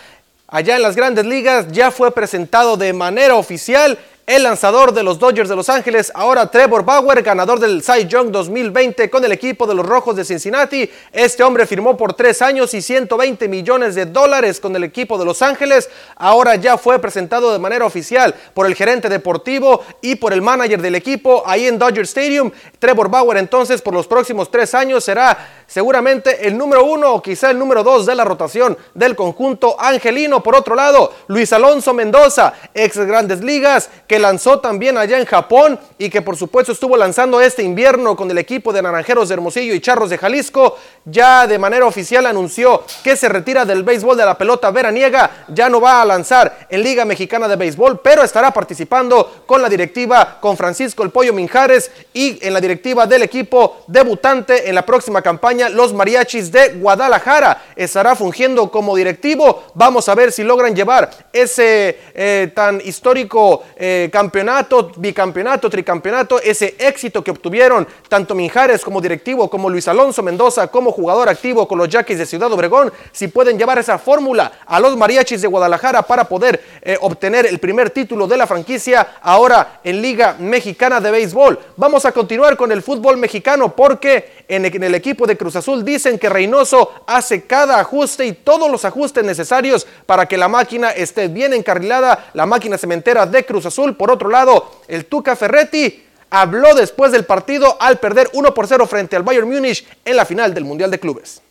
[0.48, 3.98] Allá en las grandes ligas ya fue presentado de manera oficial
[4.30, 8.30] el lanzador de los Dodgers de Los Ángeles, ahora Trevor Bauer, ganador del Cy Young
[8.30, 10.88] 2020 con el equipo de los Rojos de Cincinnati.
[11.10, 15.24] Este hombre firmó por tres años y 120 millones de dólares con el equipo de
[15.24, 15.90] Los Ángeles.
[16.14, 20.80] Ahora ya fue presentado de manera oficial por el gerente deportivo y por el manager
[20.80, 22.52] del equipo ahí en Dodger Stadium.
[22.78, 27.50] Trevor Bauer entonces por los próximos tres años será seguramente el número uno o quizá
[27.50, 30.40] el número dos de la rotación del conjunto angelino.
[30.40, 35.78] Por otro lado, Luis Alonso Mendoza, ex Grandes Ligas, que lanzó también allá en Japón
[35.98, 39.74] y que por supuesto estuvo lanzando este invierno con el equipo de Naranjeros de Hermosillo
[39.74, 44.24] y Charros de Jalisco, ya de manera oficial anunció que se retira del béisbol de
[44.24, 48.52] la pelota veraniega, ya no va a lanzar en Liga Mexicana de Béisbol, pero estará
[48.52, 53.84] participando con la directiva, con Francisco El Pollo Minjares y en la directiva del equipo
[53.86, 57.64] debutante en la próxima campaña los mariachis de Guadalajara.
[57.76, 59.64] Estará fungiendo como directivo.
[59.74, 66.74] Vamos a ver si logran llevar ese eh, tan histórico eh, campeonato, bicampeonato, tricampeonato, ese
[66.78, 71.78] éxito que obtuvieron tanto Minjares como directivo, como Luis Alonso Mendoza, como jugador activo con
[71.78, 76.02] los Yaquis de Ciudad Obregón, si pueden llevar esa fórmula a los mariachis de Guadalajara
[76.02, 81.10] para poder eh, obtener el primer título de la franquicia ahora en Liga Mexicana de
[81.10, 81.58] Béisbol.
[81.76, 86.18] Vamos a continuar con el fútbol mexicano porque en el equipo de Cruz Azul dicen
[86.18, 91.28] que Reynoso hace cada ajuste y todos los ajustes necesarios para que la máquina esté
[91.28, 93.89] bien encarrilada, la máquina cementera de Cruz Azul.
[93.96, 98.86] Por otro lado, el Tuca Ferretti habló después del partido al perder 1 por 0
[98.86, 101.42] frente al Bayern Múnich en la final del Mundial de Clubes.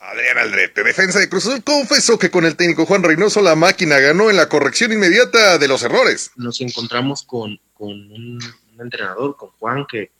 [0.00, 4.00] Adrián Aldrete, defensa de Cruz Azul, confesó que con el técnico Juan Reynoso la máquina
[4.00, 6.32] ganó en la corrección inmediata de los errores.
[6.34, 8.40] Nos encontramos con, un
[8.80, 10.10] entrenador, con Juan, que,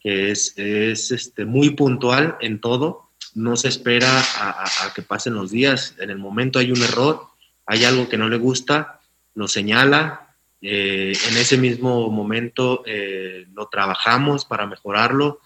[0.00, 5.50] que es, es este, muy puntual en todo, no se espera a, que pasen los
[5.50, 7.26] días, en el momento hay un error,
[7.66, 9.00] hay algo que no le gusta,
[9.34, 10.27] lo señala,
[10.60, 15.40] eh, en ese mismo momento eh, lo trabajamos para mejorarlo,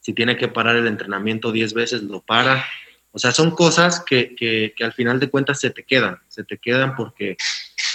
[0.00, 2.64] si tiene que parar el entrenamiento 10 veces, lo para.
[3.12, 6.58] O sea, son cosas que, que, al final de cuentas se te quedan, se te
[6.58, 7.36] quedan porque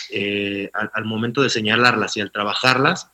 [0.09, 3.11] eh, al, al, momento de señalarlas y al trabajarlas,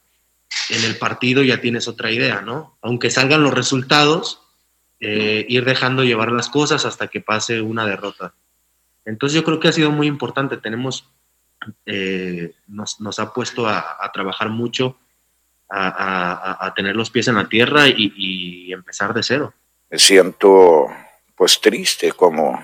[0.69, 2.77] en el partido ya tienes otra idea, ¿no?
[2.81, 4.41] Aunque salgan los resultados,
[5.01, 8.33] eh, ir dejando llevar las cosas hasta que pase una derrota.
[9.05, 11.09] Entonces yo creo que ha sido muy importante, tenemos,
[11.85, 14.97] eh, nos, nos, ha puesto a, trabajar mucho,
[15.69, 19.53] a, a, tener los pies en la tierra y, y, empezar de cero.
[19.89, 20.87] Me siento
[21.35, 22.63] pues triste como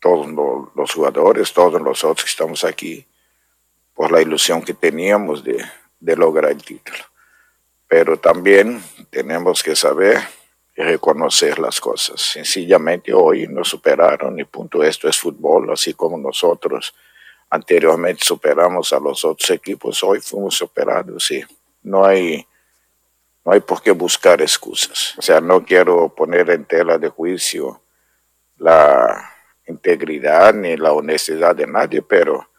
[0.00, 0.26] todos
[0.74, 3.06] los jugadores, todos nosotros que estamos aquí,
[3.94, 5.64] por la ilusión que teníamos de,
[5.98, 6.98] de lograr el título.
[7.88, 10.18] Pero también tenemos que saber
[10.76, 12.20] y reconocer las cosas.
[12.20, 16.94] Sencillamente hoy nos superaron y punto, esto es fútbol, así como nosotros
[17.54, 21.44] anteriormente superamos a los otros equipos, hoy fuimos superados y
[21.84, 22.44] no hay,
[23.44, 25.14] no hay por qué buscar excusas.
[25.16, 27.80] O sea, no quiero poner en tela de juicio
[28.58, 29.30] la
[29.68, 32.50] integridad ni la honestidad de nadie, pero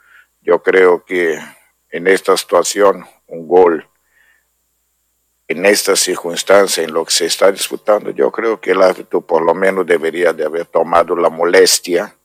[0.42, 1.38] yo creo que
[1.90, 3.86] en esta situación un gol
[5.48, 9.44] en esta circunstancia, en lo que se está disputando, yo creo que el árbitro por
[9.44, 12.16] lo menos debería de haber tomado la molestia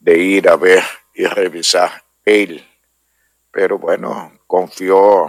[0.00, 0.82] de ir a ver
[1.18, 2.64] y revisar él.
[3.50, 5.26] Pero bueno, confió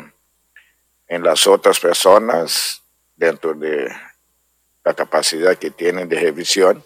[1.08, 2.84] en las otras personas
[3.16, 3.92] dentro de
[4.86, 6.84] la capacidad que tienen de revisión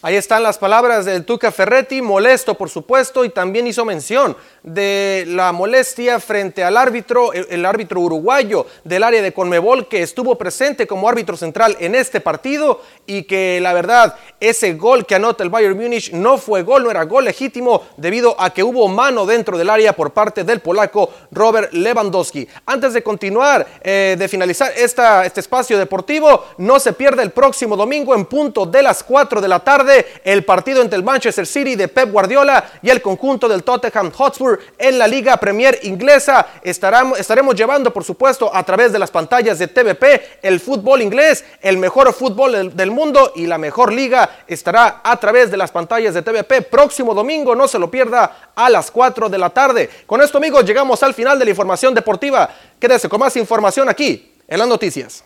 [0.00, 5.24] Ahí están las palabras del Tuca Ferretti, molesto por supuesto, y también hizo mención de
[5.26, 10.86] la molestia frente al árbitro, el, árbitro uruguayo del área de Conmebol que estuvo presente
[10.86, 15.50] como árbitro central en este partido y que la verdad ese gol que anota el
[15.50, 19.58] Bayern Múnich no fue gol, no era gol legítimo debido a que hubo mano dentro
[19.58, 22.46] del área por parte del polaco Robert Lewandowski.
[22.66, 27.76] Antes de continuar, eh, de finalizar esta, este espacio deportivo, no se pierda el próximo
[27.76, 29.87] domingo en punto de las 4 de la tarde
[30.24, 34.58] el partido entre el Manchester City de Pep Guardiola y el conjunto del Tottenham Hotspur
[34.78, 36.46] en la Liga Premier inglesa.
[36.62, 41.78] Estaremos, llevando, por supuesto, a través de las pantallas de TVP el fútbol inglés, el
[41.78, 46.22] mejor fútbol del, mundo y la mejor liga estará a través de las pantallas de
[46.22, 47.54] TVP próximo domingo.
[47.54, 49.90] No se lo pierda a las 4 de la tarde.
[50.06, 52.48] Con esto, amigos, llegamos al final de la información deportiva.
[52.78, 55.24] Quédese con más información aquí en las noticias.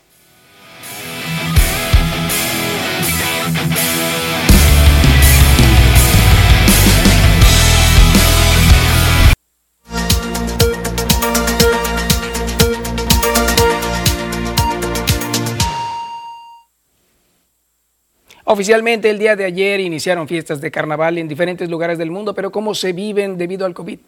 [18.45, 22.51] Oficialmente el día de ayer iniciaron fiestas de carnaval en diferentes lugares del mundo, pero
[22.51, 23.99] ¿cómo se viven debido al COVID?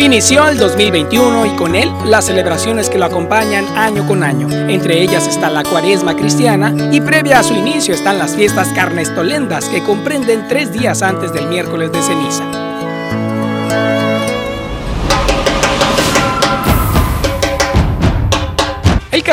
[0.00, 4.48] Inició el 2021 y con él las celebraciones que lo acompañan año con año.
[4.50, 9.68] Entre ellas está la cuaresma cristiana y previa a su inicio están las fiestas carnestolendas
[9.68, 14.09] que comprenden tres días antes del miércoles de ceniza.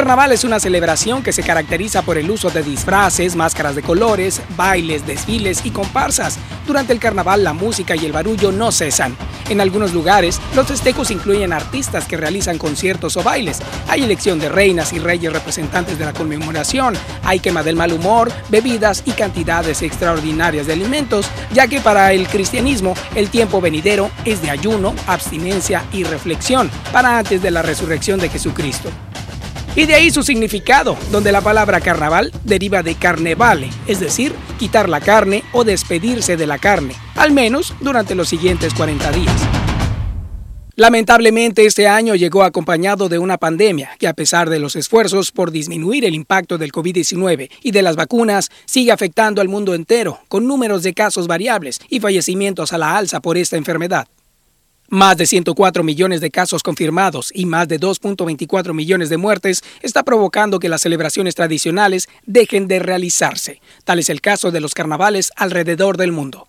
[0.08, 4.42] Carnaval es una celebración que se caracteriza por el uso de disfraces, máscaras de colores,
[4.56, 6.38] bailes, desfiles y comparsas.
[6.66, 9.18] Durante el carnaval la música y el barullo no cesan.
[9.50, 13.60] En algunos lugares, los festejos incluyen artistas que realizan conciertos o bailes.
[13.90, 16.94] Hay elección de reinas y reyes representantes de la conmemoración.
[17.26, 22.30] Hay quema del mal humor, bebidas y cantidades extraordinarias de alimentos, ya que para el
[22.30, 28.22] cristianismo el tiempo venidero es de ayuno, abstinencia y reflexión, para antes de la resurrección
[28.22, 28.90] de Jesucristo.
[29.78, 34.90] Y de ahí su significado, donde la palabra carnaval deriva de carnevale, es decir, quitar
[34.90, 39.36] la carne o despedirse de la carne, al menos durante los siguientes 40 días.
[40.76, 45.52] Lamentablemente este año llegó acompañado de una pandemia que a pesar de los esfuerzos por
[45.52, 50.48] disminuir el impacto del COVID-19 y de las vacunas, sigue afectando al mundo entero, con
[50.48, 54.08] números de casos variables y fallecimientos a la alza por esta enfermedad.
[54.90, 60.04] Más de 104 millones de casos confirmados y más de 2.24 millones de muertes está
[60.04, 63.60] provocando que las celebraciones tradicionales dejen de realizarse.
[63.84, 66.48] Tal es el caso de los carnavales alrededor del mundo.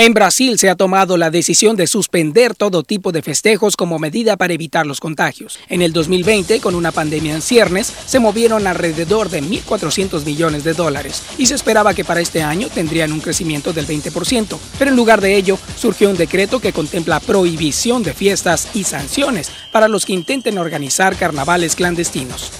[0.00, 4.36] En Brasil se ha tomado la decisión de suspender todo tipo de festejos como medida
[4.36, 5.58] para evitar los contagios.
[5.68, 10.74] En el 2020, con una pandemia en ciernes, se movieron alrededor de 1.400 millones de
[10.74, 14.56] dólares y se esperaba que para este año tendrían un crecimiento del 20%.
[14.78, 19.50] Pero en lugar de ello, surgió un decreto que contempla prohibición de fiestas y sanciones
[19.72, 22.52] para los que intenten organizar carnavales clandestinos.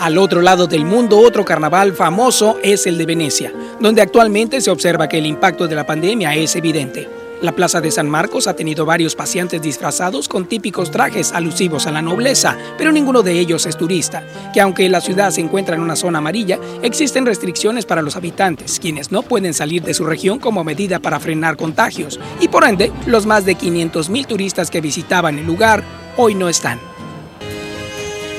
[0.00, 4.70] Al otro lado del mundo, otro carnaval famoso es el de Venecia, donde actualmente se
[4.70, 7.06] observa que el impacto de la pandemia es evidente.
[7.42, 11.92] La Plaza de San Marcos ha tenido varios pacientes disfrazados con típicos trajes alusivos a
[11.92, 14.24] la nobleza, pero ninguno de ellos es turista,
[14.54, 18.80] que aunque la ciudad se encuentra en una zona amarilla, existen restricciones para los habitantes,
[18.80, 22.90] quienes no pueden salir de su región como medida para frenar contagios, y por ende,
[23.04, 25.84] los más de 500.000 turistas que visitaban el lugar
[26.16, 26.89] hoy no están.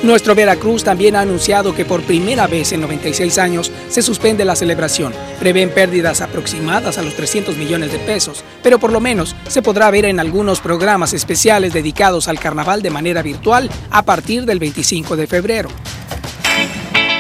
[0.04, 4.56] Nuestro Veracruz también ha anunciado que por primera vez en 96 años se suspende la
[4.56, 5.14] celebración.
[5.40, 9.92] Prevén pérdidas aproximadas a los 300 millones de pesos, pero por lo menos se podrá
[9.92, 15.16] ver en algunos programas especiales dedicados al carnaval de manera virtual a partir del 25
[15.16, 15.70] de febrero.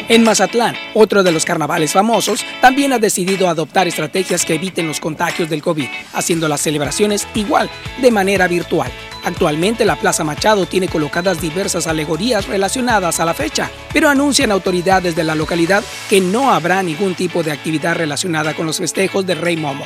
[0.09, 4.99] En Mazatlán, otro de los carnavales famosos, también ha decidido adoptar estrategias que eviten los
[4.99, 7.69] contagios del COVID, haciendo las celebraciones igual,
[8.01, 8.91] de manera virtual.
[9.23, 15.15] Actualmente la Plaza Machado tiene colocadas diversas alegorías relacionadas a la fecha, pero anuncian autoridades
[15.15, 19.39] de la localidad que no habrá ningún tipo de actividad relacionada con los festejos del
[19.39, 19.85] Rey Momo.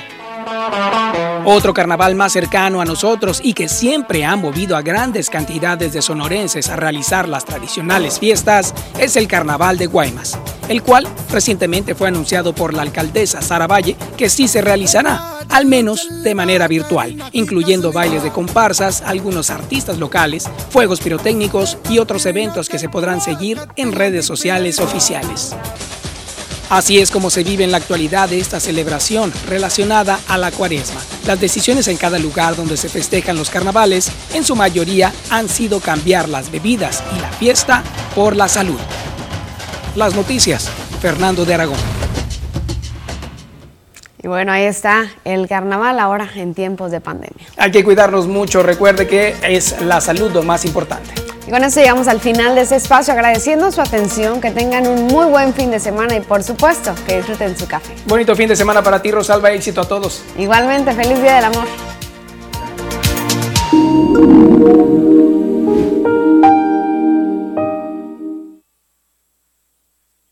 [1.44, 6.02] Otro carnaval más cercano a nosotros y que siempre ha movido a grandes cantidades de
[6.02, 10.38] sonorenses a realizar las tradicionales fiestas es el Carnaval de Guaymas,
[10.68, 15.66] el cual recientemente fue anunciado por la alcaldesa Sara Valle que sí se realizará, al
[15.66, 22.26] menos de manera virtual, incluyendo bailes de comparsas, algunos artistas locales, fuegos pirotécnicos y otros
[22.26, 25.56] eventos que se podrán seguir en redes sociales oficiales.
[26.70, 31.00] Así es como se vive en la actualidad esta celebración relacionada a la cuaresma.
[31.28, 35.80] Las decisiones en cada lugar donde se festejan los carnavales, en su mayoría, han sido
[35.80, 37.84] cambiar las bebidas y la fiesta
[38.16, 38.80] por la salud.
[39.96, 40.70] Las noticias,
[41.02, 42.05] Fernando de Aragón.
[44.26, 47.46] Y bueno, ahí está el carnaval ahora en tiempos de pandemia.
[47.58, 51.12] Hay que cuidarnos mucho, recuerde que es la salud lo más importante.
[51.48, 55.06] Y con esto llegamos al final de este espacio, agradeciendo su atención, que tengan un
[55.06, 57.94] muy buen fin de semana y por supuesto que disfruten su café.
[58.08, 60.24] Bonito fin de semana para ti, Rosalba, éxito a todos.
[60.40, 61.68] Igualmente, feliz Día del Amor.